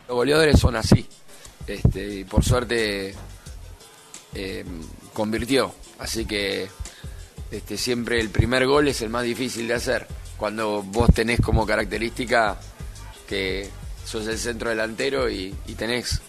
Los 0.09 0.16
goleadores 0.16 0.59
son 0.59 0.77
así. 0.77 1.07
Este, 1.66 2.21
y 2.21 2.25
por 2.25 2.43
suerte 2.43 3.14
eh, 4.35 4.64
convirtió. 5.12 5.75
Así 5.99 6.25
que 6.25 6.69
este, 7.51 7.77
siempre 7.77 8.21
el 8.21 8.31
primer 8.31 8.66
gol 8.66 8.89
es 8.89 9.03
el 9.03 9.11
más 9.11 9.25
difícil 9.25 9.69
de 9.69 9.75
hacer. 9.75 10.07
Cuando 10.39 10.83
vos 10.83 11.12
tenés 11.12 11.41
como 11.41 11.66
característica 11.66 12.57
que 13.29 13.69
sos 14.05 14.27
el 14.27 14.39
centro 14.39 14.71
delantero 14.71 15.29
y, 15.29 15.55
y 15.66 15.75
tenés 15.75 16.23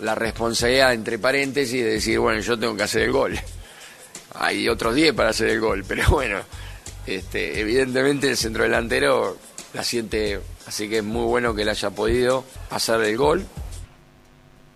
la 0.00 0.14
responsabilidad, 0.14 0.92
entre 0.92 1.18
paréntesis, 1.18 1.84
de 1.84 1.90
decir, 1.92 2.18
bueno, 2.18 2.40
yo 2.40 2.58
tengo 2.58 2.76
que 2.76 2.82
hacer 2.82 3.02
el 3.02 3.12
gol. 3.12 3.38
Hay 4.34 4.68
otros 4.68 4.94
10 4.94 5.14
para 5.14 5.30
hacer 5.30 5.48
el 5.48 5.60
gol, 5.60 5.84
pero 5.86 6.04
bueno, 6.10 6.38
este, 7.06 7.60
evidentemente 7.60 8.28
el 8.30 8.36
centro 8.36 8.62
delantero 8.64 9.36
la 9.72 9.84
siente, 9.84 10.40
así 10.66 10.88
que 10.88 10.98
es 10.98 11.04
muy 11.04 11.24
bueno 11.26 11.54
que 11.54 11.62
él 11.62 11.68
haya 11.68 11.90
podido 11.90 12.44
hacer 12.70 13.00
el 13.02 13.16
gol. 13.16 13.44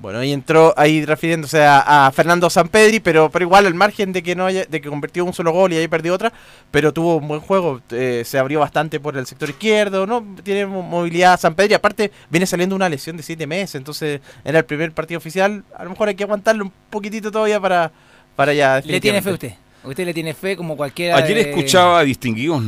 Bueno, 0.00 0.20
ahí 0.20 0.32
entró 0.32 0.72
ahí 0.76 1.04
refiriéndose 1.04 1.60
a, 1.60 2.06
a 2.06 2.12
Fernando 2.12 2.48
Sampedri, 2.48 3.00
pero, 3.00 3.30
pero 3.30 3.44
igual 3.44 3.66
al 3.66 3.74
margen 3.74 4.12
de 4.12 4.22
que 4.22 4.36
no 4.36 4.46
haya, 4.46 4.64
de 4.64 4.80
que 4.80 4.88
convirtió 4.88 5.24
un 5.24 5.32
solo 5.32 5.50
gol 5.50 5.72
y 5.72 5.76
ahí 5.76 5.88
perdió 5.88 6.14
otra, 6.14 6.32
pero 6.70 6.92
tuvo 6.92 7.16
un 7.16 7.26
buen 7.26 7.40
juego, 7.40 7.80
eh, 7.90 8.22
se 8.24 8.38
abrió 8.38 8.60
bastante 8.60 9.00
por 9.00 9.16
el 9.16 9.26
sector 9.26 9.50
izquierdo, 9.50 10.06
no 10.06 10.24
tiene 10.44 10.66
mo- 10.66 10.82
movilidad 10.82 11.40
Sampedri, 11.40 11.74
aparte 11.74 12.12
viene 12.30 12.46
saliendo 12.46 12.76
una 12.76 12.88
lesión 12.88 13.16
de 13.16 13.24
siete 13.24 13.44
meses, 13.48 13.74
entonces 13.74 14.20
era 14.44 14.60
el 14.60 14.64
primer 14.64 14.92
partido 14.92 15.18
oficial, 15.18 15.64
a 15.76 15.82
lo 15.82 15.90
mejor 15.90 16.06
hay 16.06 16.14
que 16.14 16.22
aguantarlo 16.22 16.62
un 16.66 16.72
poquitito 16.90 17.32
todavía 17.32 17.58
para, 17.58 17.90
para 18.38 18.54
ya. 18.54 18.80
¿Le 18.84 19.00
tiene 19.00 19.20
fe 19.20 19.32
usted? 19.32 19.52
¿Usted 19.82 20.04
le 20.04 20.14
tiene 20.14 20.32
fe 20.32 20.56
como 20.56 20.76
cualquiera? 20.76 21.16
Ayer 21.16 21.34
de- 21.34 21.50
escuchaba 21.50 21.98
a 21.98 22.04
distinguidos 22.04 22.62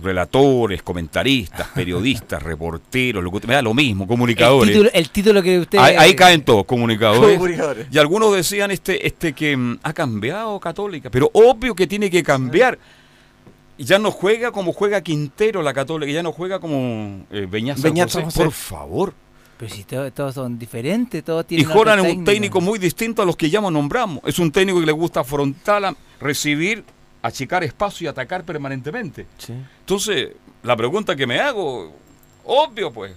relatores, 0.00 0.84
comentaristas, 0.84 1.66
periodistas, 1.74 2.40
reporteros, 2.40 3.24
locu- 3.24 3.44
me 3.44 3.54
da 3.54 3.62
lo 3.62 3.74
mismo, 3.74 4.04
el 4.04 4.08
comunicadores. 4.08 4.70
título, 4.72 4.90
el 4.94 5.10
título 5.10 5.42
que 5.42 5.58
usted... 5.58 5.78
Ahí, 5.78 5.96
ahí 5.98 6.14
caen 6.22 6.42
todos, 6.42 6.64
comunicadores. 6.64 7.36
Comunicadores. 7.36 7.86
Y 7.90 7.98
algunos 7.98 8.32
decían 8.32 8.70
este, 8.70 9.04
este 9.04 9.32
que 9.32 9.56
mm, 9.56 9.78
ha 9.82 9.92
cambiado 9.92 10.60
Católica, 10.60 11.10
pero 11.10 11.28
obvio 11.34 11.74
que 11.74 11.88
tiene 11.88 12.08
que 12.08 12.22
cambiar. 12.22 12.78
Y 13.78 13.84
ya 13.84 13.98
no 13.98 14.12
juega 14.12 14.52
como 14.52 14.72
juega 14.72 15.00
Quintero 15.00 15.60
la 15.60 15.74
Católica, 15.74 16.12
ya 16.12 16.22
no 16.22 16.30
juega 16.30 16.60
como 16.60 17.26
eh, 17.32 17.48
José. 17.50 18.22
José. 18.22 18.44
Por 18.44 18.52
favor. 18.52 19.12
Pero 19.60 19.74
si 19.74 19.84
to- 19.84 20.10
todos 20.12 20.34
son 20.34 20.58
diferentes, 20.58 21.22
todos 21.22 21.44
Y 21.44 21.56
tienen... 21.56 21.66
Joran 21.68 21.98
otra 22.00 22.10
es 22.10 22.16
un 22.16 22.24
técnico 22.24 22.60
muy 22.62 22.78
distinto 22.78 23.20
a 23.20 23.26
los 23.26 23.36
que 23.36 23.50
ya 23.50 23.60
nombramos. 23.60 24.20
Es 24.24 24.38
un 24.38 24.50
técnico 24.50 24.80
que 24.80 24.86
le 24.86 24.92
gusta 24.92 25.20
afrontar, 25.20 25.84
a- 25.84 25.94
recibir, 26.18 26.82
achicar 27.20 27.62
espacio 27.62 28.06
y 28.06 28.08
atacar 28.08 28.42
permanentemente. 28.42 29.26
Entonces, 29.80 30.30
la 30.62 30.74
pregunta 30.76 31.14
que 31.14 31.26
me 31.26 31.38
hago, 31.40 31.92
Obvio, 32.44 32.90
pues. 32.90 33.12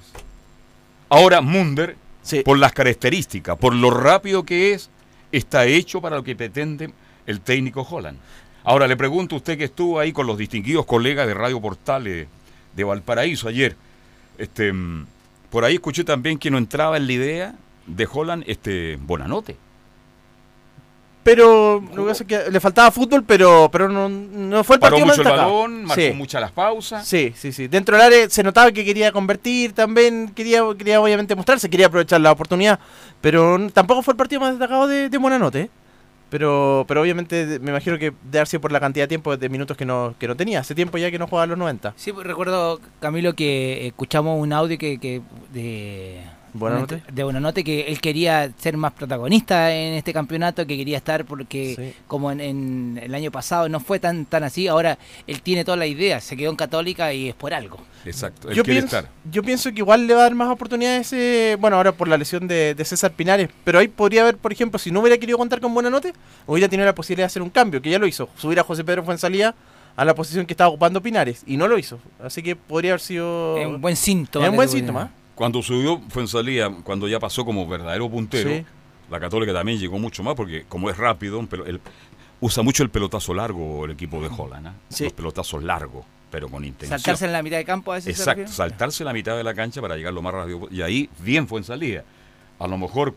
Ahora, 1.09 1.41
Munder, 1.41 1.95
por 2.43 2.57
las 2.57 2.73
características, 2.73 3.57
por 3.57 3.73
lo 3.73 3.89
rápido 3.89 4.43
que 4.43 4.73
es, 4.73 4.89
está 5.31 5.65
hecho 5.65 6.01
para 6.01 6.17
lo 6.17 6.23
que 6.23 6.35
pretende 6.35 6.91
el 7.25 7.39
técnico 7.41 7.87
Holland. 7.89 8.17
Ahora, 8.65 8.87
le 8.87 8.97
pregunto 8.97 9.35
a 9.35 9.37
usted 9.37 9.57
que 9.57 9.63
estuvo 9.63 9.97
ahí 9.99 10.11
con 10.11 10.27
los 10.27 10.37
distinguidos 10.37 10.85
colegas 10.85 11.25
de 11.25 11.33
Radio 11.33 11.59
Portales 11.61 12.27
de 12.75 12.83
Valparaíso 12.83 13.47
ayer. 13.47 13.75
Este, 14.37 14.71
mm, 14.73 15.05
por 15.53 15.63
ahí 15.63 15.75
escuché 15.75 16.03
también 16.03 16.39
que 16.39 16.49
no 16.49 16.57
entraba 16.57 16.97
en 16.97 17.05
la 17.05 17.13
idea 17.13 17.53
de 17.85 18.07
Holland 18.11 18.43
este 18.47 18.97
Bonanote. 18.99 19.55
Pero 21.23 21.79
lo 21.95 22.03
que 22.03 22.09
pasa 22.09 22.23
es 22.23 22.27
que 22.27 22.51
le 22.51 22.59
faltaba 22.59 22.89
fútbol, 22.91 23.23
pero 23.23 23.69
pero 23.71 23.87
no, 23.87 24.09
no 24.09 24.63
fue 24.63 24.77
el 24.77 24.79
Paró 24.81 24.97
partido 24.97 25.05
mucho 25.05 25.21
el 25.21 25.25
más 25.27 25.33
destacado. 25.35 25.53
balón, 25.61 25.85
marcó 25.85 26.01
Sí. 26.01 26.11
muchas 26.13 26.41
las 26.41 26.51
pausas. 26.51 27.07
Sí, 27.07 27.33
sí, 27.37 27.51
sí. 27.53 27.67
Dentro 27.67 27.95
del 27.95 28.05
área 28.07 28.29
se 28.29 28.41
notaba 28.43 28.71
que 28.71 28.83
quería 28.83 29.11
convertir 29.13 29.73
también, 29.73 30.29
quería, 30.35 30.63
quería 30.75 30.99
obviamente 30.99 31.35
mostrarse, 31.35 31.69
quería 31.69 31.85
aprovechar 31.85 32.19
la 32.19 32.31
oportunidad, 32.31 32.79
pero 33.21 33.69
tampoco 33.71 34.01
fue 34.01 34.13
el 34.13 34.17
partido 34.17 34.41
más 34.41 34.49
destacado 34.51 34.87
de, 34.87 35.07
de 35.09 35.17
Buenanote. 35.19 35.61
¿eh? 35.61 35.69
Pero, 36.33 36.83
pero 36.87 36.99
obviamente 36.99 37.59
me 37.59 37.69
imagino 37.69 37.99
que 37.99 38.11
de 38.23 38.39
haber 38.39 38.59
por 38.59 38.71
la 38.71 38.79
cantidad 38.79 39.03
de 39.03 39.07
tiempo 39.07 39.37
de 39.37 39.49
minutos 39.49 39.77
que 39.77 39.85
no, 39.85 40.15
que 40.17 40.27
no 40.27 40.35
tenía. 40.35 40.61
Hace 40.61 40.73
tiempo 40.73 40.97
ya 40.97 41.11
que 41.11 41.19
no 41.19 41.27
jugaba 41.27 41.43
a 41.43 41.45
los 41.45 41.59
90. 41.59 41.93
Sí, 41.95 42.11
pues, 42.11 42.25
recuerdo, 42.25 42.79
Camilo, 42.99 43.35
que 43.35 43.85
escuchamos 43.85 44.41
un 44.41 44.51
audio 44.51 44.79
que, 44.79 44.97
que 44.97 45.21
de... 45.53 46.23
Buenanote. 46.53 47.01
De 47.11 47.23
Buenanote, 47.23 47.63
que 47.63 47.81
él 47.87 47.99
quería 47.99 48.51
ser 48.57 48.77
más 48.77 48.93
protagonista 48.93 49.73
en 49.73 49.95
este 49.95 50.13
campeonato, 50.13 50.65
que 50.67 50.77
quería 50.77 50.97
estar 50.97 51.25
porque 51.25 51.95
como 52.07 52.31
en, 52.31 52.39
en 52.41 52.99
el 53.01 53.15
año 53.15 53.31
pasado 53.31 53.67
no 53.69 53.79
fue 53.79 53.99
tan 53.99 54.25
tan 54.25 54.43
así, 54.43 54.67
ahora 54.67 54.97
él 55.27 55.41
tiene 55.41 55.65
toda 55.65 55.77
la 55.77 55.87
idea, 55.87 56.21
se 56.21 56.37
quedó 56.37 56.51
en 56.51 56.55
Católica 56.55 57.13
y 57.13 57.29
es 57.29 57.35
por 57.35 57.53
algo. 57.53 57.79
Exacto. 58.05 58.49
Él 58.49 58.55
Yo 58.55 58.63
quiere 58.63 58.81
pienso, 58.81 58.97
estar. 58.97 59.11
yo 59.31 59.43
pienso 59.43 59.71
que 59.71 59.79
igual 59.79 60.05
le 60.07 60.13
va 60.13 60.21
a 60.21 60.23
dar 60.23 60.35
más 60.35 60.49
oportunidades, 60.49 61.11
eh, 61.13 61.57
bueno, 61.59 61.77
ahora 61.77 61.91
por 61.93 62.07
la 62.07 62.17
lesión 62.17 62.47
de, 62.47 62.75
de 62.75 62.85
César 62.85 63.11
Pinares, 63.13 63.49
pero 63.63 63.79
ahí 63.79 63.87
podría 63.87 64.21
haber, 64.23 64.37
por 64.37 64.51
ejemplo, 64.51 64.77
si 64.77 64.91
no 64.91 64.99
hubiera 64.99 65.17
querido 65.17 65.37
contar 65.37 65.59
con 65.61 65.73
Buenanote, 65.73 66.13
hubiera 66.45 66.67
tenido 66.69 66.85
la 66.85 66.95
posibilidad 66.95 67.23
de 67.23 67.27
hacer 67.27 67.41
un 67.41 67.49
cambio, 67.49 67.81
que 67.81 67.89
ya 67.89 67.99
lo 67.99 68.05
hizo, 68.07 68.29
subir 68.37 68.59
a 68.59 68.63
José 68.63 68.83
Pedro 68.83 69.03
Fuensalía 69.03 69.55
a 69.95 70.05
la 70.05 70.15
posición 70.15 70.45
que 70.45 70.53
estaba 70.53 70.69
ocupando 70.69 71.01
Pinares, 71.01 71.43
y 71.47 71.55
no 71.55 71.67
lo 71.67 71.77
hizo, 71.77 71.99
así 72.21 72.43
que 72.43 72.55
podría 72.55 72.91
haber 72.91 73.01
sido... 73.01 73.57
Es 73.57 73.67
un 73.67 73.79
buen 73.79 73.95
síntoma 73.95 74.45
Es 74.45 74.49
un 74.49 74.55
buen 74.57 74.69
síntoma. 74.69 75.11
Cuando 75.35 75.61
subió 75.61 75.99
Fuensalía, 76.09 76.69
cuando 76.83 77.07
ya 77.07 77.19
pasó 77.19 77.43
como 77.45 77.67
verdadero 77.67 78.09
puntero, 78.09 78.49
Sí. 78.51 78.65
la 79.09 79.19
Católica 79.19 79.53
también 79.53 79.79
llegó 79.79 79.97
mucho 79.99 80.21
más 80.23 80.35
porque 80.35 80.63
como 80.69 80.89
es 80.89 80.97
rápido, 80.97 81.39
el- 81.65 81.81
usa 82.39 82.61
mucho 82.63 82.83
el 82.83 82.89
pelotazo 82.89 83.33
largo 83.33 83.85
el 83.85 83.91
equipo 83.91 84.21
de 84.21 84.29
Holland. 84.35 84.67
¿ah? 84.67 84.73
Sí. 84.89 85.05
Los 85.05 85.13
pelotazos 85.13 85.63
largos, 85.63 86.05
pero 86.29 86.49
con 86.49 86.63
intención. 86.65 86.99
Saltarse 86.99 87.25
en 87.25 87.31
la 87.31 87.41
mitad 87.41 87.57
de 87.57 87.65
campo 87.65 87.91
a 87.91 87.95
veces. 87.95 88.15
se 88.15 88.21
Exacto, 88.21 88.51
saltarse 88.51 89.03
la 89.03 89.13
mitad 89.13 89.35
de 89.37 89.43
la 89.43 89.53
cancha 89.53 89.81
para 89.81 89.95
llegar 89.95 90.13
lo 90.13 90.21
más 90.21 90.33
rápido. 90.33 90.67
Y 90.71 90.81
ahí 90.81 91.09
bien 91.19 91.47
Fuensalía. 91.47 92.03
A 92.59 92.67
lo 92.67 92.77
mejor, 92.77 93.15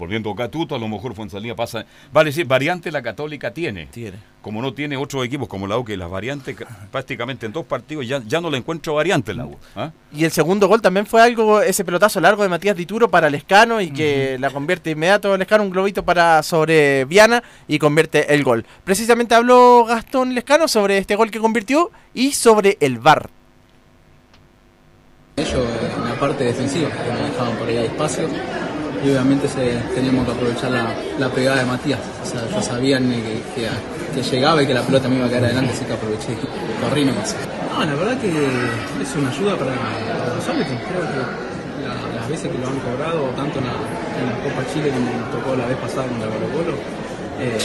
volviendo 0.00 0.30
a 0.30 0.34
Catuto, 0.34 0.74
a 0.74 0.78
lo 0.78 0.88
mejor 0.88 1.14
Fuensalía 1.14 1.54
pasa. 1.54 1.84
Vale 2.12 2.30
decir, 2.30 2.46
variante 2.46 2.90
la 2.90 3.02
Católica 3.02 3.52
tiene. 3.52 3.86
Tiene. 3.86 4.16
Como 4.42 4.62
no 4.62 4.72
tiene 4.72 4.96
otros 4.96 5.24
equipos 5.24 5.46
como 5.46 5.66
la 5.66 5.76
U, 5.78 5.84
que 5.84 5.96
las 5.96 6.10
variantes 6.10 6.56
ca- 6.56 6.66
prácticamente 6.90 7.44
en 7.46 7.52
dos 7.52 7.66
partidos 7.66 8.08
ya, 8.08 8.22
ya 8.26 8.40
no 8.40 8.50
le 8.50 8.56
encuentro 8.56 8.94
variante 8.94 9.30
en 9.32 9.36
la 9.36 9.44
U. 9.46 9.56
¿ah? 9.76 9.92
Y 10.12 10.24
el 10.24 10.30
segundo 10.32 10.66
gol 10.66 10.80
también 10.80 11.04
fue 11.06 11.22
algo, 11.22 11.60
ese 11.60 11.84
pelotazo 11.84 12.20
largo 12.20 12.42
de 12.42 12.48
Matías 12.48 12.74
Dituro 12.74 13.10
para 13.10 13.28
Lescano 13.30 13.80
y 13.80 13.90
que 13.90 14.38
la 14.40 14.50
convierte 14.50 14.90
inmediato 14.92 15.36
Lescano, 15.36 15.62
un 15.64 15.70
globito 15.70 16.02
para 16.02 16.42
sobre 16.42 17.04
Viana 17.04 17.42
y 17.68 17.78
convierte 17.78 18.34
el 18.34 18.42
gol. 18.42 18.64
Precisamente 18.82 19.34
habló 19.34 19.84
Gastón 19.84 20.34
Lescano 20.34 20.66
sobre 20.66 20.96
este 20.96 21.14
gol 21.16 21.30
que 21.30 21.38
convirtió 21.38 21.90
y 22.14 22.32
sobre 22.32 22.78
el 22.80 22.98
VAR. 22.98 23.28
Ellos 25.36 25.64
en 25.96 26.04
la 26.04 26.18
parte 26.18 26.44
defensiva, 26.44 26.88
que 26.90 27.12
nos 27.12 27.30
dejaban 27.30 27.56
por 27.56 27.68
ahí 27.68 27.76
a 27.78 27.84
espacio 27.84 28.28
y 29.04 29.10
obviamente 29.10 29.48
se, 29.48 29.76
teníamos 29.94 30.26
que 30.26 30.32
aprovechar 30.32 30.70
la, 30.70 30.94
la 31.18 31.28
pegada 31.28 31.60
de 31.60 31.66
Matías. 31.66 32.00
O 32.22 32.26
sea, 32.26 32.40
ya 32.48 32.62
sabían 32.62 33.10
eh, 33.12 33.42
que, 33.54 33.62
que- 34.14 34.22
llegaba 34.30 34.62
y 34.62 34.66
que 34.66 34.74
la 34.74 34.82
pelota 34.82 35.08
me 35.08 35.16
iba 35.16 35.26
a 35.26 35.30
caer 35.30 35.44
adelante, 35.44 35.72
así 35.72 35.84
que 35.84 35.92
aproveché 35.92 36.32
y 36.32 36.82
corrí 36.84 37.04
nomás. 37.04 37.34
No, 37.72 37.84
la 37.84 37.94
verdad 37.94 38.18
que 38.20 38.28
es 38.28 39.16
una 39.16 39.30
ayuda 39.30 39.56
para, 39.56 39.72
para 39.72 40.34
los 40.34 40.48
árbitros. 40.48 40.78
Creo 40.88 41.00
que 41.00 41.18
la- 41.86 42.20
las 42.20 42.28
veces 42.28 42.50
que 42.52 42.58
lo 42.58 42.68
han 42.68 42.78
cobrado, 42.80 43.24
tanto 43.36 43.58
en 43.58 43.64
la, 43.66 43.72
en 43.72 44.24
la 44.28 44.36
Copa 44.44 44.62
Chile 44.72 44.90
como 44.90 45.06
nos 45.08 45.30
tocó 45.32 45.56
la 45.56 45.66
vez 45.66 45.76
pasada 45.78 46.06
con 46.08 46.20
la 46.20 46.26
Colo 46.26 46.48
Colo, 46.52 46.74
eh, 47.40 47.56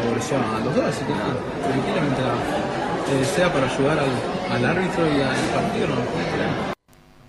favoreció 0.00 0.36
a 0.38 0.64
los 0.64 0.74
dos, 0.74 0.84
así 0.84 1.04
que 1.04 1.12
nada, 1.12 1.34
tranquilamente 1.62 2.22
eh, 2.22 3.24
sea 3.36 3.52
para 3.52 3.66
ayudar 3.66 3.98
al, 4.00 4.64
árbitro 4.64 5.04
y 5.06 5.20
al 5.20 5.36
partido, 5.52 5.88
no. 5.88 6.73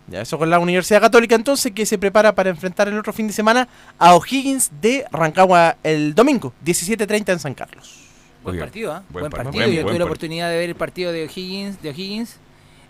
Ya, 0.08 0.22
eso 0.22 0.38
con 0.38 0.50
la 0.50 0.60
Universidad 0.60 1.02
Católica 1.02 1.34
entonces 1.36 1.72
que 1.72 1.86
se 1.86 1.98
prepara 1.98 2.36
para 2.36 2.50
enfrentar 2.52 2.88
el 2.88 2.98
otro 2.98 3.12
fin 3.12 3.26
de 3.28 3.34
semana 3.34 3.68
a 3.98 4.14
O'Higgins 4.16 4.70
de 4.82 5.04
Rancagua 5.12 5.78
el 5.84 6.14
domingo, 6.14 6.54
17.30 6.64 7.34
en 7.34 7.40
San 7.40 7.54
Carlos. 7.56 8.02
Buen 8.44 8.56
Oiga, 8.56 8.66
partido, 8.66 8.92
¿ah? 8.94 9.04
buen 9.10 9.24
Buen, 9.24 9.32
par- 9.32 9.44
partido. 9.46 9.64
buen- 9.66 9.76
Yo 9.76 9.82
tuve 9.82 9.94
la 9.94 9.98
par- 10.00 10.06
oportunidad 10.06 10.50
de 10.52 10.58
ver 10.58 10.70
el 10.70 10.76
partido 10.76 11.12
de 11.12 11.24
O'Higgins. 11.26 11.82
De 11.82 11.90
O'Higgins 11.90 12.38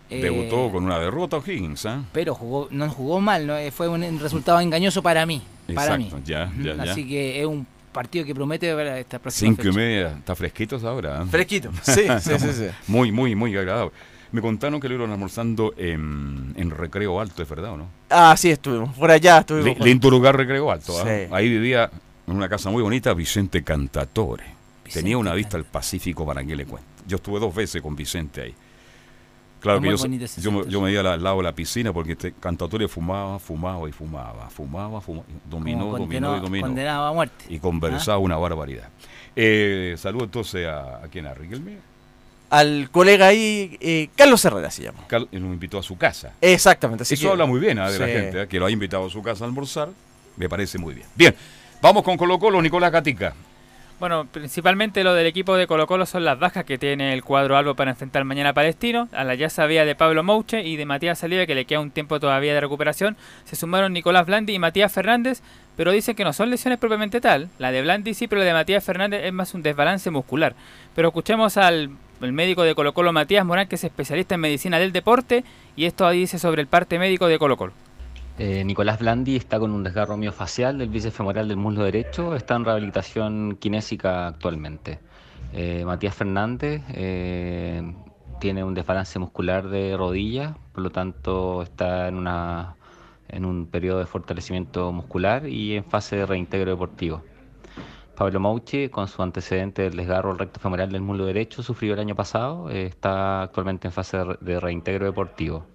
eh, 0.10 0.22
Debutó 0.22 0.70
con 0.72 0.84
una 0.84 1.00
derrota 1.00 1.38
O'Higgins. 1.38 1.86
¿ah? 1.86 2.04
pero 2.12 2.36
jugó, 2.36 2.68
no 2.72 2.90
jugó 2.90 3.22
mal, 3.22 3.48
¿no? 3.48 3.56
Eh, 3.58 3.72
fue 3.72 3.88
un 3.88 4.20
resultado 4.20 4.60
engañoso 4.60 5.02
para 5.02 5.26
mí. 5.26 5.42
Para 5.74 5.96
Exacto, 5.96 6.18
mí. 6.18 6.24
ya, 6.26 6.52
ya. 6.62 6.84
Así 6.84 7.08
que 7.08 7.40
es 7.40 7.46
un 7.48 7.66
partido 7.94 8.26
que 8.26 8.36
promete 8.36 8.76
para 8.76 9.00
esta 9.00 9.20
próxima 9.20 9.56
Cinco 9.56 9.70
y 9.70 9.72
media, 9.72 10.10
está 10.20 10.36
fresquitos 10.36 10.84
ahora. 10.84 11.22
¿eh? 11.24 11.26
Fresquito, 11.32 11.72
sí, 11.82 12.02
sí, 12.20 12.32
sí, 12.38 12.48
sí. 12.54 12.66
Muy, 12.88 13.14
muy, 13.14 13.34
muy 13.36 13.56
agradable. 13.56 13.92
Me 14.36 14.42
contaron 14.42 14.82
que 14.82 14.90
lo 14.90 14.96
iban 14.96 15.12
almorzando 15.12 15.74
en, 15.78 16.54
en 16.58 16.70
Recreo 16.70 17.22
Alto, 17.22 17.42
¿es 17.42 17.48
verdad 17.48 17.72
o 17.72 17.78
no? 17.78 17.88
Ah, 18.10 18.36
sí, 18.38 18.50
estuvimos, 18.52 18.94
por 18.98 19.10
allá 19.10 19.38
estuvimos. 19.40 19.80
Li- 19.80 19.86
lindo 19.86 20.10
lugar 20.10 20.36
Recreo 20.36 20.70
Alto. 20.70 20.94
¿ah? 21.00 21.04
Sí. 21.06 21.28
Ahí 21.32 21.48
vivía 21.48 21.90
en 22.28 22.36
una 22.36 22.50
casa 22.50 22.70
muy 22.70 22.84
bonita 22.84 23.14
Vicente 23.14 23.64
Cantatore. 23.64 24.44
Tenía 24.92 25.18
una 25.18 25.34
vista 25.34 25.56
al 25.56 25.64
Pacífico 25.64 26.26
para 26.26 26.44
que 26.44 26.54
le 26.54 26.66
cuento. 26.66 26.86
Yo 27.08 27.16
estuve 27.16 27.40
dos 27.40 27.56
veces 27.56 27.82
con 27.82 27.96
Vicente 27.96 28.42
ahí. 28.42 28.54
Claro 29.62 29.80
que 29.80 29.88
yo, 29.88 30.08
me- 30.10 30.28
sector. 30.28 30.68
yo 30.68 30.82
me 30.82 30.92
iba 30.92 31.14
al, 31.14 31.24
lado 31.24 31.38
de 31.38 31.44
la 31.44 31.56
piscina 31.56 31.94
porque 31.94 32.12
este 32.12 32.34
Cantatore 32.34 32.90
fumaba, 32.90 33.40
fumaba 33.40 33.88
y 33.88 33.94
fumaba, 33.94 34.50
fumaba, 34.50 35.00
fumaba, 35.00 35.26
dominó, 35.50 35.86
Como 35.86 35.98
dominó 36.00 36.36
y 36.36 36.40
dominó. 36.42 36.68
condenado 36.68 37.06
a 37.06 37.14
muerte. 37.14 37.46
Y 37.48 37.58
conversaba 37.60 38.18
una 38.18 38.36
barbaridad. 38.36 38.90
Eh, 39.34 39.96
saludo 39.98 40.26
entonces 40.26 40.68
a, 40.68 41.06
a 41.06 41.08
quién, 41.08 41.26
a 41.26 41.34
Riquelme. 41.34 41.78
Al 42.58 42.90
colega 42.92 43.28
ahí, 43.28 43.78
eh, 43.82 44.10
Carlos 44.16 44.44
Herrera 44.46 44.72
se 44.72 44.84
llama. 44.84 45.00
Carl- 45.08 45.28
él 45.32 45.42
nos 45.44 45.52
invitó 45.54 45.78
a 45.78 45.84
su 45.84 45.98
casa. 45.98 46.32
Exactamente. 46.42 47.04
Así 47.04 47.16
Eso 47.16 47.24
que- 47.28 47.32
habla 47.32 47.46
muy 47.46 47.60
bien 47.60 47.80
ah, 47.80 47.90
de 47.92 48.00
la 48.00 48.08
gente, 48.08 48.42
ah, 48.42 48.48
que 48.48 48.60
lo 48.60 48.66
ha 48.66 48.72
invitado 48.72 49.06
a 49.08 49.10
su 49.10 49.22
casa 49.22 49.44
a 49.44 49.48
almorzar. 49.48 49.90
Me 50.38 50.48
parece 50.48 50.78
muy 50.78 50.94
bien. 50.94 51.08
Bien, 51.16 51.36
vamos 51.82 52.04
con 52.04 52.16
Colo 52.18 52.40
Colo, 52.40 52.62
Nicolás 52.62 52.92
Gatica. 52.92 53.34
Bueno, 54.00 54.26
principalmente 54.30 55.06
lo 55.06 55.14
del 55.14 55.26
equipo 55.26 55.56
de 55.56 55.68
Colo 55.68 55.88
Colo 55.88 56.06
son 56.06 56.26
las 56.26 56.38
bajas 56.38 56.66
que 56.66 56.78
tiene 56.78 57.14
el 57.14 57.24
cuadro 57.24 57.56
Albo 57.56 57.76
para 57.76 57.92
enfrentar 57.92 58.26
mañana 58.26 58.50
a 58.50 58.54
Palestino. 58.54 59.08
A 59.14 59.24
la 59.24 59.36
ya 59.36 59.50
sabía 59.50 59.86
de 59.86 59.96
Pablo 59.96 60.22
Mouche 60.22 60.64
y 60.64 60.76
de 60.76 60.86
Matías 60.86 61.20
Saliva, 61.20 61.46
que 61.46 61.56
le 61.56 61.64
queda 61.66 61.80
un 61.80 61.92
tiempo 61.92 62.20
todavía 62.20 62.54
de 62.54 62.60
recuperación. 62.60 63.16
Se 63.46 63.56
sumaron 63.56 63.94
Nicolás 63.94 64.26
Blandi 64.26 64.54
y 64.54 64.60
Matías 64.60 64.92
Fernández, 64.92 65.42
pero 65.78 65.92
dicen 65.94 66.14
que 66.16 66.26
no 66.26 66.34
son 66.34 66.50
lesiones 66.50 66.78
propiamente 66.78 67.22
tal. 67.22 67.48
La 67.58 67.72
de 67.72 67.82
Blandi 67.82 68.14
sí, 68.14 68.28
pero 68.28 68.40
la 68.40 68.46
de 68.48 68.54
Matías 68.54 68.84
Fernández 68.84 69.22
es 69.24 69.32
más 69.32 69.54
un 69.54 69.64
desbalance 69.64 70.10
muscular. 70.12 70.56
Pero 70.94 71.08
escuchemos 71.08 71.56
al 71.56 71.90
el 72.26 72.34
médico 72.34 72.64
de 72.64 72.76
Colo 72.76 72.94
Colo, 72.94 73.14
Matías 73.14 73.46
Morán, 73.46 73.68
que 73.68 73.76
es 73.76 73.84
especialista 73.84 74.36
en 74.36 74.42
medicina 74.42 74.80
del 74.80 74.92
deporte, 74.92 75.44
y 75.76 75.86
esto 75.86 76.10
dice 76.10 76.40
sobre 76.40 76.62
el 76.62 76.68
parte 76.68 77.00
médico 77.00 77.28
de 77.28 77.40
Colo 77.40 77.56
Colo. 77.56 77.74
Eh, 78.38 78.66
Nicolás 78.66 79.00
Blandi 79.00 79.38
está 79.38 79.60
con 79.60 79.72
un 79.72 79.84
desgarro 79.84 80.18
miofacial 80.18 80.78
del 80.78 80.90
bíceps 80.90 81.16
femoral 81.16 81.48
del 81.48 81.56
muslo 81.56 81.86
derecho, 81.86 82.36
está 82.36 82.56
en 82.56 82.66
rehabilitación 82.66 83.58
kinésica 83.62 84.28
actualmente. 84.28 85.00
Eh, 85.54 85.84
Matías 85.86 86.14
Fernández 86.14 86.82
eh, 86.90 87.82
tiene 88.42 88.64
un 88.66 88.74
desbalance 88.74 89.18
muscular 89.20 89.70
de 89.70 89.96
rodilla, 89.96 90.58
por 90.74 90.84
lo 90.84 90.90
tanto 90.90 91.62
está 91.62 92.10
en, 92.10 92.28
en 93.30 93.46
un 93.46 93.68
periodo 93.68 94.00
de 94.00 94.06
fortalecimiento 94.06 94.92
muscular 94.92 95.48
y 95.48 95.78
en 95.78 95.86
fase 95.86 96.18
de 96.18 96.26
reintegro 96.26 96.72
deportivo. 96.72 97.24
Pablo 98.16 98.40
Mouchi, 98.40 98.90
con 98.90 99.08
su 99.08 99.22
antecedente 99.22 99.84
del 99.84 99.98
desgarro 99.98 100.32
al 100.32 100.40
recto 100.40 100.60
femoral 100.60 100.92
del 100.92 101.02
muslo 101.02 101.26
derecho, 101.26 101.62
sufrió 101.62 101.94
el 101.94 102.00
año 102.00 102.16
pasado, 102.16 102.70
eh, 102.70 102.86
está 102.86 103.44
actualmente 103.44 103.88
en 103.88 103.92
fase 103.92 104.18
de 104.40 104.60
reintegro 104.60 105.06
deportivo. 105.06 105.66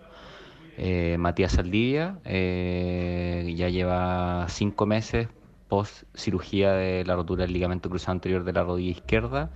Eh, 0.78 1.16
Matías 1.18 1.52
Saldivia 1.52 2.18
eh, 2.24 3.52
ya 3.54 3.68
lleva 3.68 4.46
cinco 4.48 4.86
meses 4.86 5.28
post 5.68 6.04
cirugía 6.14 6.72
de 6.72 7.04
la 7.04 7.14
rotura 7.14 7.44
del 7.44 7.52
ligamento 7.52 7.90
cruzado 7.90 8.12
anterior 8.12 8.44
de 8.44 8.52
la 8.52 8.64
rodilla 8.64 8.90
izquierda 8.90 9.50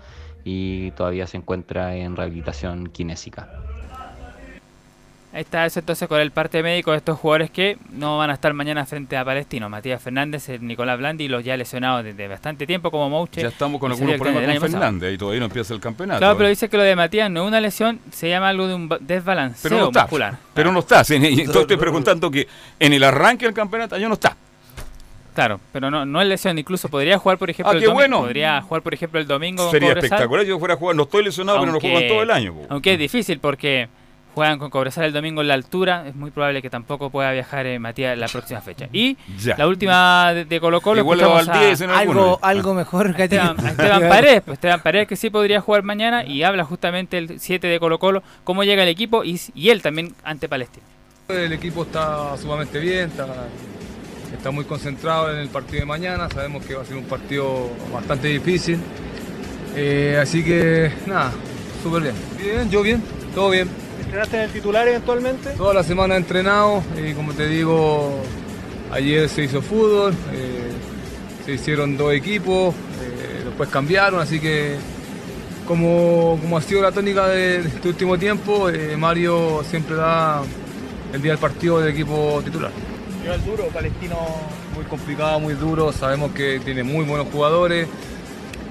y 0.45 0.91
todavía 0.93 1.27
se 1.27 1.39
encuentra 1.39 1.97
en 1.97 2.17
rehabilitación 2.17 2.89
kinésica. 2.89 3.74
Ahí 5.35 5.41
está 5.41 5.67
eso 5.67 5.81
entonces 5.81 6.07
con 6.09 6.21
el 6.21 6.31
parte 6.31 6.63
médico 6.63 6.93
de 6.93 6.99
estos 6.99 7.19
jugadores 7.19 7.51
que 7.51 7.77
no 7.91 8.19
van 8.19 8.31
a 8.31 8.35
estar 8.35 8.55
mañana 8.55 8.87
frente 8.87 9.17
a 9.17 9.25
Palestino. 9.25 9.69
Matías 9.69 10.01
Fernández, 10.01 10.49
Nicolás 10.61 10.97
Blandi 10.97 11.25
y 11.25 11.29
los 11.29 11.43
ya 11.43 11.57
lesionados 11.57 12.05
desde 12.05 12.29
bastante 12.29 12.69
tiempo 12.69 12.93
como 12.93 13.11
Mouche. 13.11 13.43
Ya 13.43 13.49
estamos 13.49 13.81
con 13.81 13.91
algunos 13.91 14.15
problemas 14.17 14.61
con. 14.61 14.71
Fernández 14.71 15.13
y 15.15 15.19
todavía 15.19 15.41
no 15.41 15.47
empieza 15.47 15.75
el 15.75 15.81
campeonato. 15.81 16.21
Claro, 16.21 16.37
pero 16.37 16.49
dice 16.49 16.69
que 16.69 16.77
lo 16.77 16.85
de 16.85 16.95
Matías 16.95 17.29
no 17.33 17.43
es 17.43 17.49
una 17.49 17.61
lesión, 17.61 17.99
se 18.13 18.29
llama 18.29 18.49
algo 18.51 18.69
de 18.69 18.75
un 18.75 18.89
ba- 18.89 18.99
desbalanceo 19.01 19.63
pero 19.71 19.81
no 19.81 19.87
está. 19.89 20.03
muscular. 20.03 20.39
Pero 20.55 20.71
no 20.73 20.79
está. 20.79 21.01
Entonces 21.11 21.57
estoy 21.63 21.77
preguntando 21.79 22.31
que 22.31 22.47
en 22.79 22.93
el 22.93 23.03
arranque 23.03 23.45
del 23.47 23.55
campeonato 23.55 23.99
ya 23.99 24.07
no 24.07 24.15
está. 24.15 24.37
Claro, 25.35 25.59
pero 25.73 25.91
no, 25.91 26.07
no 26.07 26.23
es 26.23 26.29
lesión, 26.29 26.57
incluso 26.59 26.89
podría 26.89 27.19
jugar, 27.19 27.39
por 27.39 27.51
ejemplo, 27.51 27.73
Ah, 27.73 27.75
el 27.75 27.81
domingo. 27.81 27.95
bueno. 27.95 28.21
Podría 28.21 28.63
jugar, 28.63 28.83
por 28.83 28.95
ejemplo, 28.95 29.19
el 29.19 29.27
domingo. 29.27 29.69
Sería 29.73 29.93
espectacular. 29.95 30.47
Yo 30.47 30.61
fuera 30.61 30.75
a 30.75 30.77
jugar. 30.77 30.95
No 30.95 31.03
estoy 31.03 31.25
lesionado, 31.25 31.59
pero 31.59 31.73
no 31.73 31.79
aunque- 31.79 31.91
juegan 31.91 32.09
todo 32.09 32.23
el 32.23 32.31
año. 32.31 32.55
po. 32.55 32.67
Aunque 32.69 32.93
es 32.93 32.99
difícil 33.01 33.41
porque 33.41 33.89
juegan 34.35 34.59
con 34.59 34.69
Cobresal 34.71 35.05
el 35.05 35.13
domingo 35.13 35.41
en 35.43 35.49
la 35.49 35.55
altura, 35.55 36.05
es 36.09 36.15
muy 36.15 36.31
probable 36.31 36.61
que 36.61 36.69
tampoco 36.71 37.09
pueda 37.11 37.31
viajar 37.33 37.67
eh, 37.67 37.79
Matías 37.79 38.19
la 38.19 38.27
próxima 38.29 38.61
fecha. 38.61 38.89
Y 38.93 39.17
Ya. 39.39 39.57
la 39.57 39.67
última 39.69 40.33
de, 40.35 40.45
de 40.45 40.61
Colo 40.61 40.81
Colo 40.81 41.01
Igual 41.01 41.21
a. 41.23 41.99
Algo, 41.99 42.39
algo 42.43 42.75
mejor 42.75 43.15
que 43.15 43.25
Esteban, 43.25 43.57
Esteban 43.67 44.09
Paredes, 44.09 44.43
pues 44.45 44.57
Esteban 44.57 44.81
Paredes 44.81 45.09
que 45.09 45.17
sí 45.17 45.31
podría 45.31 45.61
jugar 45.61 45.83
mañana 45.85 46.25
y 46.25 46.43
habla 46.43 46.65
justamente 46.65 47.17
el 47.19 47.39
7 47.41 47.67
de 47.67 47.79
Colo 47.81 47.99
Colo, 47.99 48.23
cómo 48.43 48.65
llega 48.65 48.83
el 48.83 48.89
equipo 48.89 49.25
y, 49.25 49.41
y 49.55 49.71
él 49.71 49.81
también 49.83 50.15
ante 50.25 50.49
Palestina. 50.49 50.85
El 51.29 51.53
equipo 51.53 51.85
está 51.85 52.37
sumamente 52.37 52.79
bien, 52.81 53.09
está, 53.11 53.27
está 54.37 54.51
muy 54.51 54.65
concentrado 54.65 55.33
en 55.33 55.39
el 55.39 55.49
partido 55.49 55.81
de 55.81 55.87
mañana, 55.87 56.29
sabemos 56.29 56.65
que 56.67 56.75
va 56.75 56.83
a 56.83 56.85
ser 56.85 56.97
un 56.97 57.05
partido 57.05 57.71
bastante 57.93 58.29
difícil. 58.29 58.79
Eh, 59.77 60.19
así 60.21 60.45
que 60.45 60.93
nada, 61.07 61.33
súper 61.83 62.03
bien. 62.03 62.15
Bien, 62.39 62.71
yo 62.71 62.83
bien, 62.83 63.03
todo 63.35 63.51
bien. 63.51 63.69
¿Entrenaste 64.15 64.37
en 64.37 64.43
el 64.45 64.51
titular 64.51 64.87
eventualmente? 64.87 65.51
Toda 65.57 65.75
la 65.75 65.83
semana 65.83 66.15
he 66.15 66.19
entrenado 66.19 66.85
y 66.97 67.15
como 67.15 67.33
te 67.33 67.49
digo, 67.49 68.23
ayer 68.93 69.29
se 69.29 69.43
hizo 69.43 69.61
fútbol, 69.61 70.15
eh, 70.33 70.71
se 71.45 71.55
hicieron 71.55 71.97
dos 71.97 72.15
equipos, 72.15 72.73
eh, 73.03 73.43
después 73.45 73.69
cambiaron, 73.71 74.21
así 74.21 74.39
que 74.39 74.77
como, 75.67 76.39
como 76.41 76.59
ha 76.59 76.63
sido 76.63 76.81
la 76.81 76.93
tónica 76.93 77.27
de, 77.27 77.63
de 77.63 77.69
este 77.69 77.89
último 77.89 78.17
tiempo, 78.17 78.69
eh, 78.69 78.97
Mario 78.97 79.65
siempre 79.69 79.97
da 79.97 80.43
el 81.13 81.21
día 81.21 81.33
del 81.33 81.41
partido 81.41 81.81
del 81.81 81.89
equipo 81.93 82.41
titular. 82.45 82.71
Rival 83.21 83.45
duro, 83.45 83.65
palestino. 83.65 84.17
Muy 84.77 84.85
complicado, 84.85 85.41
muy 85.41 85.55
duro, 85.55 85.91
sabemos 85.91 86.31
que 86.31 86.61
tiene 86.61 86.85
muy 86.85 87.05
buenos 87.05 87.27
jugadores, 87.33 87.89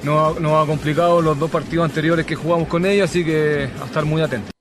nos 0.03 0.37
ha, 0.37 0.39
nos 0.39 0.63
ha 0.63 0.65
complicado 0.65 1.21
los 1.21 1.37
dos 1.37 1.51
partidos 1.51 1.83
anteriores 1.83 2.25
que 2.25 2.35
jugamos 2.35 2.69
con 2.69 2.85
ellos, 2.85 3.09
así 3.09 3.25
que 3.25 3.67
a 3.81 3.85
estar 3.87 4.05
muy 4.05 4.21
atentos. 4.21 4.52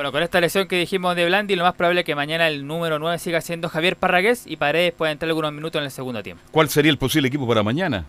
Bueno, 0.00 0.12
con 0.12 0.22
esta 0.22 0.40
lesión 0.40 0.66
que 0.66 0.78
dijimos 0.78 1.14
de 1.14 1.26
Blandi, 1.26 1.56
lo 1.56 1.64
más 1.64 1.74
probable 1.74 2.00
es 2.00 2.06
que 2.06 2.14
mañana 2.14 2.48
el 2.48 2.66
número 2.66 2.98
9 2.98 3.18
siga 3.18 3.42
siendo 3.42 3.68
Javier 3.68 3.96
Parragués 3.96 4.46
y 4.46 4.56
Paredes 4.56 4.94
pueda 4.94 5.12
entrar 5.12 5.28
algunos 5.28 5.52
minutos 5.52 5.78
en 5.78 5.84
el 5.84 5.90
segundo 5.90 6.22
tiempo. 6.22 6.42
¿Cuál 6.50 6.70
sería 6.70 6.90
el 6.90 6.96
posible 6.96 7.28
equipo 7.28 7.46
para 7.46 7.62
mañana? 7.62 8.06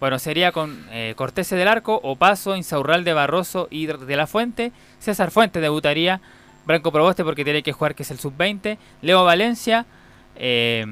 Bueno, 0.00 0.18
sería 0.18 0.50
con 0.50 0.84
eh, 0.90 1.14
Cortese 1.16 1.54
del 1.54 1.68
Arco, 1.68 2.00
Opaso, 2.02 2.56
Insaurralde, 2.56 3.12
Barroso 3.12 3.68
y 3.70 3.86
de 3.86 4.16
la 4.16 4.26
Fuente. 4.26 4.72
César 4.98 5.30
Fuente 5.30 5.60
debutaría. 5.60 6.20
Branco 6.66 6.90
Proboste 6.90 7.22
porque 7.22 7.44
tiene 7.44 7.62
que 7.62 7.70
jugar, 7.70 7.94
que 7.94 8.02
es 8.02 8.10
el 8.10 8.18
sub-20. 8.18 8.76
Leo 9.00 9.22
Valencia, 9.22 9.86
eh, 10.34 10.84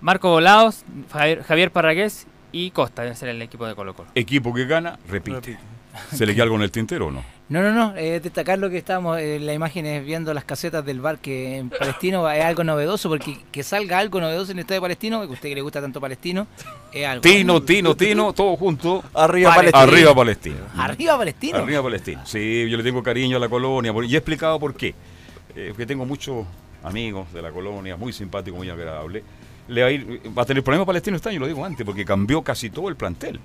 Marco 0.00 0.30
Volados, 0.30 0.84
Javier, 1.12 1.44
Javier 1.44 1.70
Parragués 1.70 2.26
y 2.50 2.72
Costa 2.72 3.02
debe 3.02 3.14
ser 3.14 3.28
el 3.28 3.40
equipo 3.40 3.64
de 3.68 3.76
Colo 3.76 3.94
Colo. 3.94 4.10
Equipo 4.16 4.52
que 4.52 4.66
gana, 4.66 4.98
repite. 5.08 5.58
¿Se 6.12 6.26
le 6.26 6.34
queda 6.34 6.42
algo 6.42 6.56
en 6.56 6.62
el 6.62 6.72
tintero 6.72 7.06
o 7.06 7.10
no? 7.12 7.35
No, 7.48 7.62
no, 7.62 7.70
no, 7.72 7.94
eh, 7.96 8.18
destacar 8.18 8.58
lo 8.58 8.68
que 8.68 8.78
estábamos 8.78 9.20
en 9.20 9.46
la 9.46 9.54
imagen 9.54 9.86
es 9.86 10.04
viendo 10.04 10.34
las 10.34 10.44
casetas 10.44 10.84
del 10.84 11.00
bar 11.00 11.18
que 11.18 11.58
en 11.58 11.70
Palestino 11.70 12.28
es 12.28 12.44
algo 12.44 12.64
novedoso, 12.64 13.08
porque 13.08 13.38
que 13.52 13.62
salga 13.62 13.98
algo 14.00 14.20
novedoso 14.20 14.50
en 14.50 14.58
el 14.58 14.62
estadio 14.62 14.80
palestino, 14.80 15.20
que 15.20 15.28
a 15.28 15.30
usted 15.30 15.48
que 15.50 15.54
le 15.54 15.60
gusta 15.60 15.80
tanto 15.80 16.00
Palestino, 16.00 16.48
es 16.92 17.06
algo. 17.06 17.20
Tino, 17.22 17.62
Tino, 17.62 17.94
Tino, 17.96 18.32
todo 18.32 18.56
junto. 18.56 19.04
Arriba 19.14 19.54
Pale- 19.54 19.70
Palestino. 19.70 19.80
Arriba 19.92 20.14
Palestino. 20.16 20.56
Arriba 20.76 21.16
Palestino. 21.18 21.58
Arriba 21.58 21.82
Palestino. 21.84 22.22
Sí, 22.26 22.68
yo 22.68 22.76
le 22.76 22.82
tengo 22.82 23.00
cariño 23.00 23.36
a 23.36 23.40
la 23.40 23.48
colonia. 23.48 23.92
Y 24.08 24.14
he 24.14 24.18
explicado 24.18 24.58
por 24.58 24.74
qué. 24.74 24.92
Eh, 25.54 25.66
porque 25.68 25.86
tengo 25.86 26.04
muchos 26.04 26.44
amigos 26.82 27.32
de 27.32 27.42
la 27.42 27.52
colonia, 27.52 27.96
muy 27.96 28.12
simpáticos, 28.12 28.58
muy 28.58 28.68
agradables. 28.70 29.22
Le 29.68 29.82
va, 29.82 29.86
a 29.86 29.90
ir- 29.92 30.20
va 30.36 30.42
a 30.42 30.46
tener 30.46 30.64
problemas 30.64 30.84
Palestino 30.86 31.16
este 31.16 31.28
año, 31.28 31.38
lo 31.38 31.46
digo 31.46 31.64
antes, 31.64 31.86
porque 31.86 32.04
cambió 32.04 32.42
casi 32.42 32.70
todo 32.70 32.88
el 32.88 32.96
plantel. 32.96 33.38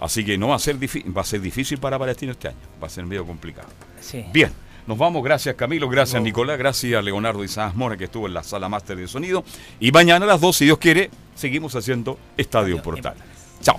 Así 0.00 0.24
que 0.24 0.36
no 0.36 0.48
va 0.48 0.56
a 0.56 0.58
ser 0.58 0.78
difícil, 0.78 1.16
va 1.16 1.22
a 1.22 1.24
ser 1.24 1.40
difícil 1.40 1.78
para 1.78 1.98
Palestino 1.98 2.32
este 2.32 2.48
año. 2.48 2.56
Va 2.82 2.86
a 2.86 2.90
ser 2.90 3.06
medio 3.06 3.24
complicado. 3.24 3.68
Sí. 4.00 4.24
Bien, 4.32 4.50
nos 4.86 4.98
vamos. 4.98 5.22
Gracias 5.24 5.54
Camilo, 5.54 5.88
gracias 5.88 6.22
Nicolás, 6.22 6.58
gracias 6.58 6.98
a 6.98 7.02
Leonardo 7.02 7.42
Isaac 7.42 7.74
Mora 7.74 7.96
que 7.96 8.04
estuvo 8.04 8.26
en 8.26 8.34
la 8.34 8.42
sala 8.42 8.68
máster 8.68 8.96
de 8.96 9.08
sonido. 9.08 9.44
Y 9.80 9.92
mañana 9.92 10.24
a 10.24 10.28
las 10.28 10.40
2, 10.40 10.56
si 10.56 10.64
Dios 10.66 10.78
quiere, 10.78 11.10
seguimos 11.34 11.74
haciendo 11.74 12.18
Estadio 12.36 12.82
Portal. 12.82 13.14
Chao. 13.62 13.78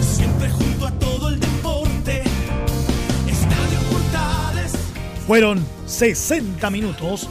Siempre 0.00 0.50
junto 0.50 0.86
a 0.86 0.92
todo 0.98 1.28
el 1.30 1.40
deporte. 1.40 2.22
Estadio 3.26 3.78
Portales. 3.90 4.72
Fueron 5.26 5.64
60 5.86 6.68
minutos 6.68 7.30